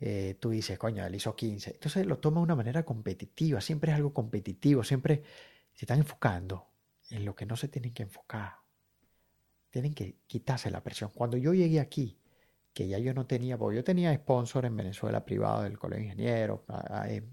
[0.00, 1.72] eh, tú dices, coño, él hizo 15.
[1.72, 5.22] Entonces lo toma de una manera competitiva, siempre es algo competitivo, siempre
[5.74, 6.66] se están enfocando
[7.10, 8.54] en lo que no se tienen que enfocar.
[9.70, 11.10] Tienen que quitarse la presión.
[11.14, 12.18] Cuando yo llegué aquí,
[12.72, 16.12] que ya yo no tenía, porque yo tenía sponsor en Venezuela privado del Colegio de
[16.12, 17.24] Ingenieros, a- a- eh,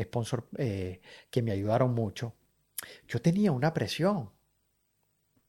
[0.00, 2.34] sponsor eh, que me ayudaron mucho,
[3.08, 4.30] yo tenía una presión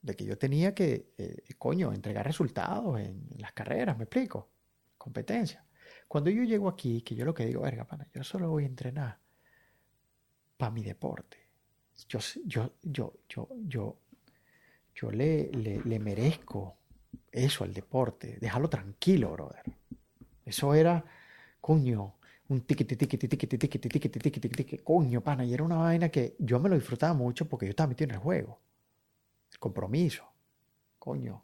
[0.02, 4.50] de que yo tenía que, eh, coño, entregar resultados en, las carreras, ¿me explico?
[4.98, 5.66] Competencia.
[6.08, 8.68] Cuando yo llego aquí, que yo lo que digo, verga, pana, yo solo voy a
[8.68, 9.20] entrenar
[10.58, 11.49] para mi deporte.
[12.08, 13.98] Yo, yo, yo, yo, yo,
[14.96, 16.76] yo le, le, le merezco
[17.32, 19.64] eso al deporte, dejarlo tranquilo, brother.
[20.46, 21.04] Eso era,
[21.62, 22.16] coño,
[22.50, 26.36] un tiquiti, tiquiti, tiquiti, tiquiti, tiquiti, tiquiti, tiquiti, coño, pana, y era una vaina que
[26.40, 28.60] yo me lo disfrutaba mucho porque yo estaba metido en el juego.
[29.52, 30.26] El compromiso,
[30.98, 31.44] coño,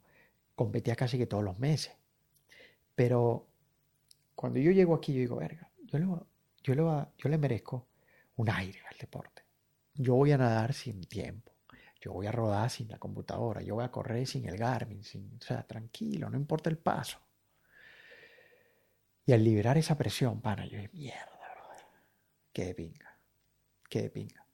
[0.55, 1.93] competía casi que todos los meses.
[2.95, 3.45] Pero
[4.33, 6.05] cuando yo llego aquí, yo digo, verga, yo le,
[6.63, 7.85] yo le, yo le merezco
[8.37, 9.44] un aire al deporte.
[9.95, 11.53] Yo voy a nadar sin tiempo.
[12.01, 13.61] Yo voy a rodar sin la computadora.
[13.61, 15.03] Yo voy a correr sin el Garmin.
[15.03, 17.19] Sin, o sea, tranquilo, no importa el paso.
[19.25, 21.85] Y al liberar esa presión, pana, yo dije, mierda, brother.
[22.53, 23.19] Qué de pinga.
[23.89, 24.45] Qué de pinga.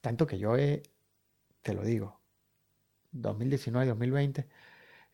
[0.00, 0.82] Tanto que yo he,
[1.60, 2.20] te lo digo,
[3.12, 4.48] 2019, 2020,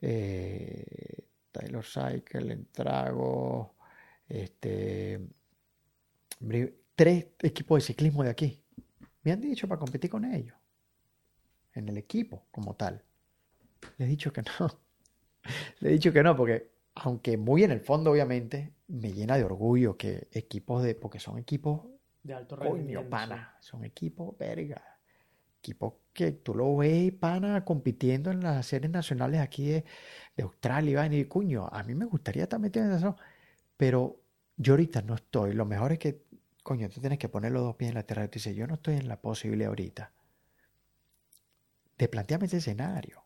[0.02, 3.74] eh, Taylor Cycle, Entrago,
[4.28, 5.20] este,
[6.94, 8.61] tres equipos de ciclismo de aquí.
[9.24, 10.56] Me han dicho para competir con ellos.
[11.74, 13.02] En el equipo, como tal.
[13.98, 14.68] Le he dicho que no.
[15.80, 19.44] Le he dicho que no, porque aunque muy en el fondo, obviamente, me llena de
[19.44, 21.82] orgullo que equipos de, porque son equipos
[22.22, 23.10] De alto Coño, rendimiento.
[23.10, 24.82] pana, son equipos, verga.
[25.60, 29.84] Equipos que tú lo ves, pana, compitiendo en las series nacionales aquí de,
[30.36, 33.16] de Australia, y coño, a mí me gustaría estar metido en eso,
[33.76, 34.20] pero
[34.56, 35.54] yo ahorita no estoy.
[35.54, 36.24] Lo mejor es que,
[36.62, 38.66] coño, tú tienes que poner los dos pies en la tierra y tú dices, yo
[38.66, 40.12] no estoy en la posibilidad ahorita
[41.98, 43.24] de plantearme ese escenario.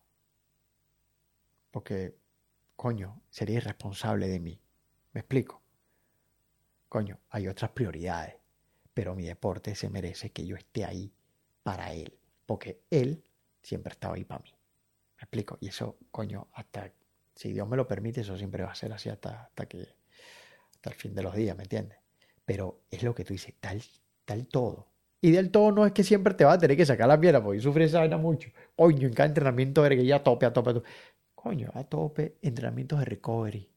[1.71, 2.17] Porque,
[2.75, 4.61] coño, sería irresponsable de mí.
[5.13, 5.63] ¿Me explico?
[6.89, 8.37] Coño, hay otras prioridades
[8.97, 11.13] pero mi deporte se merece que yo esté ahí
[11.63, 13.23] para él, porque él
[13.63, 14.51] siempre ha estado ahí para mí.
[15.19, 15.59] ¿Me explico?
[15.61, 16.91] Y eso, coño, hasta,
[17.35, 19.87] si Dios me lo permite, eso siempre va a ser así hasta, hasta que,
[20.77, 21.99] hasta el fin de los días, ¿me entiendes?
[22.47, 23.83] Pero es lo que tú dices, tal,
[24.25, 24.87] tal todo.
[25.21, 27.43] Y del todo no es que siempre te va a tener que sacar la pierna,
[27.43, 28.49] porque yo sufrí esa vaina mucho.
[28.75, 30.89] Coño, en cada entrenamiento, verga, ya a tope, a tope, a tope.
[31.35, 33.69] Coño, a tope, entrenamientos de recovery.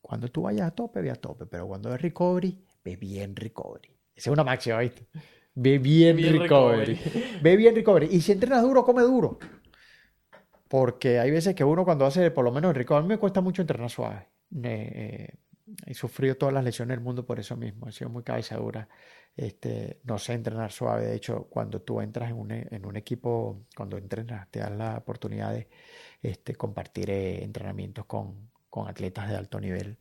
[0.00, 3.90] Cuando tú vayas a tope, ve a tope, pero cuando es recovery, ve bien recovery.
[4.14, 5.06] Esa es una máxima, ¿viste?
[5.54, 6.94] Ve bien, Bien recovery.
[6.94, 7.40] recovery.
[7.42, 8.08] Ve bien recovery.
[8.10, 9.38] Y si entrenas duro, come duro.
[10.68, 13.18] Porque hay veces que uno cuando hace por lo menos el recovery, a mí me
[13.18, 14.28] cuesta mucho entrenar suave.
[14.62, 15.28] Eh,
[15.86, 17.88] he sufrido todas las lesiones del mundo por eso mismo.
[17.88, 18.88] He sido muy cabeza dura.
[19.36, 21.06] Este, no sé entrenar suave.
[21.06, 25.52] De hecho, cuando tú entras en un, e- equipo, cuando entrenas, te das la oportunidad
[25.52, 25.68] de
[26.22, 29.98] este, compartir eh, entrenamientos con, con atletas de alto nivel.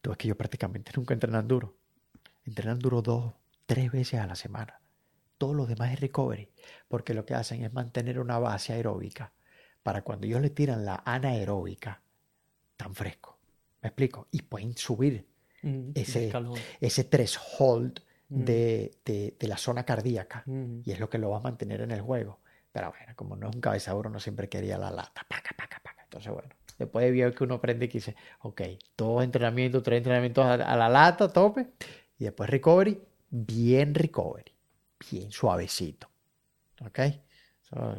[0.00, 1.76] Tú ves que yo prácticamente nunca entrenan duro.
[2.46, 3.34] Entrenan duro dos,
[3.66, 4.80] tres veces a la semana.
[5.38, 6.50] Todo lo demás es recovery,
[6.88, 9.32] porque lo que hacen es mantener una base aeróbica
[9.82, 12.02] para cuando ellos le tiran la anaeróbica,
[12.76, 13.35] tan fresco.
[13.86, 14.26] ¿Me explico?
[14.32, 15.24] Y pueden subir
[15.62, 16.32] Mm, ese-
[16.80, 18.42] ese threshold Mm.
[18.42, 20.80] de, de, de la zona cardíaca Mm.
[20.84, 22.40] y es lo que lo va a mantener en el juego.
[22.72, 26.02] Pero bueno, como no es un cabezaduro, uno siempre quería la lata, paca, paca, paca.
[26.02, 26.48] Entonces, bueno,
[26.80, 28.62] después de ver que uno aprende que dice, ok,
[28.96, 31.68] dos entrenamientos, tres entrenamientos a, a la lata, tope,
[32.18, 33.00] y después recovery,
[33.30, 34.52] bien recovery,
[35.12, 36.08] bien suavecito.
[36.84, 36.98] ¿Ok?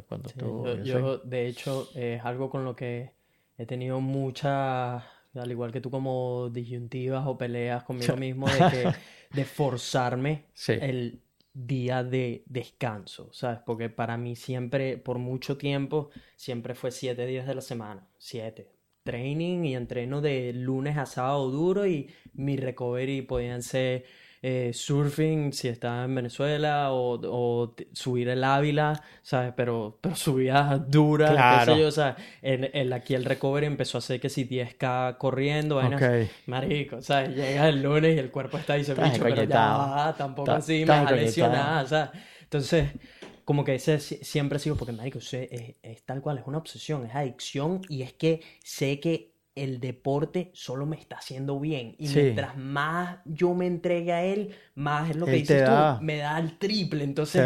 [0.08, 3.12] Cuando Sí, tú, yo, yo yo, de hecho, es algo con lo que
[3.58, 5.04] he tenido muchas,
[5.40, 8.92] al igual que tú, como disyuntivas o peleas conmigo mismo, de que,
[9.36, 10.74] de forzarme Sí.
[10.74, 11.22] el
[11.54, 13.60] día de descanso, ¿sabes?
[13.66, 18.70] Porque para mí siempre, por mucho tiempo, siempre fue siete días de la semana, siete,
[19.04, 24.06] training y entreno de lunes a sábado duro y mi recovery podían ser
[24.42, 27.20] eh, surfing si estaba en Venezuela o,
[27.94, 29.54] subir el Ávila, ¿sabes?
[29.56, 31.74] Pero, pero subidas duras, qué Claro.
[31.74, 35.18] sé yo, o sea, el, el- aquí el recovery empezó a hacer que si 10K
[35.18, 36.30] corriendo, vainas, Ok.
[36.46, 37.36] marico, ¿sabes?
[37.36, 40.52] Llega el lunes y el cuerpo está y se Estás bicho, pero ya va, tampoco
[40.52, 41.26] Estás- así, me estás va a encoñetado.
[41.26, 42.12] lesionar, o sea,
[42.44, 42.90] entonces,
[43.44, 47.06] como que ese si- siempre ha sido, porque marico, es tal cual, es una obsesión,
[47.06, 52.08] es adicción y es que sé que el deporte solo me está haciendo bien y
[52.08, 52.20] Sí.
[52.20, 56.18] mientras más yo me entregue a él, más es lo que Él dices tú, me
[56.18, 57.44] da el triple, entonces,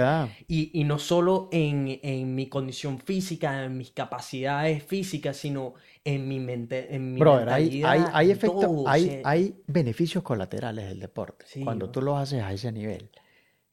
[0.47, 5.73] y, y no solo en, en mi condición física, en mis capacidades físicas, sino
[6.03, 10.89] en mi mente, en mi Brother, hay, hay, hay o hay, sea, hay beneficios colaterales
[10.89, 11.45] del deporte.
[11.47, 13.09] Sí, Cuando tú lo haces a ese nivel,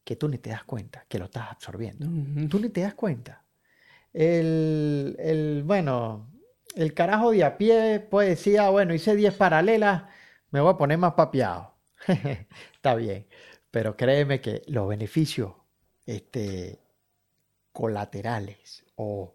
[0.05, 2.07] que tú ni te das cuenta que lo estás absorbiendo.
[2.49, 3.45] Tú ni te das cuenta.
[4.13, 6.31] El, el, bueno,
[6.75, 10.05] el carajo de a pie, pues decía, bueno, hice 10 paralelas,
[10.51, 11.75] me voy a poner más papeado.
[12.75, 13.27] Está bien.
[13.71, 15.53] Pero créeme que los beneficios
[16.07, 16.81] este,
[17.73, 19.35] colaterales o,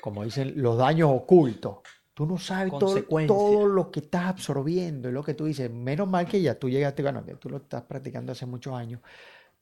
[0.00, 1.78] como dicen, los daños ocultos,
[2.14, 5.70] tú no sabes todo, todo lo que estás absorbiendo y lo que tú dices.
[5.70, 9.00] Menos mal que ya tú llegaste, bueno, que tú lo estás practicando hace muchos años,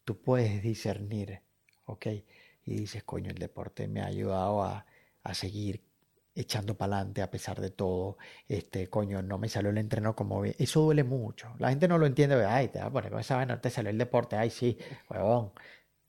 [0.05, 1.41] tú puedes discernir,
[1.85, 2.07] ¿ok?
[2.65, 4.87] Y dices, coño, el deporte me ha ayudado a,
[5.23, 5.83] a seguir
[6.35, 8.19] echando para adelante a pesar de todo.
[8.49, 10.55] Este, coño, no me salió el entreno como bien.
[10.59, 11.55] Eso duele mucho.
[11.59, 12.45] La gente no lo entiende.
[12.45, 14.37] Ay, te va a poner con esa vaina, te salió el deporte.
[14.37, 14.79] Ay, sí,
[15.11, 15.53] huevón.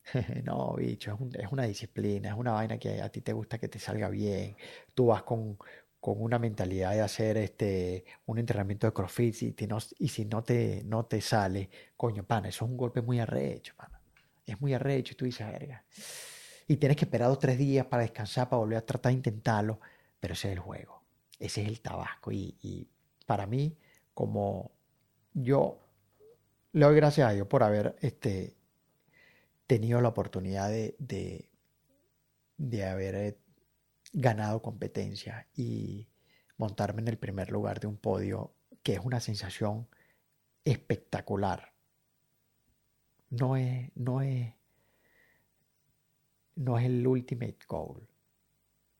[0.43, 3.57] No, bicho, es, un- es una disciplina, es una vaina que a ti te gusta
[3.57, 4.55] que te salga bien.
[4.93, 5.57] Tú vas con,
[5.99, 10.25] con una mentalidad de hacer este, un entrenamiento de CrossFit y, te no- y si
[10.25, 13.99] no te, no te sale, coño, pana, eso es un golpe muy arrecho, pana.
[14.45, 15.83] Es muy arrecho y tú dices, verga.
[16.67, 19.79] Y tienes que esperar dos tres días para descansar, para volver a tratar de intentarlo,
[20.23, 21.03] pero ese es el juego,
[21.37, 22.31] ese es el tabasco.
[22.31, 22.87] Y,
[23.25, 23.77] para mí,
[24.13, 24.71] como
[25.33, 25.81] yo
[26.71, 28.55] le doy gracias a Dios por haber este,
[29.67, 31.49] tenido la oportunidad de, de,
[32.55, 33.37] de haber eh,
[34.13, 36.07] ganado competencia y
[36.55, 39.89] montarme en el primer lugar de un podio, que es una sensación
[40.63, 41.73] espectacular.
[43.29, 44.53] No es, no es,
[46.55, 48.07] no es el ultimate goal,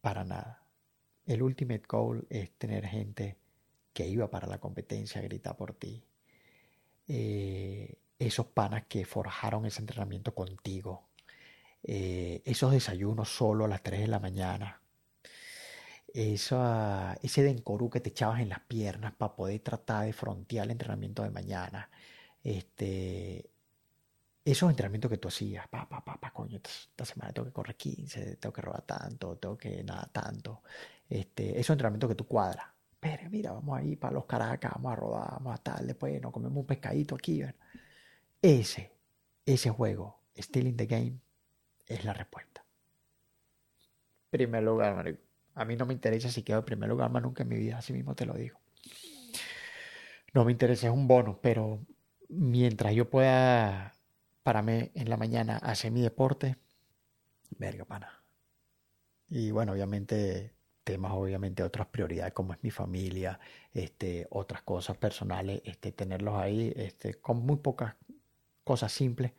[0.01, 0.62] para nada.
[1.25, 3.37] El ultimate goal es tener gente
[3.93, 6.03] que iba para la competencia a gritar por ti.
[7.07, 11.09] Eh, esos panas que forjaron ese entrenamiento contigo.
[11.83, 14.81] Eh, esos desayunos solo a las 3 de la mañana.
[16.13, 20.71] Esa, ese dencorú que te echabas en las piernas para poder tratar de frontear el
[20.71, 21.89] entrenamiento de mañana.
[22.43, 23.49] Este,
[24.45, 27.75] esos entrenamientos que tú hacías, pa, pa, pa, pa, coño, esta semana tengo que correr
[27.77, 30.61] 15, tengo que rodar tanto, tengo que nada tanto.
[31.09, 32.65] Este, esos entrenamientos que tú cuadras.
[32.99, 36.31] Pero mira, vamos ahí para los Caracas, vamos a rodar, vamos a tal, después nos
[36.31, 37.43] comemos un pescadito aquí.
[38.41, 38.91] Ese,
[39.45, 41.19] ese juego, Still in the Game,
[41.85, 42.63] es la respuesta.
[44.29, 45.19] Primer lugar, marico.
[45.55, 47.77] A mí no me interesa si quedo en primer lugar más nunca en mi vida,
[47.77, 48.59] así mismo te lo digo.
[50.33, 51.85] No me interesa, es un bono, pero
[52.29, 53.93] mientras yo pueda
[54.41, 56.57] pararme en la mañana hacer mi deporte,
[57.51, 58.23] verga, pana.
[59.29, 60.52] Y bueno, obviamente
[60.83, 63.39] temas, obviamente otras prioridades como es mi familia,
[63.73, 67.95] este, otras cosas personales, este, tenerlos ahí, este, con muy pocas
[68.63, 69.31] cosas simples,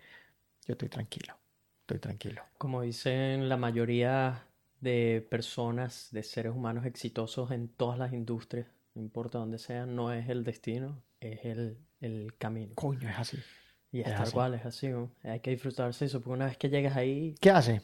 [0.67, 1.35] yo estoy tranquilo,
[1.81, 2.43] estoy tranquilo.
[2.59, 4.47] Como dicen la mayoría
[4.81, 10.13] de personas, de seres humanos exitosos en todas las industrias, no importa dónde sean, no
[10.13, 12.75] es el destino, es el, el camino.
[12.75, 13.39] Coño, es así.
[13.93, 15.11] Y es es tal cual, es así, ¿no?
[15.23, 17.83] Hay que disfrutarse eso, porque una vez que llegas ahí, ¿Qué hace?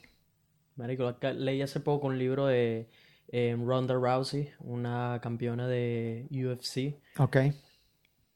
[0.76, 2.88] marico, leí hace poco un libro de
[3.32, 7.36] eh, Ronda Rousey, una campeona de UFC, Ok,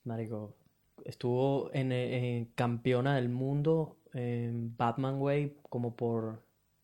[0.05, 0.55] marico,
[1.05, 6.43] estuvo en, en campeona del mundo en Batman Way como por,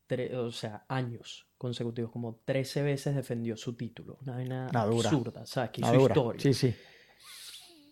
[0.09, 4.69] tre- o sea, años consecutivos, como 13 veces defendió su título, una vaina
[5.11, 5.71] absurda, ¿sabes?
[5.71, 6.41] Que hizo historia.
[6.43, 6.75] Sí, sí.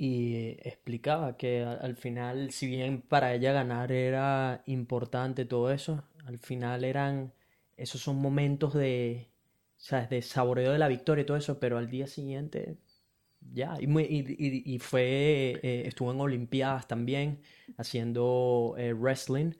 [0.00, 6.38] Y explicaba que al final, si bien para ella ganar era importante todo eso, al
[6.38, 7.32] final eran,
[7.76, 9.28] esos son momentos de,
[9.78, 10.10] ¿sabes?
[10.10, 12.78] De saboreo de la victoria y todo eso, pero al día siguiente,
[13.52, 17.40] ya, y, muy- y- y- y fue, eh, estuvo en Olimpiadas también,
[17.78, 19.52] haciendo eh, wrestling,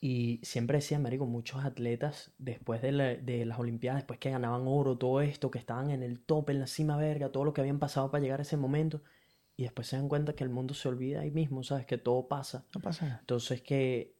[0.00, 4.62] y siempre decía, marico, muchos atletas después de, la- de las Olimpiadas, después que ganaban
[4.66, 7.60] oro, todo esto, que estaban en el top, en la cima verga, todo lo que
[7.60, 9.02] habían pasado para llegar a ese momento,
[9.56, 11.86] y después se dan cuenta que el mundo se olvida ahí mismo, ¿sabes?
[11.86, 12.64] Que todo pasa.
[12.74, 13.20] No pasa nada.
[13.20, 14.14] Entonces que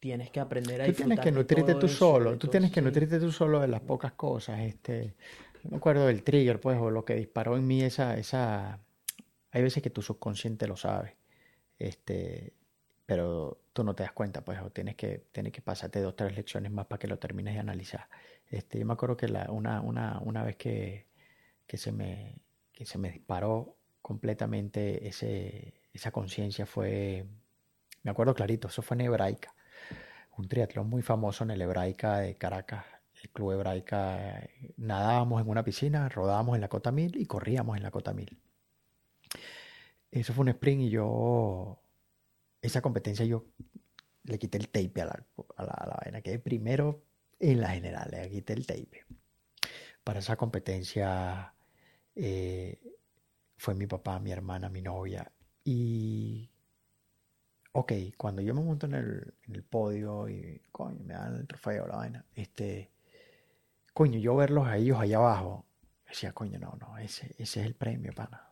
[0.00, 2.84] tienes que aprender a Tú tienes que nutrirte tú solo, tú tienes que sí.
[2.84, 5.14] nutrirte tú solo de las pocas cosas, este,
[5.62, 8.80] no me acuerdo del trigger, pues, o lo que disparó en mí esa, esa,
[9.52, 11.16] hay veces que tu subconsciente lo sabe,
[11.78, 12.54] este,
[13.06, 16.34] pero tú no te das cuenta, pues, o tienes que, tienes que pasarte dos, tres
[16.36, 18.08] lecciones más para que lo termines de analizar.
[18.48, 21.06] Este, yo me acuerdo que la, una, una, una vez que,
[21.66, 22.36] que se me,
[22.72, 27.26] que se me disparó completamente ese, esa conciencia fue,
[28.02, 29.54] me acuerdo clarito, eso fue en Hebraica,
[30.36, 32.84] un triatlón muy famoso en el Hebraica de Caracas,
[33.22, 37.82] el Club Hebraica, nadábamos en una piscina, rodábamos en la cota mil y corríamos en
[37.82, 38.40] la cota mil.
[40.10, 41.80] Eso fue un sprint y yo,
[42.62, 43.44] esa competencia yo
[44.24, 45.26] le quité el tape a la,
[45.56, 47.02] a la, a la vaina, quedé primero
[47.38, 49.04] en la general, le quité el tape.
[50.04, 51.54] Para esa competencia
[52.14, 52.80] eh,
[53.56, 55.30] fue mi papá, mi hermana, mi novia.
[55.64, 56.50] Y,
[57.72, 61.96] ok, cuando yo me monto en el, podio y, coño, me dan el trofeo, la
[61.96, 62.90] vaina, este,
[63.94, 65.66] coño, yo verlos a ellos allá abajo,
[66.08, 68.48] decía, coño, no, no, ese, ese es el premio, pana.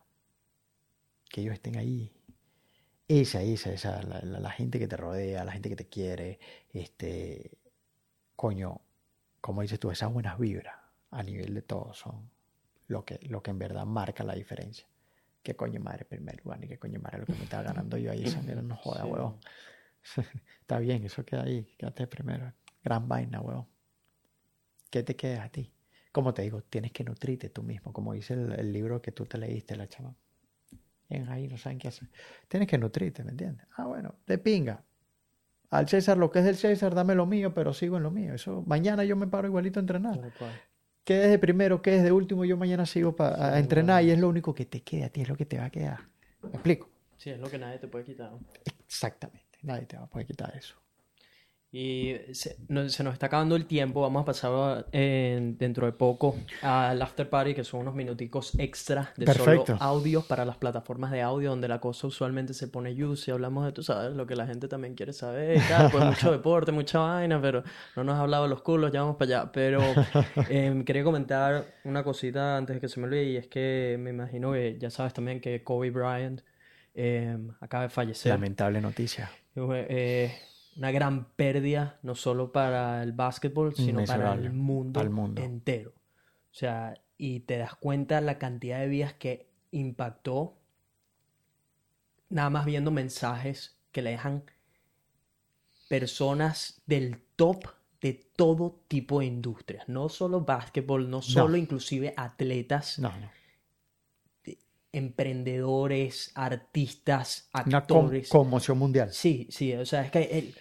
[1.29, 2.11] Que ellos estén ahí.
[3.07, 6.39] Esa, esa, esa, la, la, gente que te rodea, la gente que te quiere,
[6.71, 7.57] este,
[8.35, 8.81] coño,
[9.41, 10.75] como dices tú, esas buenas vibras
[11.11, 12.29] a nivel de todo son
[12.87, 14.87] lo que, lo que en verdad marca la diferencia.
[15.49, 16.59] ¿Qué coño madre primer lugar?
[16.59, 18.23] Ni qué coño madre lo que me estaba ganando yo ahí.
[18.23, 19.09] Esa mierda no joda, Sí.
[19.09, 19.37] huevón.
[20.61, 21.73] Está bien, eso queda ahí.
[21.75, 22.53] Quédate primero.
[22.83, 23.65] Gran vaina, huevón.
[24.91, 25.73] ¿Qué te queda a ti?
[26.11, 27.91] Como te digo, tienes que nutrirte tú mismo.
[27.93, 30.15] Como dice el, el libro que tú te leíste, la chama.
[31.09, 32.07] En ahí no saben qué hacer.
[32.47, 33.65] Tienes que nutrirte, ¿me entiendes?
[33.75, 34.83] Ah, bueno, de pinga.
[35.71, 38.35] Al César lo que es del César, dame lo mío, pero sigo en lo mío.
[38.35, 40.19] Eso, mañana yo me paro igualito a entrenar.
[41.03, 41.19] Tal cual.
[41.19, 42.45] ¿Qué es de primero, qué es de último?
[42.45, 44.09] Yo mañana sigo pa- a Sí, entrenar bueno.
[44.09, 45.69] y es lo único que te queda a ti, es lo que te va a
[45.69, 45.99] quedar.
[46.43, 46.89] ¿Me explico?
[47.17, 48.31] Sí, es lo que nadie te puede quitar.
[48.85, 49.57] Exactamente.
[49.63, 50.75] Nadie te va a poder quitar eso.
[51.71, 54.01] Y se, no- se nos está acabando el tiempo.
[54.01, 59.13] Vamos a pasar eh, dentro de poco al after party, que son unos minuticos extra
[59.15, 59.65] de Perfecto.
[59.67, 63.29] solo audio para las plataformas de audio, donde la cosa usualmente se pone juicy.
[63.29, 65.57] Hablamos de, tú sabes, lo que la gente también quiere saber.
[65.57, 67.63] y tal, pues mucho deporte, mucha vaina, pero
[67.95, 69.51] no nos ha hablado de los culos, ya vamos para allá.
[69.51, 69.79] Pero
[70.49, 74.09] eh, quería comentar una cosita antes de que se me olvide, y es que me
[74.09, 76.41] imagino que ya sabes también que Kobe Bryant
[76.95, 78.31] eh, acaba de fallecer.
[78.31, 79.29] Lamentable noticia.
[79.55, 80.33] Eh,
[80.79, 85.41] una gran pérdida, no solo para el básquetbol, sino para el mundo, Al mundo.
[85.43, 85.91] entero.
[85.91, 90.57] O sea, y te das cuenta la cantidad de vidas que impactó,
[92.29, 94.43] nada más viendo mensajes que le dejan
[95.89, 97.65] personas del top
[97.99, 103.29] de todo tipo de industrias, no solo básquetbol, no solo inclusive atletas, No, no.
[104.93, 108.29] emprendedores, artistas, Una con- actores.
[108.29, 109.11] conmoción mundial.
[109.11, 110.55] Sí, sí, o sea, es que él-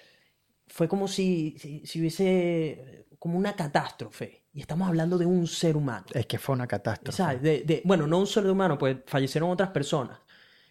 [0.78, 4.44] fue como si, si, si hubiese como una catástrofe.
[4.54, 6.06] Y estamos hablando de un ser humano.
[6.14, 7.16] Es que fue una catástrofe.
[7.16, 7.42] ¿sabes?
[7.42, 10.20] De, de- bueno, no un ser humano, pues fallecieron otras personas.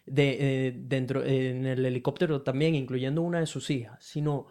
[0.06, 4.02] De, eh, dentro, eh, en el helicóptero también, incluyendo una de sus hijas.
[4.02, 4.46] Sino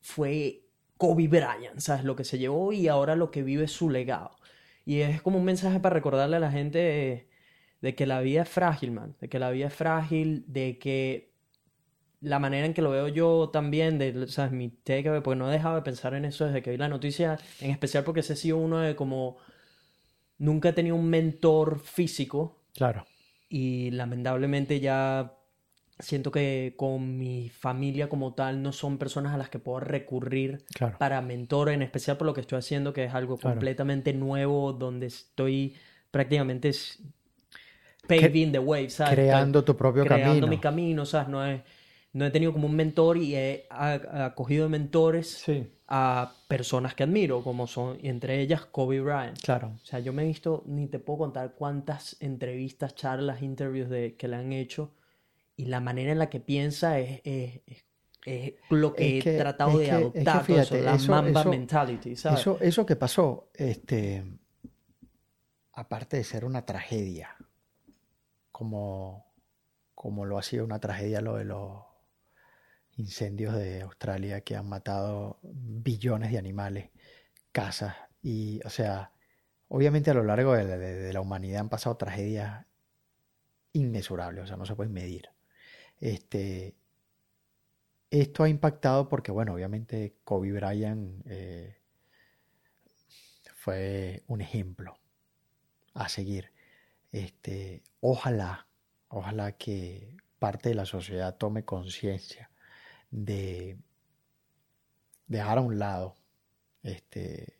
[0.00, 0.62] fue
[0.96, 2.04] Kobe Bryant, ¿sabes?
[2.04, 4.30] Lo que se llevó y ahora lo que vive es su legado.
[4.86, 7.28] Y es como un mensaje para recordarle a la gente de,
[7.82, 9.14] de que la vida es frágil, man.
[9.20, 11.29] De que la vida es frágil, de que
[12.20, 14.52] la manera en que lo veo yo también, de, ¿sabes?
[14.52, 17.38] Mi takeaway, porque no he dejado de pensar en eso desde que vi la noticia,
[17.60, 19.38] en especial porque ese ha sido uno de como...
[20.38, 23.04] Nunca he tenido un mentor físico Claro.
[23.48, 25.34] y lamentablemente ya
[25.98, 30.64] siento que con mi familia como tal no son personas a las que puedo recurrir
[30.74, 30.96] Claro.
[30.98, 33.54] para mentor, en especial por lo que estoy haciendo, que es algo Claro.
[33.56, 35.74] completamente nuevo, donde estoy
[36.10, 36.72] prácticamente
[38.08, 39.14] paving the way, ¿sabes?
[39.14, 40.46] Creando tu propio creando camino.
[40.46, 41.28] mi camino, ¿sabes?
[41.28, 41.62] No he,
[42.12, 47.04] no he tenido como un mentor y he acogido de mentores Sí, a personas que
[47.04, 49.38] admiro, como son, entre ellas Kobe Bryant.
[49.40, 49.72] claro.
[49.82, 54.16] O sea, yo me he visto, ni te puedo contar cuántas entrevistas, charlas, interviews de,
[54.16, 54.92] que le han hecho
[55.56, 57.84] y la manera en la que piensa es, es, es-
[58.26, 59.94] es lo que he tratado de que- es que
[60.30, 62.40] adoptar, eso, la eso- Mamba eso- mentality, ¿sabes?
[62.40, 64.22] Eso, eso que pasó, este,
[65.72, 67.34] aparte de ser una tragedia,
[68.52, 69.26] como,
[69.94, 71.82] como lo ha sido una tragedia lo de los
[73.00, 76.90] incendios de Australia que han matado billones de animales,
[77.52, 79.12] casas, y, o sea,
[79.68, 82.66] obviamente a lo largo de la, humanidad han pasado tragedias
[83.72, 85.30] inmesurables, o sea, no se pueden medir.
[86.00, 86.76] Este,
[88.10, 91.78] esto ha impactado porque, bueno, obviamente Kobe Bryant eh,
[93.54, 94.98] fue un ejemplo
[95.94, 96.52] a seguir.
[97.12, 98.68] Este, ojalá,
[99.08, 102.49] ojalá que parte de la sociedad tome conciencia
[103.10, 103.78] de
[105.26, 106.16] dejar a un lado
[106.82, 107.58] este,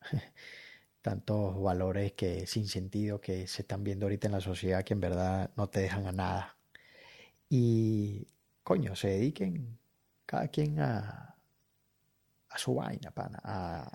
[1.02, 5.00] tantos valores que sin sentido que se están viendo ahorita en la sociedad que en
[5.00, 6.56] verdad no te dejan a nada.
[7.48, 8.26] Y
[8.62, 9.78] coño, se dediquen
[10.26, 11.36] cada quien a,
[12.48, 13.90] a su vaina, pana, a,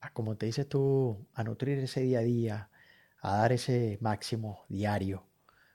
[0.00, 2.70] a, como te dices tú, a nutrir ese día a día,
[3.20, 5.26] a dar ese máximo diario,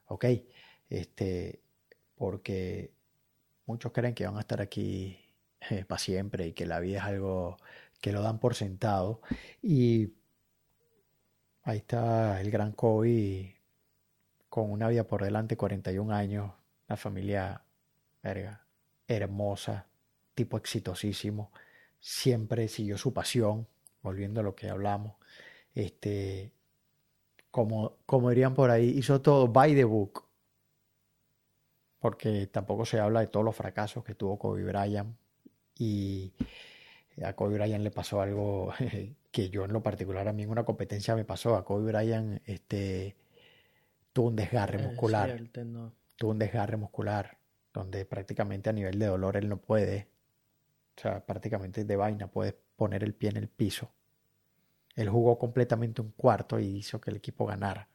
[0.07, 0.25] ¿ok?
[0.89, 1.61] Este,
[2.15, 2.93] porque
[3.69, 5.19] muchos creen que van a estar aquí
[5.69, 7.57] eh, para siempre y que la vida es algo
[8.01, 9.21] que lo dan por sentado.
[9.61, 10.13] Y
[11.63, 13.55] ahí está el gran Kobe
[14.49, 16.51] con una vida por delante, 41 años,
[16.87, 17.61] una familia
[18.23, 18.65] verga,
[19.07, 19.85] hermosa,
[20.33, 21.51] tipo exitosísimo,
[21.99, 23.67] siempre siguió su pasión,
[24.01, 25.15] volviendo a lo que hablamos,
[25.75, 26.51] este,
[27.51, 30.28] como, como dirían por ahí, hizo todo by the book,
[31.99, 35.15] porque tampoco se habla de todos los fracasos que tuvo Kobe Bryant
[35.77, 36.33] y
[37.23, 38.73] a Kobe Bryant le pasó algo
[39.31, 42.41] que yo en lo particular a mí en una competencia me pasó, a Kobe Bryant
[42.45, 43.15] este,
[44.13, 45.93] tuvo un desgarre muscular, el tendón.
[46.15, 47.37] tuvo un desgarre muscular
[47.73, 50.09] donde prácticamente a nivel de dolor él no puede,
[50.97, 53.91] o sea, prácticamente de vaina, puede poner el pie en el piso.
[54.95, 57.87] Él jugó completamente un cuarto y hizo que el equipo ganara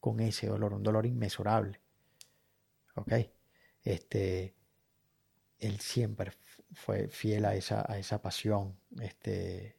[0.00, 1.80] con ese dolor, un dolor inmesurable.
[2.96, 3.12] ¿Ok?
[3.84, 4.54] Este,
[5.58, 6.32] él siempre
[6.72, 8.76] fue fiel a esa, a esa pasión.
[9.00, 9.76] Este,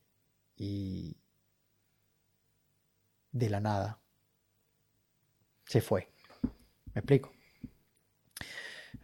[0.57, 1.17] y
[3.31, 3.99] de la nada
[5.65, 6.09] se fue.
[6.93, 7.31] ¿Me explico?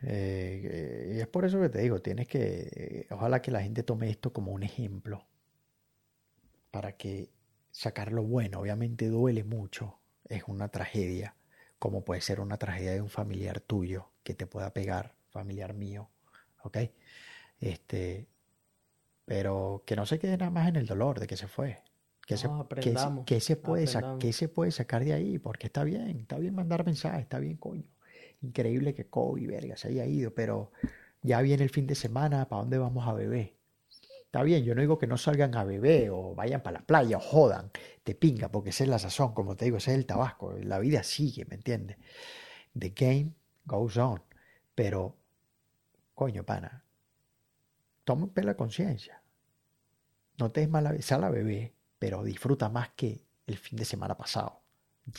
[0.04, 4.10] Eh, y es por eso que te digo, tienes que, ojalá que la gente tome
[4.10, 5.28] esto como un ejemplo
[6.72, 7.30] para que
[7.72, 11.36] sacar lo bueno, obviamente duele mucho, es una tragedia,
[11.82, 16.12] como puede ser una tragedia de un familiar tuyo que te pueda pegar, familiar mío,
[16.64, 16.78] ¿ok?
[17.60, 18.28] Este,
[19.26, 21.80] pero que no se quede nada más en el dolor de que se fue.
[22.28, 23.88] Que se, No, que se- que se puede
[24.20, 27.58] que se puede sacar de ahí, porque está bien, está bien mandar mensajes, está bien,
[27.58, 27.84] coño.
[28.42, 30.72] Increíble que Kobe, verga, se haya ido, pero
[31.24, 33.56] ya viene el fin de semana, ¿para dónde vamos a beber?
[34.32, 37.18] Está bien, yo no digo que no salgan a beber o vayan para la playa
[37.18, 37.70] o jodan,
[38.02, 40.80] te pinga, porque esa es la sazón, como te digo, ese es el tabasco, la
[40.80, 41.98] vida sigue, ¿me entiendes?
[42.80, 43.34] The game
[43.66, 44.24] goes on,
[44.74, 45.18] pero,
[46.16, 46.82] coño, pana,
[48.06, 49.22] toma un pelo de conciencia,
[50.38, 54.16] no te des mala, sal a beber, pero disfruta más que el fin de semana
[54.16, 54.62] pasado.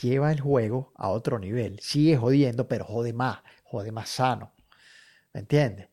[0.01, 4.53] Lleva el juego a otro nivel, sigue jodiendo, pero jode más, jode más sano,
[5.33, 5.92] ¿me entiendes?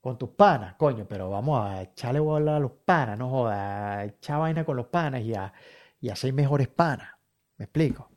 [0.00, 4.40] Con tus panas, coño, pero vamos a echarle bola a los panas, no jodas, echar
[4.40, 5.52] vaina con los panas y a,
[6.00, 7.10] y a ser mejores panas.
[7.56, 8.10] ¿Me explico?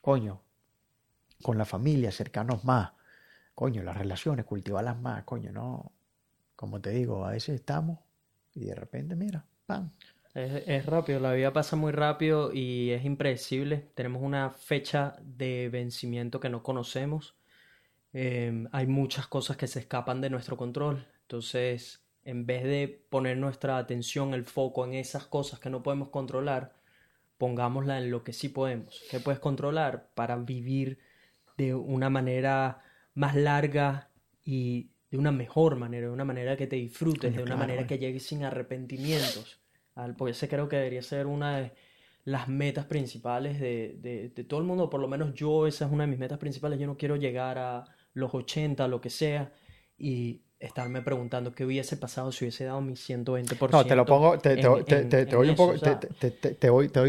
[0.00, 0.42] Coño,
[1.42, 2.92] con la familia, acercarnos más.
[3.54, 5.92] Coño, las relaciones, cultivarlas más, coño, no.
[6.56, 7.98] Como te digo, a veces estamos
[8.54, 9.90] y de repente, mira, ¡pam!
[10.34, 13.90] Es, es rápido, la vida pasa muy rápido y es impredecible.
[13.94, 17.34] Tenemos una fecha de vencimiento que no conocemos.
[18.12, 21.06] Eh, hay muchas cosas que se escapan de nuestro control.
[21.22, 26.10] Entonces, en vez de poner nuestra atención, el foco en esas cosas que no podemos
[26.10, 26.74] controlar,
[27.38, 29.02] pongámosla en lo que sí podemos.
[29.10, 30.98] ¿Qué puedes controlar para vivir
[31.56, 32.80] de una manera
[33.14, 34.10] más larga
[34.44, 37.86] y de una mejor manera, de una manera que te disfrutes, de una claro, manera
[37.86, 39.60] que llegues sin arrepentimientos?
[40.16, 41.72] Porque ese creo que debería ser una de
[42.24, 45.92] las metas principales de, de, de todo el mundo, por lo menos yo, esa es
[45.92, 46.78] una de mis metas principales.
[46.78, 47.84] Yo no quiero llegar a
[48.14, 49.52] los 80, lo que sea,
[49.98, 53.70] y estarme preguntando qué hubiese pasado si hubiese dado mi 120%.
[53.72, 54.54] No, te lo pongo, te,
[55.34, 55.50] voy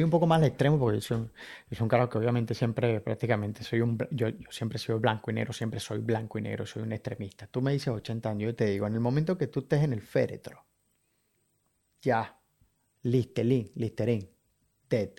[0.03, 1.27] un poco, más al extremo porque yo soy un,
[1.69, 5.29] yo soy un carajo que obviamente siempre, prácticamente soy un, yo, yo siempre soy blanco
[5.29, 7.45] y negro, siempre soy blanco y negro, soy un extremista.
[7.45, 9.93] Tú me dices 80 años, yo te digo, en el momento que tú estés en
[9.93, 10.65] el féretro,
[12.01, 12.39] ya,
[13.03, 14.29] listelín, listerín,
[14.89, 15.09] dead,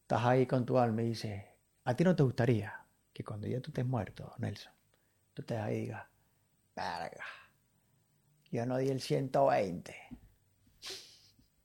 [0.00, 1.42] estás ahí con tu alma y dices,
[1.84, 2.77] ¿a ti no te gustaría
[3.18, 4.72] que cuando ya tú estés muerto, Nelson,
[5.34, 6.06] tú y digas,
[6.76, 7.24] verga,
[8.52, 9.92] yo no di el 120?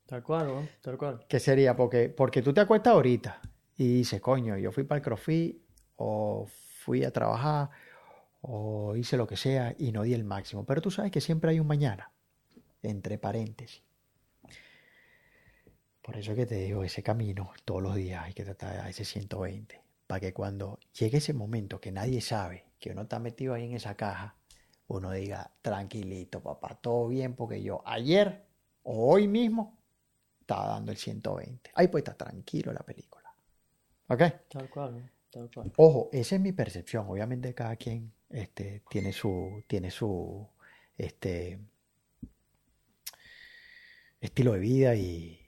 [0.07, 0.67] Tal cual, ¿no?
[0.81, 1.23] Tal cual.
[1.29, 1.75] ¿Qué sería?
[1.75, 3.39] Porque, porque tú te acuestas ahorita
[3.77, 5.61] y dices, coño, yo fui para el CrossFit
[5.97, 7.69] o fui a trabajar
[8.41, 10.65] o hice lo que sea y no di el máximo.
[10.65, 12.11] Pero tú sabes que siempre hay un mañana,
[12.81, 13.83] entre paréntesis.
[16.01, 19.05] Por eso que te digo, ese camino todos los días hay que tratar a ese
[19.05, 19.82] 120.
[20.07, 23.73] Para que cuando llegue ese momento que nadie sabe que uno está metido ahí en
[23.73, 24.35] esa caja,
[24.87, 28.45] uno diga, tranquilito, papá, todo bien, porque yo ayer
[28.83, 29.77] o hoy mismo
[30.41, 31.71] estaba dando el 120.
[31.75, 33.33] Ahí pues está tranquilo la película.
[34.09, 34.21] ¿Ok?
[34.49, 35.09] Tal cual, ¿no?
[35.29, 35.71] Tal cual.
[35.77, 37.05] Ojo, esa es mi percepción.
[37.07, 40.47] Obviamente cada quien este, tiene su, tiene su
[40.97, 41.59] este,
[44.19, 45.42] estilo de vida y,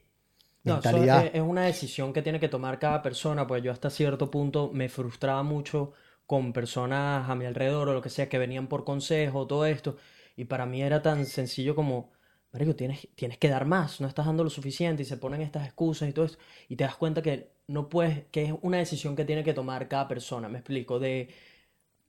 [0.66, 1.26] mentalidad.
[1.26, 4.70] es, es una decisión que tiene que tomar cada persona, pues yo hasta cierto punto
[4.72, 5.92] me frustraba mucho
[6.26, 9.96] con personas a mi alrededor o lo que sea que venían por consejo, todo esto,
[10.36, 12.10] y para mí era tan sencillo como,
[12.52, 15.66] marico, tienes, tienes que dar más, no estás dando lo suficiente y se ponen estas
[15.66, 16.38] excusas y todo esto,
[16.68, 19.88] y te das cuenta que no puedes, que es una decisión que tiene que tomar
[19.88, 21.32] cada persona, me explico, de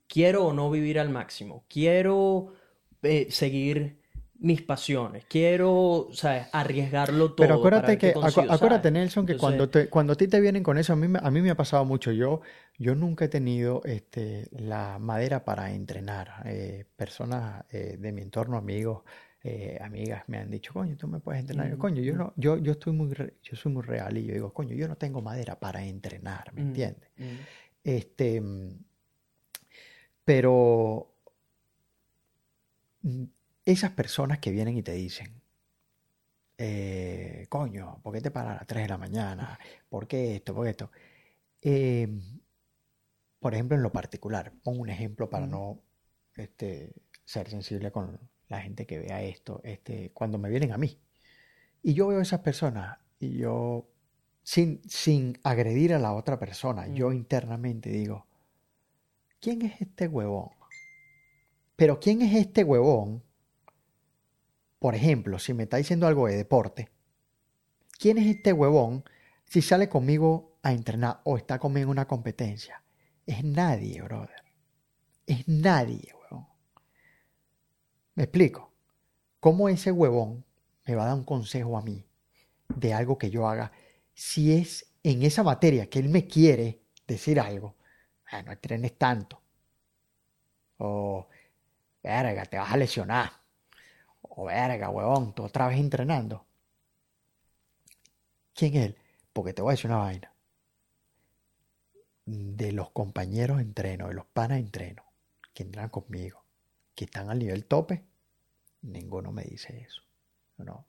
[0.08, 2.54] quiero o no vivir al máximo, quiero
[3.04, 4.00] eh, seguir
[4.40, 6.48] mis pasiones, quiero, ¿sabes?
[6.52, 7.38] Arriesgarlo todo.
[7.38, 8.92] Pero acuérdate que, consigo, acu- acuérdate.
[8.92, 11.20] Nelson, que Entonces, cuando te, cuando a ti te vienen con eso, a mí, me-
[11.22, 12.12] a mí me ha pasado mucho.
[12.12, 12.42] Yo,
[12.78, 16.44] yo nunca he tenido este, la madera para entrenar.
[16.46, 19.04] Eh, personas eh, de mi entorno, amigos,
[19.44, 21.70] eh, amigas, me han dicho, coño, tú me puedes entrenar.
[21.72, 22.18] Yo, coño, yo mm.
[22.18, 24.88] no, yo, yo estoy muy, re- yo soy muy real y yo digo, coño, yo
[24.88, 27.10] no tengo madera para entrenar, ¿me Mm, entiendes?
[27.18, 27.24] mm.
[27.84, 28.42] Este,
[30.24, 31.08] pero
[33.72, 35.42] esas personas que vienen y te dicen,
[36.58, 39.60] eh, coño, ¿por qué te paras a las 3 de la mañana?
[39.90, 40.54] ¿Por qué esto?
[40.56, 40.92] ¿Por qué esto?
[41.62, 42.08] Eh,
[43.40, 45.82] por ejemplo, en lo particular, pongo un ejemplo para no
[46.36, 46.94] este,
[47.26, 48.20] ser sensible con
[48.50, 51.00] la gente que vea esto, este, cuando me vienen a mí.
[51.84, 53.88] Y yo veo a esas personas y yo,
[54.44, 57.14] sin, sin agredir a la otra persona, yo Mm.
[57.14, 58.26] internamente digo,
[59.40, 60.50] ¿quién es este huevón?
[61.76, 63.24] Pero ¿quién es este huevón?
[64.80, 66.90] Por ejemplo, si me está diciendo algo de deporte,
[68.00, 69.04] ¿quién es este huevón
[69.46, 72.84] si sale conmigo a entrenar o está conmigo en una competencia?
[73.26, 74.44] Es nadie, brother.
[75.26, 76.48] Es nadie, huevón.
[78.16, 78.74] ¿Me explico?
[79.40, 80.46] ¿Cómo ese huevón
[80.86, 82.06] me va a dar un consejo a mí
[82.76, 83.72] de algo que yo haga
[84.14, 87.76] si es en esa materia que él me quiere decir algo?
[88.32, 89.42] "Ah, no entrenes tanto.
[90.80, 91.28] O,
[92.04, 93.32] verga, te vas a lesionar.
[94.40, 96.46] O, verga, huevón, tú otra vez entrenando.
[98.54, 98.98] ¿Quién es él?
[99.34, 100.32] Porque te voy a decir una vaina.
[102.26, 105.04] De los compañeros de entreno, de los panas de entreno,
[105.56, 106.44] que entran conmigo,
[106.94, 108.06] que están al nivel tope,
[108.84, 110.04] ninguno me dice eso.
[110.58, 110.86] No.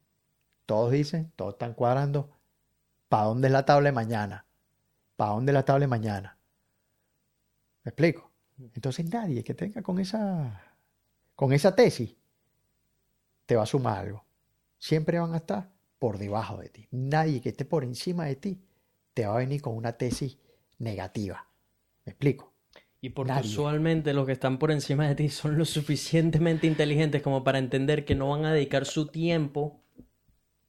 [0.66, 2.36] Todos dicen, todos están cuadrando,
[3.08, 4.44] ¿para dónde es la tabla de mañana?
[5.16, 6.36] ¿Para dónde es la tabla de mañana?
[7.82, 8.30] ¿Me explico?
[8.74, 10.74] Entonces nadie que tenga con esa,
[11.34, 12.17] con esa tesis
[13.48, 14.26] te va a sumar algo.
[14.76, 16.86] Siempre van a estar por debajo de ti.
[16.90, 18.60] Nadie que esté por encima de ti
[19.14, 20.36] te va a venir con una tesis
[20.76, 21.48] negativa.
[22.04, 22.52] ¿Me explico?
[23.00, 23.48] Y porque Nadie.
[23.48, 28.04] usualmente los que están por encima de ti son lo suficientemente inteligentes como para entender
[28.04, 29.80] que no van a dedicar su tiempo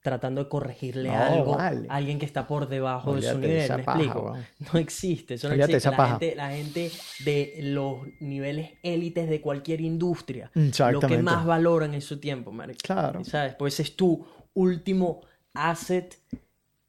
[0.02, 1.88] tratando de corregirle No, algo vale.
[1.90, 4.38] a alguien que está por debajo de su nivel, ¿me paja, explico?
[4.74, 5.90] No existe, eso no existe.
[5.92, 6.92] La gente, la gente
[7.26, 10.52] de los niveles élites de cualquier industria,
[10.92, 12.80] lo que más valoran es su tiempo, marico.
[12.84, 13.24] Claro.
[13.24, 13.56] ¿Sabes?
[13.56, 15.22] Pues ese es tu último
[15.54, 16.16] asset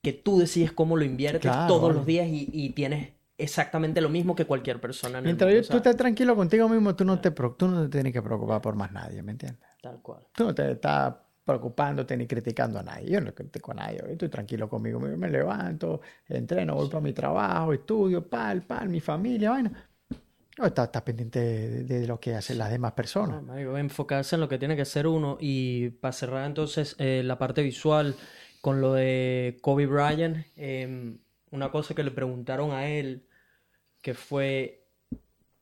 [0.02, 1.94] que tú decides cómo lo inviertes Claro, todos vale.
[1.94, 5.60] los días y, y tienes exactamente lo mismo que cualquier persona en el Mientras mundo,
[5.62, 5.80] tú ¿sabes?
[5.86, 8.92] estés tranquilo contigo mismo, tú no te, tú no te tienes que preocupar por más
[8.92, 9.60] nadie, ¿me entiendes?
[9.82, 10.26] Tal cual.
[10.34, 11.14] Tú no te estás
[11.50, 13.10] preocupándote ni criticando a nadie.
[13.10, 14.02] Yo no critico a nadie.
[14.12, 15.00] Estoy tranquilo conmigo.
[15.00, 19.72] Me levanto, entreno, voy para mi trabajo, estudio, pal, pal, mi familia, vaina.
[20.58, 23.42] No estás, estás pendiente de, de lo que hacen las demás No, personas.
[23.42, 27.38] marico, enfocarse en lo que tiene que hacer uno y para cerrar entonces eh, la
[27.38, 28.16] parte visual
[28.62, 31.18] con lo de Kobe Bryant, eh,
[31.50, 33.26] una cosa que le preguntaron a él
[34.02, 34.79] que fue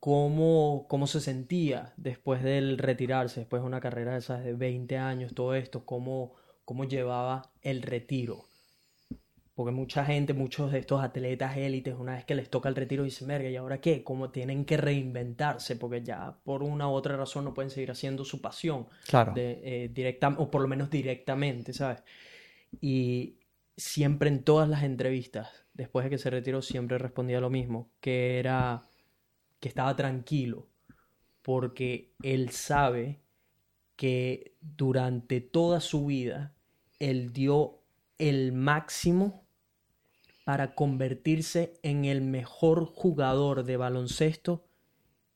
[0.00, 4.96] cómo, cómo se sentía después del retirarse, después de una carrera de esas de 20
[4.98, 6.34] años, todo esto, cómo,
[6.64, 8.44] cómo llevaba el retiro.
[9.54, 13.02] Porque mucha gente, muchos de estos atletas élites, una vez que les toca el retiro,
[13.02, 14.04] dicen, verga, ¿y ahora qué?
[14.04, 18.24] Como tienen que reinventarse, porque ya por una u otra razón no pueden seguir haciendo
[18.24, 19.32] su pasión, Claro.
[19.34, 22.04] de, eh, directa, o por lo menos directamente, ¿sabes?
[22.80, 23.38] Y
[23.76, 28.38] siempre en todas las entrevistas, después de que se retiró, siempre respondía lo mismo, que
[28.38, 28.82] era
[29.60, 30.68] que estaba tranquilo,
[31.42, 33.20] porque él sabe
[33.96, 36.54] que durante toda su vida
[36.98, 37.82] él dio
[38.18, 39.44] el máximo
[40.44, 44.64] para convertirse en el mejor jugador de baloncesto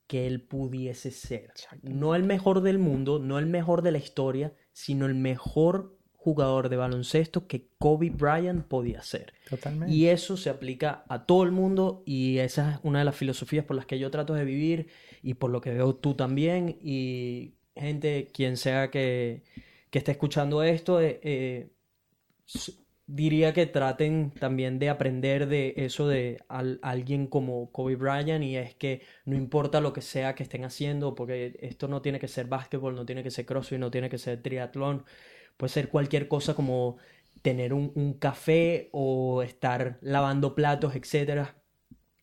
[0.06, 1.52] que él pudiese ser.
[1.82, 6.68] No el mejor del mundo, no el mejor de la historia, sino el mejor jugador
[6.68, 9.32] de baloncesto que Kobe Bryant podía ser.
[9.48, 9.92] Totalmente.
[9.94, 13.64] Y eso se aplica a todo el mundo y esa es una de las filosofías
[13.64, 14.88] por las que yo trato de vivir
[15.22, 19.42] y por lo que veo tú también y gente, quien sea que,
[19.90, 21.70] que esté escuchando esto, eh, eh,
[23.06, 28.56] diría que traten también de aprender de eso de al- alguien como Kobe Bryant y
[28.56, 32.28] es que no importa lo que sea que estén haciendo, porque esto no tiene que
[32.28, 35.04] ser básquetbol, no tiene que ser crossfit, no tiene que ser triatlón,
[35.56, 36.96] puede ser cualquier cosa como
[37.42, 41.56] tener un, un café o estar lavando platos, etcétera,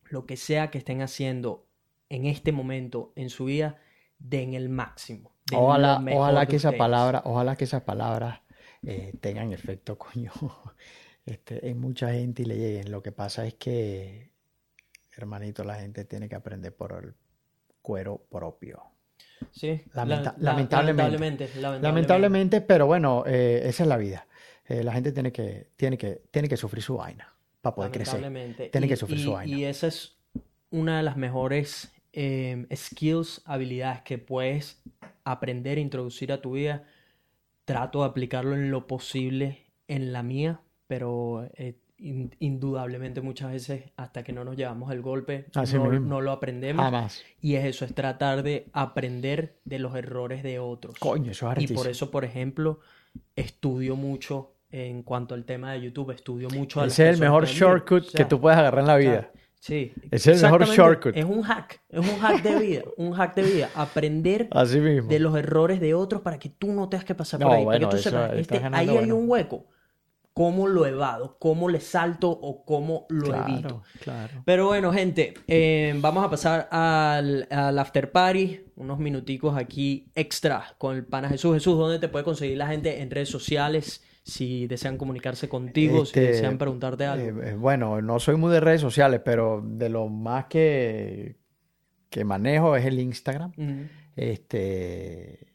[0.04, 1.66] lo que sea que estén haciendo
[2.08, 3.78] en este momento en su vida,
[4.18, 5.32] den el máximo.
[5.50, 8.40] den Ojalá, que palabras, ojalá que esas palabras
[8.86, 10.32] eh, tengan efecto, coño,
[11.24, 12.90] este, en mucha gente y le lleguen.
[12.90, 14.32] Lo que pasa es que,
[15.16, 17.14] hermanito, la gente tiene que aprender por el
[17.80, 18.82] cuero propio.
[19.52, 21.02] Sí, Lamenta- la- la- lamentablemente.
[21.02, 21.82] lamentablemente, lamentablemente.
[21.88, 24.26] Lamentablemente, pero bueno, eh, esa es la vida.
[24.68, 28.20] Eh, la gente tiene que, tiene que, tiene que sufrir su vaina para poder crecer.
[28.70, 29.56] Tiene Y- que sufrir su vaina.
[29.56, 30.16] Y esa es
[30.70, 34.82] una de las mejores eh, skills, habilidades que puedes
[35.24, 36.84] aprender e introducir a tu vida.
[37.64, 43.84] Trato de aplicarlo en lo posible en la mía, pero eh, in- indudablemente muchas veces
[43.96, 46.84] hasta que no nos llevamos el golpe Así no, lo aprendemos.
[46.84, 47.22] Jamás.
[47.40, 50.98] Y es eso, es tratar de aprender de los errores de otros.
[50.98, 52.80] Coño, eso es Y por eso, por ejemplo,
[53.36, 58.04] estudio mucho en cuanto al tema de YouTube, estudio mucho Ese es el mejor shortcut
[58.08, 59.30] O que tú puedes agarrar en la o sea, vida.
[59.58, 61.16] sí, Ese es el mejor shortcut.
[61.16, 63.68] Es un hack, es un hack de vida, un hack de vida.
[63.74, 65.08] Aprender Así mismo.
[65.08, 67.64] de los errores de otros para que tú no tengas que pasar por ahí.
[67.64, 69.66] Para que bueno, tú eso- sepas, este, ahí hay un hueco.
[70.32, 71.36] ¿Cómo lo evado?
[71.38, 73.82] ¿Cómo le salto o cómo lo evito?
[74.00, 74.42] Claro.
[74.44, 80.64] Pero bueno, gente, eh, vamos a pasar al, al after party, unos minuticos aquí extra
[80.78, 81.54] con el pana Jesús.
[81.54, 84.04] Jesús, ¿dónde te puede conseguir la gente en redes sociales?
[84.22, 87.42] Si desean comunicarse contigo, si Este, desean preguntarte algo.
[87.42, 91.38] Eh, eh, bueno, no soy muy de redes sociales, pero de lo más que,
[92.08, 93.52] que manejo es el Instagram.
[94.14, 95.49] Este,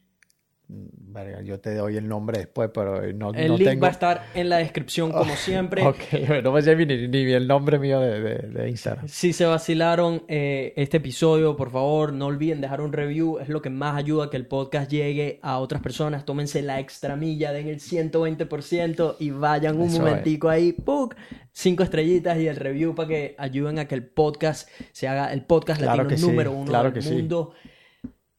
[0.68, 3.82] verga, yo te doy el nombre después, pero no, El no link tengo.
[3.84, 5.86] va a estar en la descripción, como siempre.
[5.86, 5.98] Ok,
[6.44, 9.08] no me sé ni, ni el nombre mío de, de- de Instagram.
[9.08, 13.40] Si se vacilaron eh, este episodio, por favor, no olviden dejar un review.
[13.40, 16.26] Es lo que más ayuda a que el podcast llegue a otras personas.
[16.26, 20.00] Tómense la extra milla, den el 120% y vayan un Eso es.
[20.02, 20.72] momentico ahí.
[20.74, 21.16] ¡puc!
[21.52, 25.44] Cinco estrellitas y el review para que ayuden a que el podcast se haga el
[25.44, 27.10] podcast Claro latino que sí, número uno claro del que sí.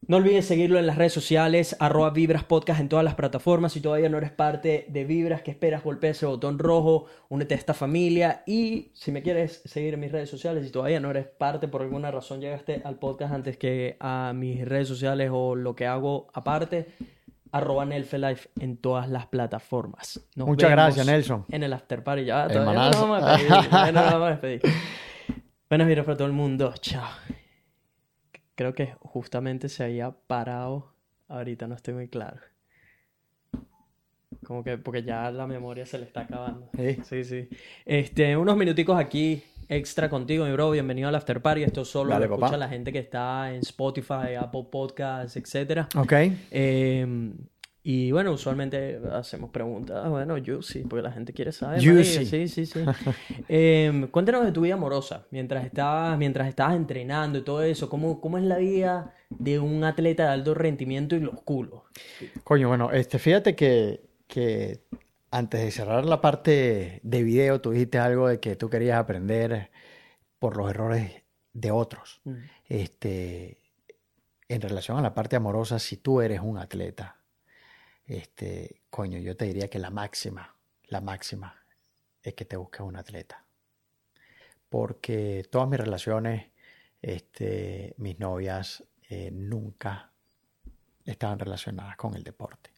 [0.09, 3.73] No olvides seguirlo en las redes sociales, arroba Vibras Podcast en todas las plataformas.
[3.73, 5.83] Si todavía no eres parte de Vibras, ¿qué esperas?
[5.83, 8.45] Golpea ese botón rojo, únete a esta familia.
[8.47, 11.83] Y si me quieres seguir en mis redes sociales, si todavía no eres parte, por
[11.83, 16.28] alguna razón llegaste al podcast antes que a mis redes sociales o lo que hago
[16.33, 16.87] aparte,
[17.51, 20.20] arroba Nelfelife en todas las plataformas.
[20.37, 21.47] Nos Muchas gracias, Nelson.
[21.51, 22.47] En el after party ya.
[22.47, 24.41] Todavía no vamos a no vamos a.
[25.69, 26.73] Buenas vibras para todo el mundo.
[26.81, 27.09] Chao.
[28.57, 30.93] Creo que justamente se había parado.
[31.28, 32.39] Ahorita no estoy muy claro.
[34.45, 36.70] Como que porque ya la memoria se le está acabando.
[36.74, 36.97] Sí.
[37.05, 37.49] Sí, sí.
[37.85, 40.70] Este, unos minuticos aquí extra contigo, mi bro.
[40.70, 41.65] Bienvenido al After Party.
[41.65, 42.57] Esto solo Dale, lo escucha papá.
[42.57, 45.87] la gente que está en Spotify, Apple Podcasts, etcétera.
[45.95, 46.12] Ok.
[46.51, 47.33] Eh,
[47.89, 51.81] y bueno, usualmente hacemos preguntas, ah, bueno, juicy, porque la gente quiere saber.
[51.81, 52.27] Juicy.
[52.27, 52.81] Sí, sí, sí.
[53.49, 58.21] Eh, cuéntanos de tu vida amorosa, mientras estabas, mientras estabas entrenando y todo eso, ¿cómo,
[58.21, 61.83] cómo es la vida de un atleta de alto rendimiento y los culos?
[62.43, 64.81] Coño, bueno, este, fíjate que, que
[65.31, 69.71] antes de cerrar la parte de video, tú dijiste algo de que tú querías aprender
[70.41, 71.23] por los errores
[71.53, 72.21] de otros.
[72.25, 72.35] Mm.
[72.69, 73.61] Este,
[74.49, 77.16] en relación a la parte amorosa, si tú eres un atleta,
[78.07, 81.65] este, coño, yo te diría que la máxima, la máxima
[82.23, 83.45] es que te busques un atleta.
[84.69, 86.47] Porque todas mis relaciones,
[87.03, 90.12] este, mis novias, eh, nunca
[91.05, 92.70] estaban relacionadas con el deporte.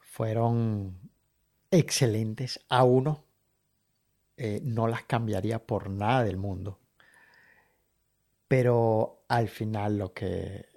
[0.00, 1.10] Fueron
[1.70, 3.24] excelentes a uno.
[4.36, 6.80] eh, no las cambiaría por nada del mundo.
[8.48, 10.73] Pero al final lo que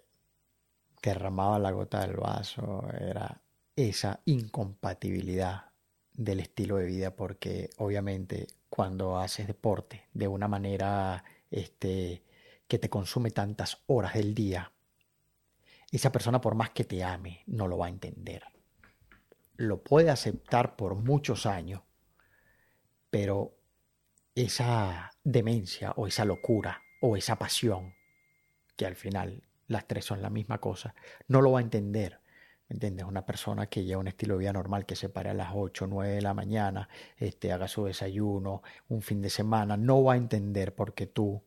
[1.02, 3.42] derramaba la gota del vaso era
[3.76, 5.72] esa incompatibilidad
[6.14, 12.24] del estilo de vida, porque obviamente cuando haces deporte de una manera este,
[12.68, 14.72] que te consume tantas horas del día,
[15.92, 18.44] esa persona por más que te ame no lo va a entender.
[19.56, 21.82] Lo puede aceptar por muchos años,
[23.10, 23.56] pero
[24.36, 27.96] esa demencia o esa locura o esa pasión,
[28.76, 30.96] que al final las tres son la misma cosa,
[31.28, 32.20] no lo va a entender.
[32.70, 33.06] ¿Me entiendes?
[33.06, 35.86] Una persona que lleva un estilo de vida normal, que se pare a las 8
[35.86, 40.14] o 9 de la mañana, este, haga su desayuno, un fin de semana, no va
[40.14, 41.42] a entender porque tú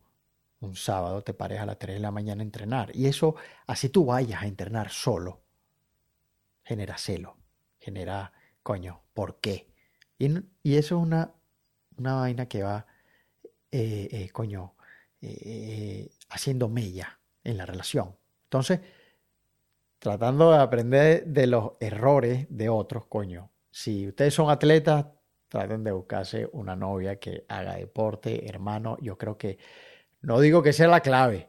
[0.60, 2.96] un sábado te pares a las 3 de la mañana a entrenar.
[2.96, 3.34] Y eso,
[3.66, 5.42] así tú vayas a entrenar solo,
[6.64, 7.36] genera celo,
[7.78, 8.32] genera,
[8.62, 9.68] coño, ¿por qué?
[10.18, 11.34] Y eso es una,
[11.96, 12.86] una vaina que va,
[13.70, 14.74] eh, eh, coño,
[15.22, 18.16] eh, haciendo mella en la relación.
[18.44, 18.80] Entonces,
[19.98, 25.06] tratando de aprender de los errores de otros, coño, si ustedes son atletas,
[25.48, 28.96] traten de buscarse una novia que haga deporte, hermano.
[29.00, 29.58] Yo creo que,
[30.22, 31.48] no digo que sea la clave.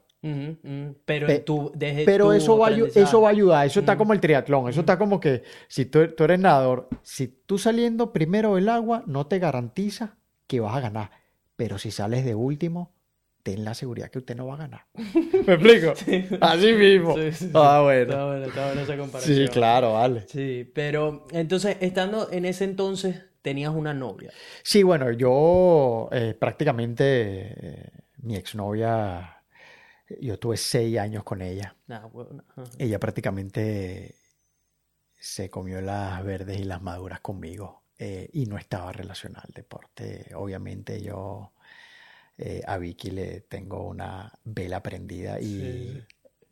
[1.05, 3.65] Pero Pe- tu, desde pero eso va, eso va a ayudar.
[3.65, 4.69] Eso está como el triatlón.
[4.69, 9.03] Eso está como que si tú, tú eres nadador, si tú saliendo primero del agua,
[9.07, 11.11] no te garantiza que vas a ganar.
[11.55, 12.91] Pero si sales de último,
[13.43, 14.85] ten la seguridad que usted no va a ganar.
[14.93, 15.95] ¿Me explico?
[15.95, 16.26] Sí.
[16.39, 17.15] Así mismo.
[17.15, 17.51] Sí, sí, sí.
[17.53, 18.01] Ah, bueno.
[18.01, 19.38] Está bueno, está bueno esa comparación.
[19.38, 20.26] Sí, claro, vale.
[20.27, 24.31] Sí, pero entonces, estando en ese entonces, tenías una novia.
[24.63, 29.43] Sí, bueno, yo eh, prácticamente, eh, mi exnovia,
[30.19, 31.76] yo tuve seis años con ella.
[31.88, 32.43] Nah, bueno.
[32.77, 34.15] Ella prácticamente
[35.19, 40.31] se comió las verdes y las maduras conmigo eh, y no estaba relacionada al deporte.
[40.35, 41.53] Obviamente yo
[42.37, 46.05] eh, a Vicky le tengo una vela prendida y Sí.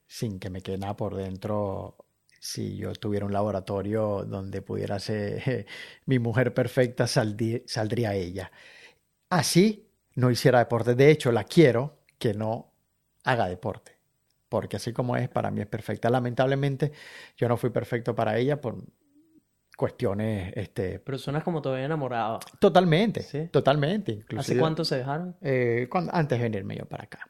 [0.08, 1.98] sin que me quede nada por dentro,
[2.40, 5.68] si yo tuviera un laboratorio donde pudiera ser
[6.06, 8.52] mi mujer perfecta, saldí- saldría ella.
[9.30, 10.96] Así no hiciera deporte.
[10.96, 12.72] De hecho, la quiero que no
[13.24, 13.98] haga deporte.
[14.50, 16.10] Porque así como es, para mí es perfecta.
[16.10, 16.92] Lamentablemente,
[17.38, 18.78] yo no fui perfecto para ella por
[19.80, 22.38] cuestiones, este, Pero suenas como todavía enamorada.
[22.60, 23.48] totalmente, Sí.
[23.48, 24.12] totalmente.
[24.12, 25.38] ¿Hace Inclusive, cuánto se dejaron?
[25.42, 27.30] eh, cuando- antes de venirme yo para acá.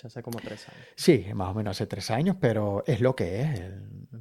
[0.00, 0.86] Ya hace como tres años.
[0.94, 3.62] Sí, más o menos hace tres años, pero es lo que es.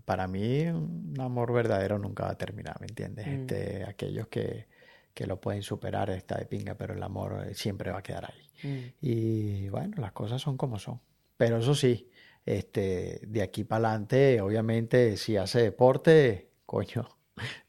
[0.05, 3.27] Para mí, un amor verdadero nunca va a terminar, ¿me entiendes?
[3.27, 3.31] Mm.
[3.41, 4.65] Este, aquellos que,
[5.13, 8.25] que lo pueden superar está de pinga, pero el amor eh, siempre va a quedar
[8.25, 8.67] ahí.
[8.67, 8.85] Mm.
[9.01, 10.99] Y bueno, las cosas son como son.
[11.37, 12.09] Pero eso sí,
[12.43, 17.07] este, de aquí para adelante, obviamente, si hace deporte, coño,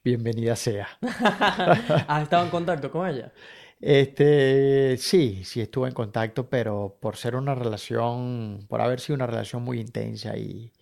[0.05, 0.89] bienvenida sea.
[2.09, 3.33] ¿Has estado en contacto con ella?
[3.81, 9.27] Este, sí, sí estuve en contacto, pero por ser una relación, por haber sido una
[9.27, 10.73] relación muy intensa y,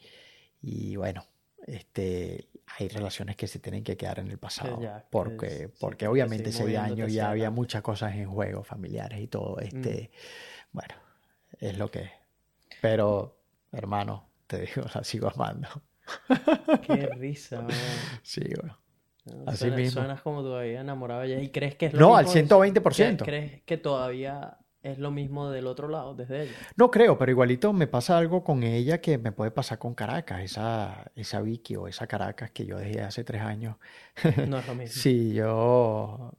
[0.63, 1.25] y bueno,
[1.67, 2.49] este,
[2.79, 6.51] hay relaciones que se tienen que quedar en el pasado, ya, porque, es- porque obviamente
[6.85, 9.65] años hacia ya había muchas cosas en juego, familiares y todo, Mm.
[9.65, 10.11] este,
[10.73, 10.95] bueno,
[11.61, 12.11] es lo que es.
[12.81, 13.37] Pero,
[13.73, 15.69] hermano, te digo, la sigo amando.
[16.87, 17.70] Qué risa, man.
[18.23, 18.41] Sí.
[19.24, 20.01] No, Así suena- mismo.
[20.01, 21.43] Suenas como todavía enamorado de ella.
[21.43, 22.47] ¿Y crees que es lo No, al mismo de-
[22.81, 23.24] 120%.
[23.24, 26.53] ¿Crees que todavía es lo mismo del otro lado, desde ella?
[26.77, 30.43] No creo, pero igualito me pasa algo con ella que me puede pasar con Caracas,
[30.45, 33.77] esa, esa Vicky o esa Caracas que yo dejé hace tres años.
[34.47, 34.87] No es lo mismo.
[35.03, 36.33] Si yo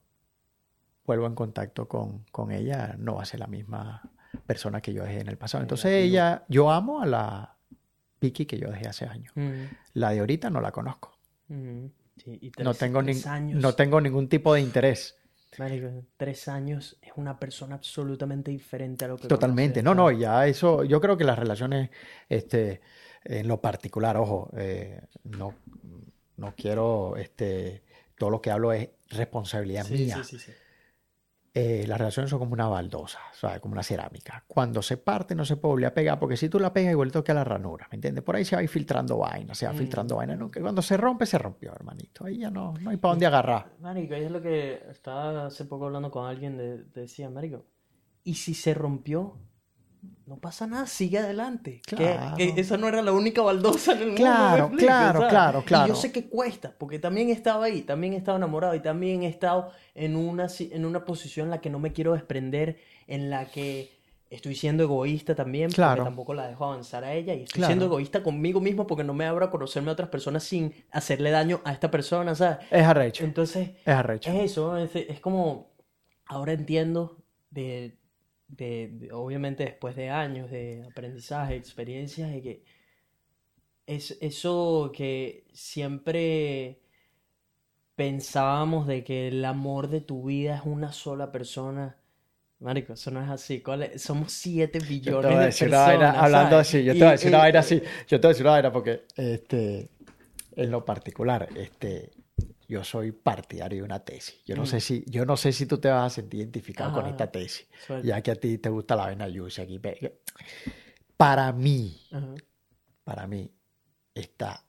[1.06, 4.02] vuelvo en contacto con, con ella, no va a ser la misma
[4.46, 5.62] persona que yo dejé en el pasado.
[5.62, 7.57] Entonces ella, yo amo a la
[8.20, 9.32] Vicky que yo dejé hace años.
[9.36, 9.64] Mm,
[9.94, 11.18] La de ahorita no la conozco.
[11.50, 11.86] mm.
[12.24, 13.62] Sí, y No tengo, tres nin- años.
[13.62, 15.16] no tengo ningún tipo de interés.
[15.60, 15.88] Marico,
[16.18, 19.82] tres años es una persona absolutamente diferente a lo que Totalmente.
[19.84, 20.20] No, no, ¿sabes?
[20.20, 21.90] ya eso, yo creo que las relaciones,
[22.28, 22.82] este,
[23.24, 25.54] en lo particular, ojo, eh, no,
[26.38, 27.84] no quiero, este,
[28.18, 30.24] todo lo que hablo es responsabilidad Sí, mía.
[30.24, 30.52] sí, sí, sí.
[31.60, 33.60] Eh, las relaciones son como una baldosa, ¿sabes?
[33.60, 34.44] Como una cerámica.
[34.48, 37.12] Cuando se parte no se puede volver a pegar, porque si tú la pegas igual
[37.12, 38.24] toca la ranura, ¿me entiendes?
[38.24, 39.78] Por ahí se va a ir filtrando vaina, se va Mm.
[39.78, 40.38] filtrando vaina.
[40.52, 42.26] Que cuando se rompe, se rompió, hermanito.
[42.26, 43.72] Ahí ya no, no hay para dónde agarrar.
[43.80, 47.66] Marico, es lo que estaba hace poco hablando con alguien, de, decía, Marico,
[48.24, 49.40] ¿y si se rompió?
[50.26, 51.82] No pasa nada, sigue adelante.
[51.86, 52.36] Que- Claro.
[52.38, 55.30] Que, esa no era la única baldosa en el mundo, Claro, me explico, claro, ¿sabes?
[55.32, 55.88] claro, Y claro.
[55.88, 59.24] yo sé que cuesta, porque también he estado ahí, también he estado enamorado y también
[59.24, 62.78] he estado en una, en una posición en la que no me quiero desprender,
[63.08, 63.90] en la que
[64.30, 65.96] estoy siendo egoísta también, Claro.
[65.96, 67.68] porque tampoco la dejo avanzar a ella y estoy Claro.
[67.70, 71.32] siendo egoísta conmigo mismo porque no me abro a conocerme a otras personas sin hacerle
[71.32, 72.58] daño a esta persona, ¿sabes?
[72.70, 74.30] Es arrecho, Entonces, es arrecho.
[74.30, 75.70] es eso, es, es como,
[76.26, 77.18] ahora entiendo
[77.52, 77.97] de,
[78.48, 82.64] de- de- obviamente después de años de aprendizaje, experiencias, de que
[83.88, 86.80] es eso que siempre
[87.96, 91.98] pensábamos de que el amor de tu vida es una sola persona.
[92.60, 93.62] Marico, eso no es así.
[93.62, 94.02] ¿Cuál es?
[94.04, 96.58] Somos 7 Yo te billones de decir una vaina, personas, hablando ¿sabes?
[96.58, 98.52] así, yo te voy a decir una vaina así, yo te voy a decir una
[98.54, 99.90] vaina porque, este,
[100.56, 102.12] en lo particular, este,
[102.68, 104.44] yo soy partidario de una tesis.
[104.46, 104.68] Yo no Mm.
[104.68, 107.68] sé si, yo no sé si tú te vas a sentir identificado con esta tesis,
[107.86, 108.08] Suelta.
[108.08, 109.80] ya que a ti te gusta la vaina aquí.
[109.80, 110.22] pe-
[111.16, 112.36] Para mí, Ajá.
[113.04, 113.52] para mí,
[114.14, 114.64] está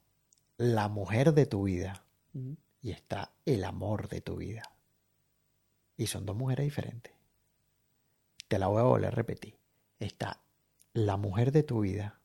[0.56, 2.04] la mujer de tu vida
[2.34, 2.56] Ujú.
[2.82, 4.62] y está el amor de tu vida.
[5.96, 7.12] Y son dos mujeres diferentes.
[8.46, 9.58] Te la voy a volver a repetir.
[9.98, 10.40] Está
[10.94, 12.20] la mujer de tu vida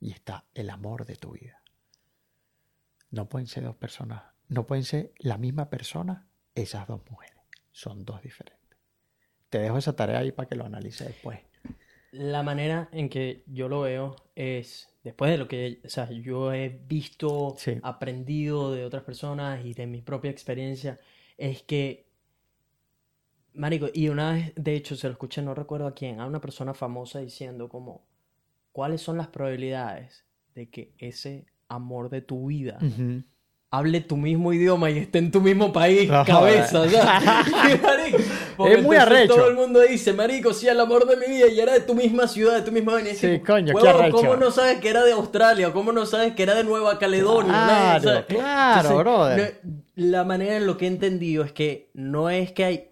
[0.00, 1.60] y está el amor de tu vida.
[3.10, 7.36] No pueden ser dos personas, no pueden ser la misma persona esas dos mujeres.
[7.72, 8.78] Son dos diferentes.
[9.50, 11.40] Te dejo esa tarea ahí para que lo analices después.
[12.12, 16.52] la manera en que yo lo veo es, después de lo que, o sea, yo
[16.52, 17.78] he visto, Sí.
[17.82, 21.00] aprendido de otras personas y de mi propia experiencia,
[21.36, 22.06] es que,
[23.52, 26.40] marico, y una vez, de hecho, se lo escuché, no recuerdo a quién, a una
[26.40, 28.06] persona famosa diciendo como,
[28.70, 32.78] ¿cuáles son las probabilidades de que ese amor de tu vida.
[33.76, 37.20] Hable tu mismo idioma y esté en tu mismo país, No cabeza, o sea,
[37.82, 38.18] marico,
[38.56, 39.34] porque Es muy arrecho.
[39.34, 41.94] Todo el mundo dice, marico, sí, el amor de mi vida y era de tu
[41.94, 43.10] misma ciudad, de tu misma vaina.
[43.14, 44.16] Sí, coño, qué arrecho.
[44.16, 45.72] ¿cómo no sabes que era de Australia?
[45.72, 47.98] ¿Cómo no sabes que era de Nueva Caledonia?
[48.00, 49.60] Claro, claro, brother.
[49.62, 52.88] no- la manera en lo que he entendido es que no es que hay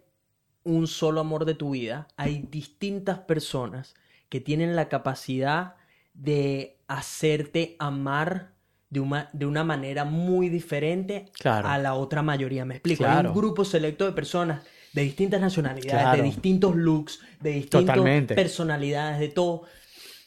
[0.65, 3.95] un solo amor de tu vida, hay distintas personas
[4.29, 5.75] que tienen la capacidad
[6.15, 8.52] de hacerte amar
[8.93, 11.66] de una, de una manera muy diferente Claro.
[11.66, 12.66] a la otra mayoría.
[12.66, 13.06] Me explico.
[13.06, 14.62] Hay un grupo selecto de personas
[14.93, 16.19] de distintas nacionalidades, Claro.
[16.19, 17.98] de distintos looks, de distintas
[18.35, 19.62] personalidades, de todo,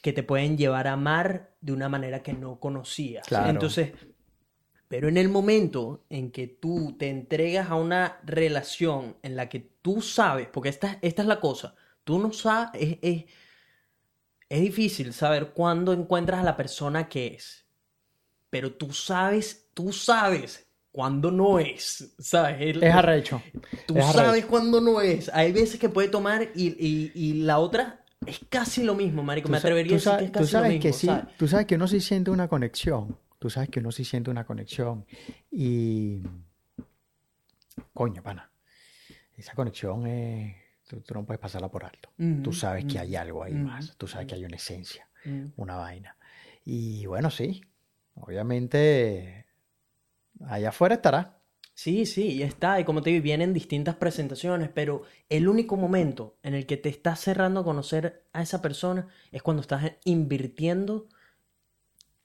[0.02, 3.24] que te pueden llevar a amar de una manera que no conocías.
[3.28, 3.50] Claro.
[3.50, 3.92] Entonces,
[4.88, 9.60] pero en el momento en que tú te entregas a una relación en la que
[9.80, 13.24] tú sabes, porque esta, esta es la cosa, tú no sabes, es, es,
[14.48, 17.65] es difícil saber cuándo encuentras a la persona que es,
[18.56, 22.56] pero tú sabes, tú sabes cuándo no es, ¿sabes?
[22.60, 23.42] El- Es arrecho.
[23.84, 24.16] Tú es arrecho.
[24.22, 25.28] sabes cuándo no es.
[25.34, 29.48] Hay veces que puede tomar y, y- y la otra es casi lo mismo, marico.
[29.48, 31.06] Me Tú atrevería a tú decir que es tú casi lo sabes mismo, que sí,
[31.06, 31.34] ¿sabes?
[31.36, 33.18] tú sabes que uno sí siente una conexión.
[33.38, 35.04] Tú sabes que uno sí siente una conexión.
[35.50, 36.22] Y.
[37.92, 38.50] Coño, pana.
[39.36, 40.56] Esa conexión es.
[40.88, 42.10] Tú, tú no puedes pasarla por alto.
[42.42, 43.96] Tú Ujú, sabes que ujú, hay algo ahí ujú, más.
[43.98, 45.52] Tú sabes que hay una esencia, Mm.
[45.56, 46.16] una vaina.
[46.64, 47.62] Y bueno, sí.
[48.16, 49.46] Obviamente.
[50.46, 51.38] Allá afuera estará.
[51.74, 52.80] Sí, sí, y está.
[52.80, 56.88] Y como te digo, vienen distintas presentaciones, pero el único momento en el que te
[56.88, 61.08] estás cerrando a conocer a esa persona es cuando estás invirtiendo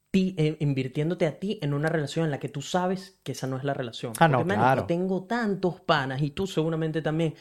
[0.10, 3.48] ti- eh, invirtiéndote a ti en una relación en la que tú sabes que esa
[3.48, 4.14] no es la relación.
[4.20, 4.86] Ah, no, Porque, claro.
[4.86, 7.36] tengo tantos panas, y tú seguramente también,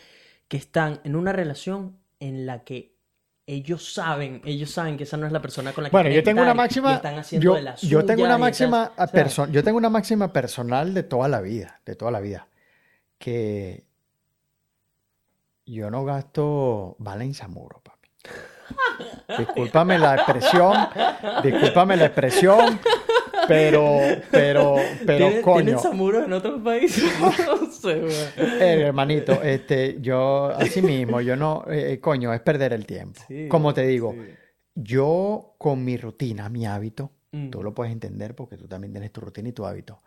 [0.48, 2.96] que están en una relación en la que
[3.52, 6.22] ellos saben, ellos saben que esa no es la persona con la que Bueno, yo
[6.22, 6.94] tengo una máxima.
[6.94, 9.90] están haciendo Yo, de las yo tengo una están- máxima sea, perso- yo tengo una
[9.90, 12.48] máxima personal de toda la vida, de toda la vida.
[13.18, 13.84] Que
[15.66, 18.08] yo no gasto bala en Samuro, papi.
[19.38, 20.74] Discúlpame la expresión,
[21.42, 22.78] discúlpame la expresión,
[23.48, 23.98] pero,
[24.30, 25.64] pero, pero, ¿Tienen- coño.
[25.64, 27.04] ¿Tienen samuros en otros países?
[27.46, 28.12] no sé, güey.
[28.36, 33.20] Eh, hermanito, este, yo, así mismo, yo no, eh, coño, es perder el tiempo.
[33.28, 34.34] Sí, Como te digo, sí.
[34.74, 37.50] yo con mi rutina, mi hábito, Mm.
[37.50, 40.00] tú lo puedes entender porque tú también tienes tu rutina y tu hábito,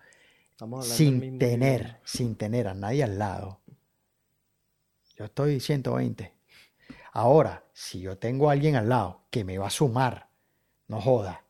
[0.51, 3.61] Estamos sin tener, sin tener a nadie al lado.
[5.17, 6.33] Yo estoy 120.
[7.13, 10.29] Ahora, si yo tengo a alguien al lado que me va a sumar,
[10.87, 11.43] no joda,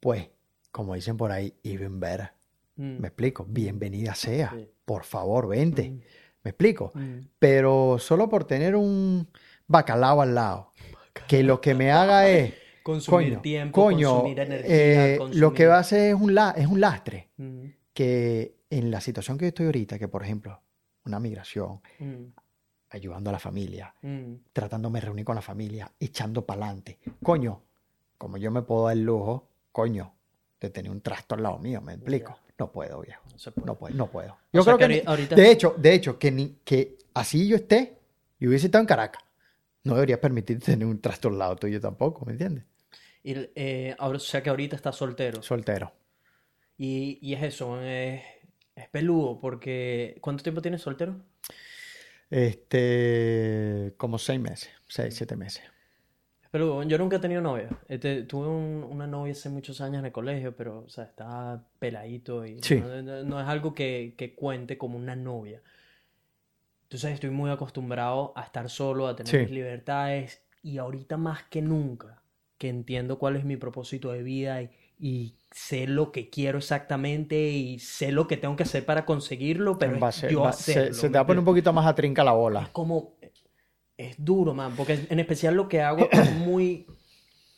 [0.00, 0.28] pues,
[0.72, 2.32] como dicen por ahí, even better.
[2.76, 2.98] Mm.
[3.00, 3.46] ¿Me explico?
[3.48, 4.52] Bienvenida sea.
[4.56, 4.68] Sí.
[4.84, 5.90] Por favor, vente.
[5.90, 6.00] Mm.
[6.42, 6.90] ¿Me explico?
[6.94, 7.18] Mm.
[7.38, 9.28] pero solo por tener un
[9.66, 10.72] bacalao al lado,
[11.28, 15.66] que lo que me haga es, Consumir coño, tiempo, coño, consumir energía, eh, lo que
[15.66, 19.44] va a hacer es un, la- es un lastre, Mm, que en la situación que
[19.44, 20.62] yo estoy ahorita, que por ejemplo,
[21.04, 22.24] una migración, mm,
[22.90, 24.34] ayudando a la familia, mm.
[24.52, 27.62] tratándome de reunir con la familia, echando para adelante, coño,
[28.18, 30.12] como yo me puedo dar el lujo, coño,
[30.60, 32.38] de tener un trasto al lado mío, ¿me explico?
[32.58, 33.22] No puedo, viejo.
[33.32, 33.66] No se puede.
[33.66, 34.36] No puedo, no puedo.
[34.52, 37.56] Yo creo que que, ahori- ahorita- de hecho, de hecho, que ni que así yo
[37.56, 37.96] esté
[38.38, 39.22] y hubiese estado en Caracas,
[39.84, 42.64] no debería permitirte tener un trasto al lado tuyo tampoco, ¿me entiendes?
[43.22, 45.42] Y, eh, ahora, o sea que ahorita estás soltero.
[45.42, 45.92] Soltero.
[46.76, 48.22] Y, y es eso, es,
[48.74, 51.16] es peludo, porque ¿cuánto tiempo tienes soltero?
[52.30, 55.62] Este, como seis meses, seis, siete meses.
[56.42, 56.82] Es peludo.
[56.84, 57.68] Yo nunca he tenido novia.
[57.88, 61.64] Este, tuve un- una novia hace muchos años en el colegio, pero, o sea, estaba
[61.78, 62.76] peladito y Sí.
[62.80, 65.60] no, no- no es algo que, que cuente como una novia.
[66.84, 69.38] Entonces estoy muy acostumbrado a estar solo, a tener Sí.
[69.38, 72.22] mis libertades y ahorita más que nunca
[72.58, 74.70] que entiendo cuál es mi propósito de vida y,
[75.00, 79.78] y sé lo que quiero exactamente y sé lo que tengo que hacer para conseguirlo,
[79.78, 81.38] pero Va a es ser- yo va- se, hacerlo, se te ¿me va a poner
[81.40, 82.70] un poquito más a trinca la bola.
[82.72, 83.14] como
[83.96, 86.86] es duro, man, porque en especial lo que hago es muy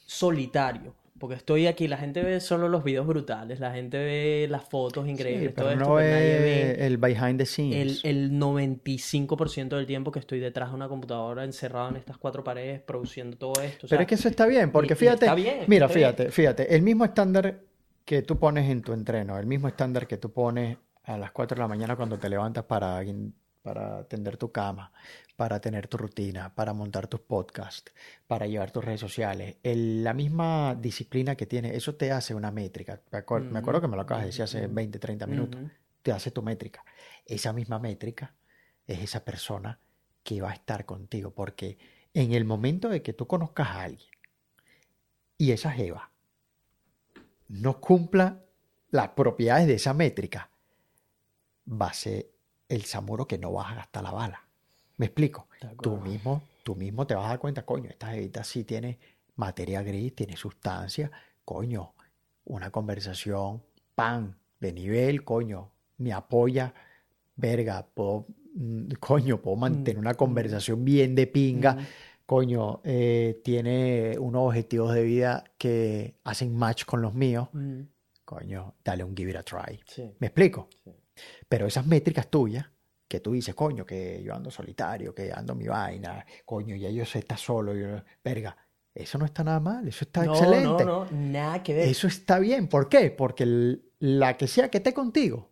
[0.06, 4.64] solitario, porque estoy aquí, la gente ve solo los videos brutales, la gente ve las
[4.68, 8.00] fotos Sí, increíbles, todo pero esto, no pero nadie es ve el behind the el,
[8.00, 8.04] scenes.
[8.04, 12.80] el 95% del tiempo que estoy detrás de una computadora encerrado en estas cuatro paredes
[12.82, 13.86] produciendo todo esto.
[13.86, 15.88] o Pero sea, es que eso está bien, porque y- y fíjate, está bien, mira,
[15.88, 16.16] está bien.
[16.16, 17.60] fíjate, fíjate, el mismo estándar
[18.04, 21.56] que tú pones en tu entreno, el mismo estándar que tú pones a las 4
[21.56, 23.02] de la mañana cuando te levantas para,
[23.62, 24.92] para atender tu cama,
[25.36, 27.92] para tener tu rutina, para montar tus podcasts,
[28.26, 29.56] para llevar tus redes sociales.
[29.62, 33.00] El- la misma disciplina que tiene, eso te hace una métrica.
[33.10, 35.58] Me, acuer- me acuerdo que me lo acabas de decir hace 20, 30 minutos.
[36.02, 36.84] Te hace tu métrica.
[37.26, 38.34] Esa misma métrica
[38.86, 39.78] es esa persona
[40.22, 41.30] que va a estar contigo.
[41.32, 41.78] Porque
[42.14, 44.10] en el momento de que tú conozcas a alguien
[45.38, 46.10] y esa jeva
[47.48, 48.40] no cumpla
[48.90, 50.50] las propiedades de esa métrica,
[51.70, 52.30] va a ser
[52.68, 54.48] el samuro que no vas a gastar la bala.
[55.02, 55.48] ¿Me explico?
[55.82, 59.00] Tú mismo, tú mismo te vas a dar cuenta, coño, esta jevita sí tiene
[59.34, 61.10] materia gris, tiene sustancia,
[61.44, 61.94] coño,
[62.44, 63.64] una conversación,
[63.96, 66.72] pan, de nivel, coño, me apoya,
[67.34, 71.78] verga, puedo, mm, coño, puedo mantener una conversación bien de pinga,
[72.24, 77.48] coño, eh, tiene unos objetivos de vida que hacen match con los míos,
[78.24, 79.80] coño, dale un give it a try.
[79.84, 80.14] Sí.
[80.20, 80.68] ¿Me explico?
[80.84, 80.92] Sí.
[81.48, 82.66] Pero esas métricas tuyas,
[83.12, 87.18] que tú dices, coño, que yo ando solitario, que ando mi vaina, coño, yo sé
[87.18, 88.56] estar solo, yo, verga,
[88.94, 90.82] eso no está nada mal, eso está No, excelente.
[90.86, 91.88] no, no, nada que ver.
[91.88, 92.68] Eso está bien.
[92.68, 93.10] ¿Por qué?
[93.10, 93.44] Porque
[93.98, 95.50] la que sea que esté contigo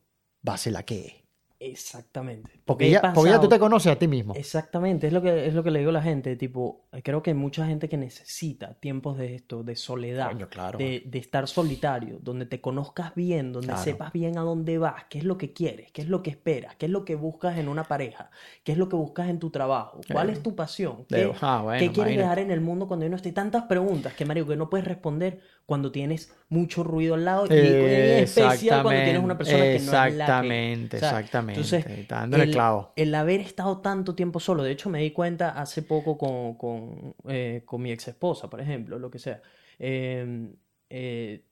[0.49, 1.15] va a ser la que es.
[1.63, 2.51] Exactamente.
[2.65, 4.33] Porque ya, porque ya tú te conoces a ti mismo.
[4.35, 7.31] Exactamente, es lo que, es lo que le digo a la gente, tipo, creo que
[7.31, 10.79] hay mucha gente que necesita tiempos de esto, de soledad, Coño, claro.
[10.79, 13.83] de, de estar solitario, donde te conozcas bien, donde Claro.
[13.83, 16.77] sepas bien a dónde vas, qué es lo que quieres, qué es lo que esperas,
[16.77, 18.31] qué es lo que buscas en una pareja,
[18.65, 21.61] qué es lo que buscas en tu trabajo, cuál Eh, es tu pasión, qué, ah,
[21.63, 24.47] bueno, qué quieres dejar en el mundo cuando hay no esté tantas preguntas que, Mario,
[24.47, 25.41] que no puedes responder
[25.71, 29.85] cuando tienes mucho ruido al lado y, en especial cuando tienes una persona que no
[29.85, 30.11] es la que...
[30.11, 31.61] Exactamente, o sea, exactamente.
[31.61, 32.93] entonces, Está dándole el clavo.
[32.97, 37.15] el haber estado tanto tiempo solo, de hecho me di cuenta hace poco con, con,
[37.29, 39.43] eh, con mi ex esposa, por ejemplo, lo que sea,
[39.79, 40.49] eh,
[40.89, 41.45] eh,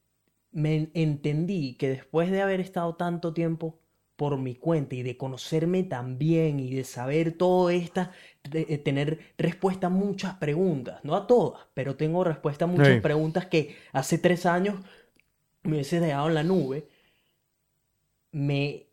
[0.50, 3.78] me entendí que después de haber estado tanto tiempo
[4.18, 8.12] por mi cuenta y de conocerme tan bien y de saber todo esta,
[8.44, 12.96] de- eh, tener respuesta a muchas preguntas, no a todas, pero tengo respuesta a muchas
[12.96, 13.02] Sí.
[13.02, 14.76] preguntas que hace tres años
[15.64, 16.88] me hubiese dejado en la nube,
[18.32, 18.86] me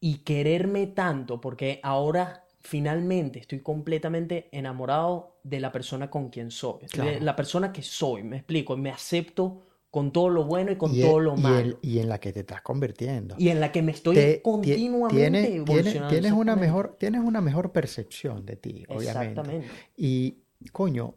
[0.00, 6.80] y quererme tanto, porque ahora finalmente estoy completamente enamorado de la persona con quien soy,
[6.94, 10.94] de la persona que soy, me explico, me acepto con todo lo bueno y con
[10.94, 13.34] Y, todo e- lo y malo, y en la que te estás convirtiendo.
[13.38, 16.08] y en la que me estoy Te- ti- continuamente evolucionando.
[16.08, 19.40] tienes una mejor, tienes una mejor percepción de ti, obviamente.
[19.40, 19.68] Exactamente.
[19.98, 20.38] Y,
[20.72, 21.16] coño,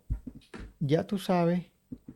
[0.81, 1.63] ya tú sabes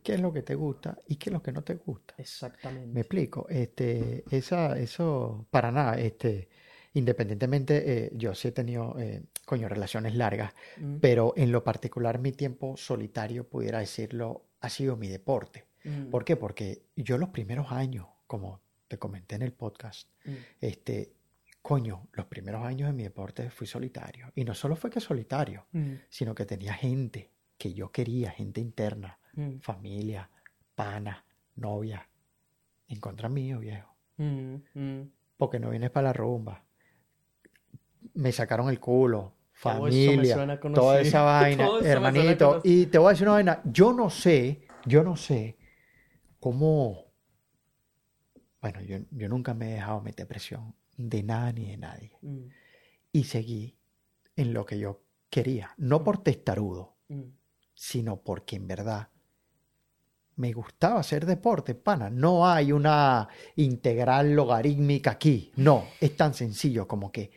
[0.02, 2.12] qué es lo que te gusta y qué es lo que no te gusta.
[2.18, 2.88] Exactamente.
[2.92, 3.46] Me explico.
[3.48, 6.50] Este, esa, eso, para nada, este,
[6.92, 12.18] independientemente, eh, yo sí he tenido, eh, coño, relaciones largas, Mm, pero en lo particular
[12.18, 15.64] mi tiempo solitario, pudiera decirlo, ha sido mi deporte.
[15.84, 16.36] Mm, ¿Por qué?
[16.36, 21.12] Porque yo los primeros años, como te comenté en el podcast, mm, este,
[21.62, 24.32] coño, los primeros años de mi deporte fui solitario.
[24.34, 28.60] Y no solo fue que solitario, mm, sino que tenía gente que yo quería, gente
[28.60, 29.18] interna,
[29.60, 30.28] familia,
[30.74, 31.24] pana,
[31.56, 32.06] novia,
[32.88, 33.94] en contra mío, viejo.
[35.36, 36.64] Porque no vienes para la rumba.
[38.14, 42.60] Me sacaron el culo, me familia, toda esa vaina, hermanito.
[42.64, 45.59] Y te voy a decir una vaina, yo no sé, yo no sé
[46.40, 47.12] cómo...
[48.60, 52.12] Bueno, yo, yo nunca me he dejado meter presión de nada ni de nadie.
[52.22, 52.46] Mm,
[53.12, 53.76] Y seguí
[54.36, 57.22] en lo que yo quería, no por testarudo, mm.
[57.74, 59.08] sino porque en verdad
[60.36, 62.08] me gustaba hacer deporte, pana.
[62.08, 65.52] No hay una integral logarítmica aquí.
[65.56, 67.30] No, es tan sencillo como que,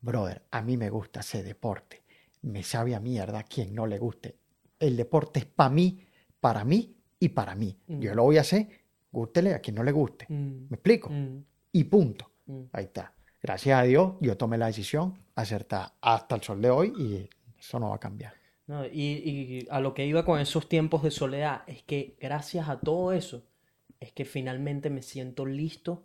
[0.00, 2.04] brother, a mí me gusta hacer deporte.
[2.42, 4.38] Me sabe a mierda a quien no le guste.
[4.78, 6.06] El deporte es para mí,
[6.38, 7.76] para mí y para mí.
[7.86, 8.16] Yo Mm.
[8.16, 8.68] lo voy a hacer,
[9.10, 10.26] gústele a quien no le guste.
[10.28, 11.10] Mm, ¿Me explico?
[11.10, 11.38] mm,
[11.72, 12.30] Y punto.
[12.72, 13.12] Ahí está.
[13.42, 17.28] Gracias a Dios, yo tomé la decisión acertada hasta el sol de hoy y
[17.58, 18.32] eso no va a cambiar.
[18.66, 22.68] No, y, y a lo que iba con esos tiempos de soledad es que gracias
[22.68, 23.44] a todo eso
[24.00, 26.02] es que finalmente me siento listo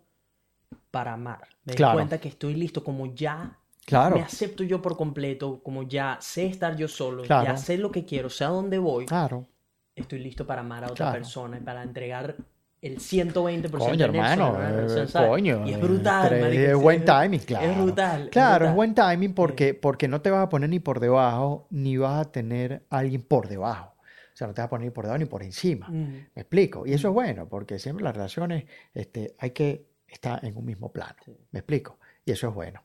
[0.91, 1.47] para amar.
[1.63, 1.97] Me doy Claro.
[1.97, 4.15] cuenta que estoy listo como ya Claro.
[4.17, 7.45] me acepto yo por completo, como ya sé estar yo solo, Claro.
[7.47, 9.47] ya sé lo que quiero, sé a dónde voy, Claro.
[9.95, 11.13] Estoy listo para amar a otra Claro.
[11.13, 12.35] persona y para entregar
[12.81, 15.68] el 120% Coño, hermano, eh, coño.
[15.68, 17.72] Y es brutal, tres- marico, Es es- buen es- timing, claro.
[17.72, 18.22] Es brutal.
[18.23, 18.76] es Claro, es brutal.
[18.76, 22.31] buen timing porque, porque no te vas a poner ni por debajo, ni vas a
[22.31, 23.93] tener a alguien por debajo.
[24.34, 25.88] O sea, no te vas a poner ni por debajo ni por encima.
[25.89, 25.93] Mm,
[26.34, 26.88] ¿Me explico?
[26.88, 28.63] Y eso es bueno, porque siempre las relaciones
[28.95, 31.15] este, hay que estar en un mismo plano.
[31.23, 31.38] Sí.
[31.51, 31.99] ¿Me explico?
[32.26, 32.81] Y eso es bueno.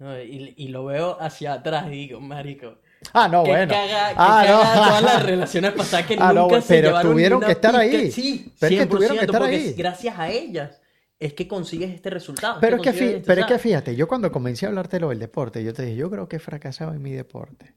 [0.00, 2.78] no, y, y lo veo hacia atrás y digo, marico,
[3.12, 3.72] Ah, no, que bueno.
[3.72, 4.58] caga, que ah, caga no.
[4.86, 7.76] todas las relaciones pasadas que Ah, no, nunca bueno, se pero llevaron tuvieron que estar
[7.76, 8.10] ahí.
[8.12, 9.66] Sí, Pero es que 100%, tuvieron que estar porque ahí.
[9.68, 10.80] es gracias a ellas
[11.20, 12.58] es que consigues este resultado.
[12.60, 15.00] Pero es que, consigues fí- esto, pero es que fíjate, yo cuando comencé a hablarte
[15.00, 17.74] lo del deporte, yo te dije, yo creo que he fracasado en mi deporte.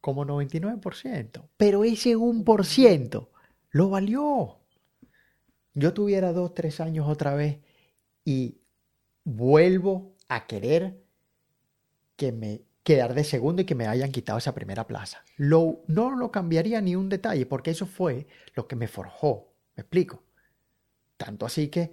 [0.00, 1.42] Como 99%.
[1.56, 3.28] Pero ese 1%
[3.70, 4.56] lo valió.
[5.74, 7.58] Yo tuviera dos, tres años otra vez
[8.24, 8.58] y
[9.24, 10.96] vuelvo a querer
[12.16, 15.22] que me quedar de segundo y que me hayan quitado esa primera plaza.
[15.36, 19.52] Lo, no lo cambiaría ni un detalle porque eso fue lo que me forjó.
[19.76, 20.22] ¿Me explico?
[21.18, 21.92] Tanto así que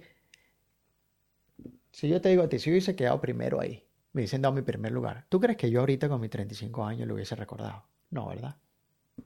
[1.92, 4.54] si yo te digo a ti, si yo hubiese quedado primero ahí, me hubiesen dado
[4.54, 7.84] mi primer lugar, ¿tú crees que yo ahorita con mis 35 años lo hubiese recordado?
[8.10, 8.56] No, ¿verdad?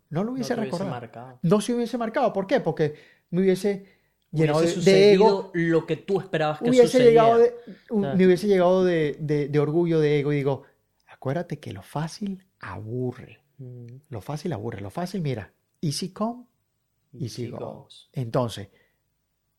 [0.08, 0.90] No lo No hubiese hubiese recordado.
[0.90, 1.38] marcado.
[1.42, 2.32] No se hubiese marcado.
[2.32, 2.60] ¿Por qué?
[2.60, 2.94] Porque
[3.30, 3.86] me hubiese
[4.32, 5.50] llenado Hubiese de, de ego.
[5.54, 7.10] lo que tú esperabas que Hubiese sucediera.
[7.10, 7.54] llegado de,
[7.90, 8.18] un- ¿sabes?
[8.18, 10.32] me hubiese llegado de, de- de orgullo, de ego.
[10.32, 10.64] Y digo,
[11.20, 13.42] acuérdate que lo fácil aburre.
[13.58, 14.80] Mm, Lo fácil aburre.
[14.80, 15.52] Lo fácil, mira,
[15.82, 16.46] easy come,
[17.12, 17.58] easy easy go.
[17.58, 18.08] goes.
[18.14, 18.68] Entonces,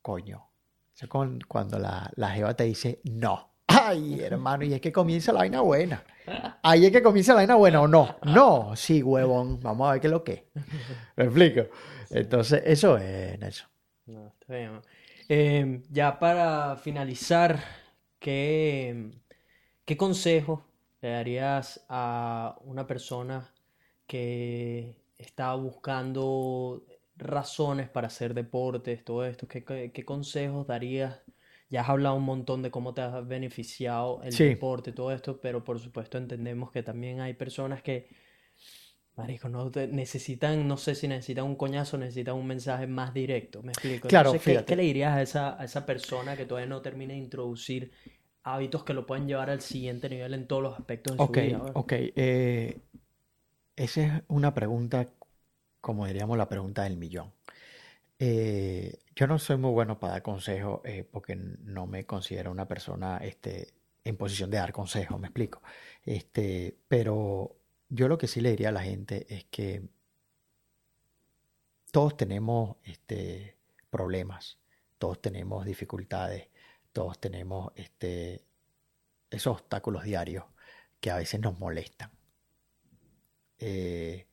[0.02, 0.50] coño,
[0.92, 1.08] eso
[1.48, 3.52] cuando la, la jeva te dice no.
[3.68, 6.04] Ay, hermano, y es que comienza la vaina buena.
[6.64, 8.16] Ahí es que comienza la vaina buena o no.
[8.24, 10.34] No, sí, huevón, vamos a ver qué es lo que.
[10.34, 10.64] es.
[11.16, 11.62] ¿Me explico?
[12.10, 13.70] Entonces, eso es, Nelson.
[14.08, 14.82] No, está bien.
[15.30, 17.60] Eh, ya para finalizar,
[18.18, 19.12] ¿qué,
[19.86, 20.66] qué consejo
[21.02, 23.54] le darías a una persona
[24.08, 26.86] que está buscando
[27.18, 29.48] razones para hacer deportes, todo esto?
[29.48, 31.22] ¿Qué, qué, qué consejos darías?
[31.70, 34.46] Ya has hablado un montón de cómo te has beneficiado el Sí.
[34.46, 38.10] deporte, todo esto, pero por supuesto entendemos que también hay personas que
[39.18, 43.62] Marico, no te- necesitan, no sé si necesitan un coñazo, necesitan un mensaje más directo,
[43.62, 44.08] me explico.
[44.08, 44.66] Claro, Entonces, ¿qué, fíjate.
[44.66, 47.92] qué le dirías a esa, a esa persona que todavía no termina de introducir
[48.44, 51.62] hábitos que lo pueden llevar al siguiente nivel en todos los aspectos de su vida?
[51.74, 51.94] ok.
[51.94, 52.80] eh,
[53.76, 55.08] esa es una pregunta,
[55.80, 57.32] como diríamos, la pregunta del millón.
[58.20, 62.68] Eh, yo no soy muy bueno para dar consejos eh, porque no me considero una
[62.68, 63.74] persona este,
[64.04, 65.62] en posición de dar consejos, me explico.
[66.06, 67.56] Este, pero
[67.90, 69.82] yo lo que sí le diría a la gente es que
[71.92, 73.58] todos tenemos este,
[73.90, 74.60] problemas,
[74.98, 76.48] todos tenemos dificultades,
[76.94, 78.46] todos tenemos este,
[79.30, 80.46] esos obstáculos diarios
[81.00, 82.12] que a veces nos molestan.
[83.60, 84.28] Eh,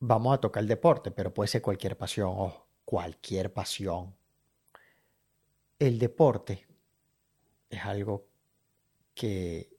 [0.00, 4.14] vamos a tocar el deporte, pero puede ser cualquier pasión, o cualquier pasión.
[5.78, 6.66] El deporte
[7.70, 8.26] es algo
[9.14, 9.76] que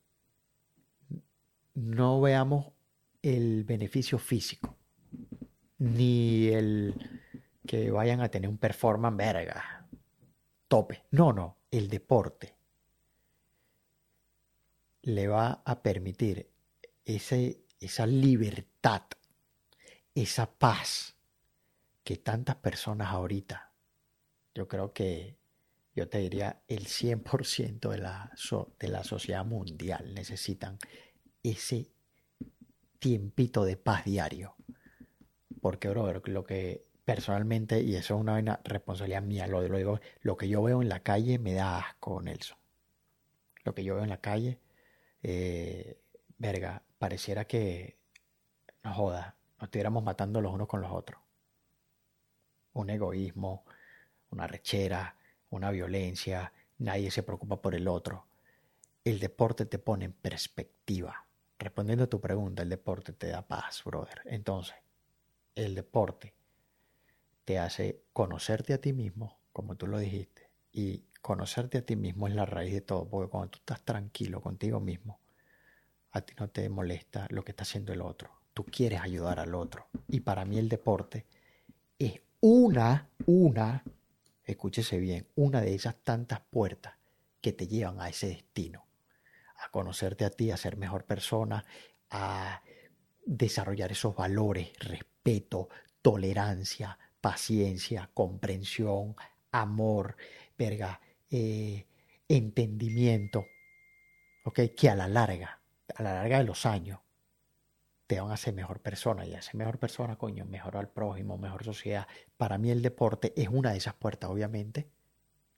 [1.73, 2.73] no veamos
[3.21, 4.75] el beneficio físico,
[5.77, 7.21] ni el
[7.65, 9.82] que vayan a tener un performance verga,
[11.11, 12.55] No, no, el deporte
[15.03, 16.49] le va a permitir
[17.05, 19.03] esa libertad,
[20.15, 21.15] esa paz
[22.03, 23.71] que tantas personas ahorita,
[24.55, 25.37] yo creo que
[25.95, 28.31] yo te diría el 100% de la,
[28.79, 30.79] de la sociedad mundial necesitan
[31.43, 31.91] ese
[32.97, 34.55] tiempito de paz diario.
[35.61, 40.47] Porque, brother, lo que personalmente, y eso es una responsabilidad mía, lo, lo lo que
[40.47, 42.57] yo veo en la calle me da asco, Nelson.
[43.63, 44.59] Lo que yo veo en la calle,
[45.21, 45.99] eh,
[46.37, 47.97] verga, pareciera que,
[48.83, 51.21] no joda, nos estuviéramos matando los unos con los otros.
[52.73, 53.65] Un egoísmo,
[54.31, 55.15] una rechera,
[55.49, 58.27] una violencia, nadie se preocupa por el otro.
[59.03, 61.25] El deporte te pone en perspectiva.
[61.59, 64.21] Respondiendo a tu pregunta, el deporte te da paz, brother.
[64.25, 64.75] Entonces,
[65.55, 66.33] el deporte
[67.45, 72.27] te hace conocerte a ti mismo, como tú lo dijiste, y conocerte a ti mismo
[72.27, 75.19] es la raíz de todo, porque cuando tú estás tranquilo contigo mismo,
[76.11, 78.29] a ti no te molesta lo que está haciendo el otro.
[78.53, 79.87] Tú quieres ayudar al otro.
[80.07, 81.25] Y para mí el deporte
[81.97, 83.83] es una, una,
[84.43, 86.95] escúchese bien, una de esas tantas puertas
[87.41, 88.85] que te llevan a ese destino,
[89.57, 91.65] a conocerte a ti, a ser mejor persona,
[92.09, 92.61] a
[93.25, 95.69] desarrollar esos valores, respeto,
[96.01, 99.15] tolerancia, paciencia, comprensión,
[99.49, 100.17] amor,
[100.57, 100.99] verga,
[101.31, 101.87] eh,
[102.27, 103.45] entendimiento,
[104.43, 104.59] ¿ok?
[104.75, 105.61] Que a la larga,
[105.95, 106.99] a la larga de los años,
[108.07, 111.63] te van a hacer mejor persona y hacer mejor persona, coño, mejor al prójimo, mejor
[111.63, 112.09] sociedad.
[112.35, 114.89] Para mí el deporte es una de esas puertas, obviamente.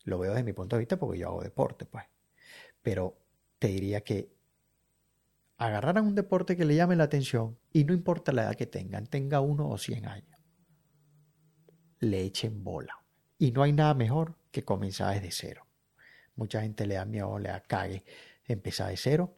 [0.03, 2.05] Lo veo desde mi punto de vista porque yo hago deporte, pues.
[2.83, 3.17] Pero
[3.57, 4.29] te diría que
[5.57, 9.07] agarraran un deporte que le llame la atención y no importa la edad que tengan,
[9.07, 10.34] tenga uno o cien años,
[11.99, 12.97] le echen bola.
[13.37, 15.65] Y no hay nada mejor que comenzar desde cero.
[16.35, 18.03] Mucha gente le da miedo, le da cague
[18.45, 19.35] empezar de cero.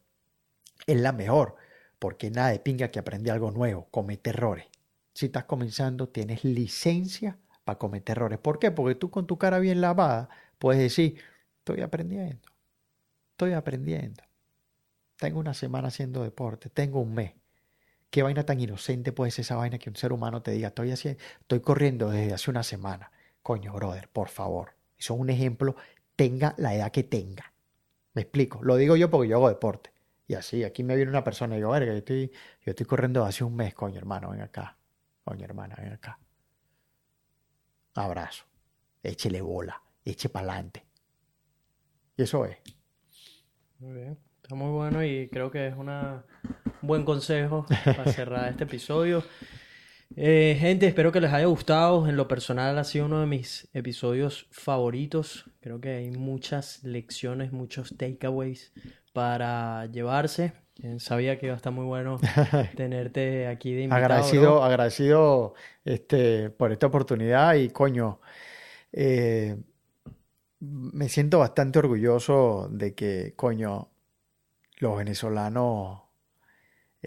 [0.85, 1.55] Es la mejor,
[1.99, 4.65] porque nada de pinga que aprende algo nuevo, comete errores.
[5.13, 8.39] Si estás comenzando, tienes licencia para cometer errores.
[8.39, 8.71] ¿Por qué?
[8.71, 10.29] Porque tú con tu cara bien lavada
[10.59, 11.19] puedes decir,
[11.59, 12.47] estoy aprendiendo,
[13.31, 14.23] estoy aprendiendo.
[15.17, 17.33] Tengo una semana haciendo deporte, tengo un mes.
[18.09, 21.59] ¿Qué vaina tan inocente puede ser esa vaina que un ser humano te diga, estoy,
[21.61, 23.11] corriendo desde hace una semana?
[23.41, 24.75] Coño, brother, por favor.
[24.97, 25.75] Eso es un ejemplo,
[26.15, 27.53] tenga la edad que tenga.
[28.13, 29.91] Me explico, lo digo yo porque yo hago deporte.
[30.27, 32.31] Y así, aquí me viene una persona y digo, verga, yo estoy,
[32.65, 34.77] yo estoy corriendo hace un mes, coño, hermano, ven acá.
[35.23, 36.19] Coño, hermana, ven acá.
[37.95, 38.45] Abrazo.
[39.03, 40.85] Échele bola, eche para adelante.
[42.17, 42.57] Y eso es.
[43.79, 44.17] Muy bien.
[44.41, 46.25] Está muy bueno y creo que es una,
[46.65, 49.23] un buen consejo para cerrar este episodio.
[50.15, 52.07] Eh, gente, espero que les haya gustado.
[52.07, 55.45] En lo personal ha sido uno de mis episodios favoritos.
[55.59, 58.71] Creo que hay muchas lecciones, muchos takeaways
[59.13, 60.53] para llevarse.
[60.83, 62.19] Eh, Sabía que iba a estar muy bueno
[62.75, 64.05] tenerte aquí de invitado.
[64.05, 64.63] Agradecido, bro.
[64.63, 68.21] agradecido este, por esta oportunidad y coño,
[68.93, 69.57] eh,
[70.59, 73.89] me siento bastante orgulloso de que, coño,
[74.77, 76.01] los venezolanos,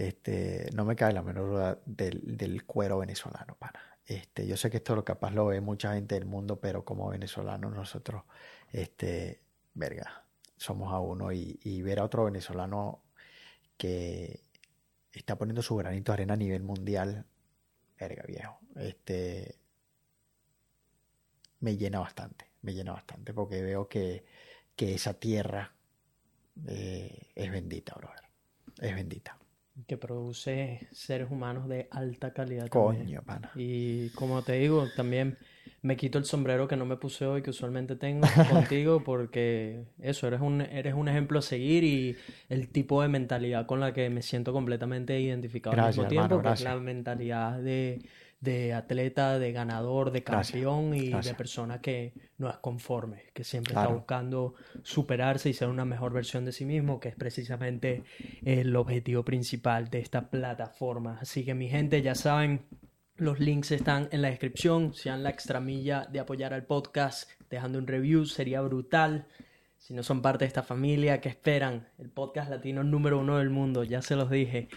[0.00, 3.98] este, no me cae la menor duda del, cuero venezolano, pana.
[4.06, 7.10] Este, yo sé que esto lo capaz lo ve mucha gente del mundo, pero como
[7.10, 8.24] venezolanos nosotros,
[8.72, 9.42] este,
[9.74, 10.24] verga,
[10.56, 13.02] somos a uno y, ver a otro venezolano
[13.76, 14.40] que
[15.12, 17.26] está poniendo su granito de arena a nivel mundial,
[17.98, 19.58] verga viejo, este,
[21.60, 24.24] me llena bastante, me llena bastante porque veo que,
[24.74, 25.74] que esa tierra
[26.66, 28.24] eh, es bendita, brother,
[28.80, 29.39] es bendita.
[29.86, 32.70] Que produce seres humanos de alta calidad.
[32.70, 33.06] también.
[33.06, 33.50] Coño, pana.
[33.54, 35.38] Y como te digo, también
[35.82, 40.26] me quito el sombrero que no me puse hoy, que usualmente tengo contigo, porque eso,
[40.28, 42.16] eres un, eres un ejemplo a seguir y
[42.48, 46.36] el tipo de mentalidad con la que me siento completamente identificado al mismo Gracias, tiempo,
[46.36, 46.74] hermano, que es gracias.
[46.74, 48.02] la mentalidad de,
[48.40, 53.44] de atleta, de ganador, de Gracias, campeón y de persona que no es conforme, que
[53.44, 53.88] siempre Claro.
[53.90, 58.02] está buscando superarse y ser una mejor versión de sí mismo, que es precisamente
[58.42, 61.18] el objetivo principal de esta plataforma.
[61.20, 62.62] Así que mi gente, ya saben,
[63.16, 64.94] los links están en la descripción.
[64.94, 69.26] Sean la extramilla de apoyar al podcast, dejando un review, sería brutal.
[69.90, 71.88] Si no son parte de esta familia, ¿qué esperan?
[71.98, 74.68] El podcast latino número uno del mundo, ya se los dije.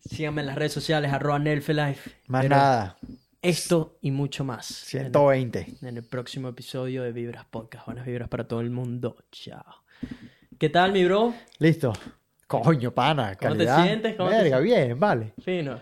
[0.00, 2.12] Síganme en las redes sociales, arroba Nelfelife.
[2.28, 2.96] Más Pero nada,
[3.42, 4.94] Esto y mucho más.
[4.94, 5.66] en el- 120.
[5.82, 7.84] en el próximo episodio de Vibras Podcast.
[7.84, 9.18] Buenas vibras para todo el mundo.
[9.30, 9.62] Chao.
[10.58, 11.34] ¿Qué tal, mi bro?
[11.58, 11.92] Listo.
[12.46, 13.84] Coño, pana, ¿Cómo te calidad.
[13.84, 14.16] sientes?
[14.16, 14.86] ¿Cómo te Verga, sientes?
[14.86, 15.34] bien, vale.
[15.44, 15.80] Fino.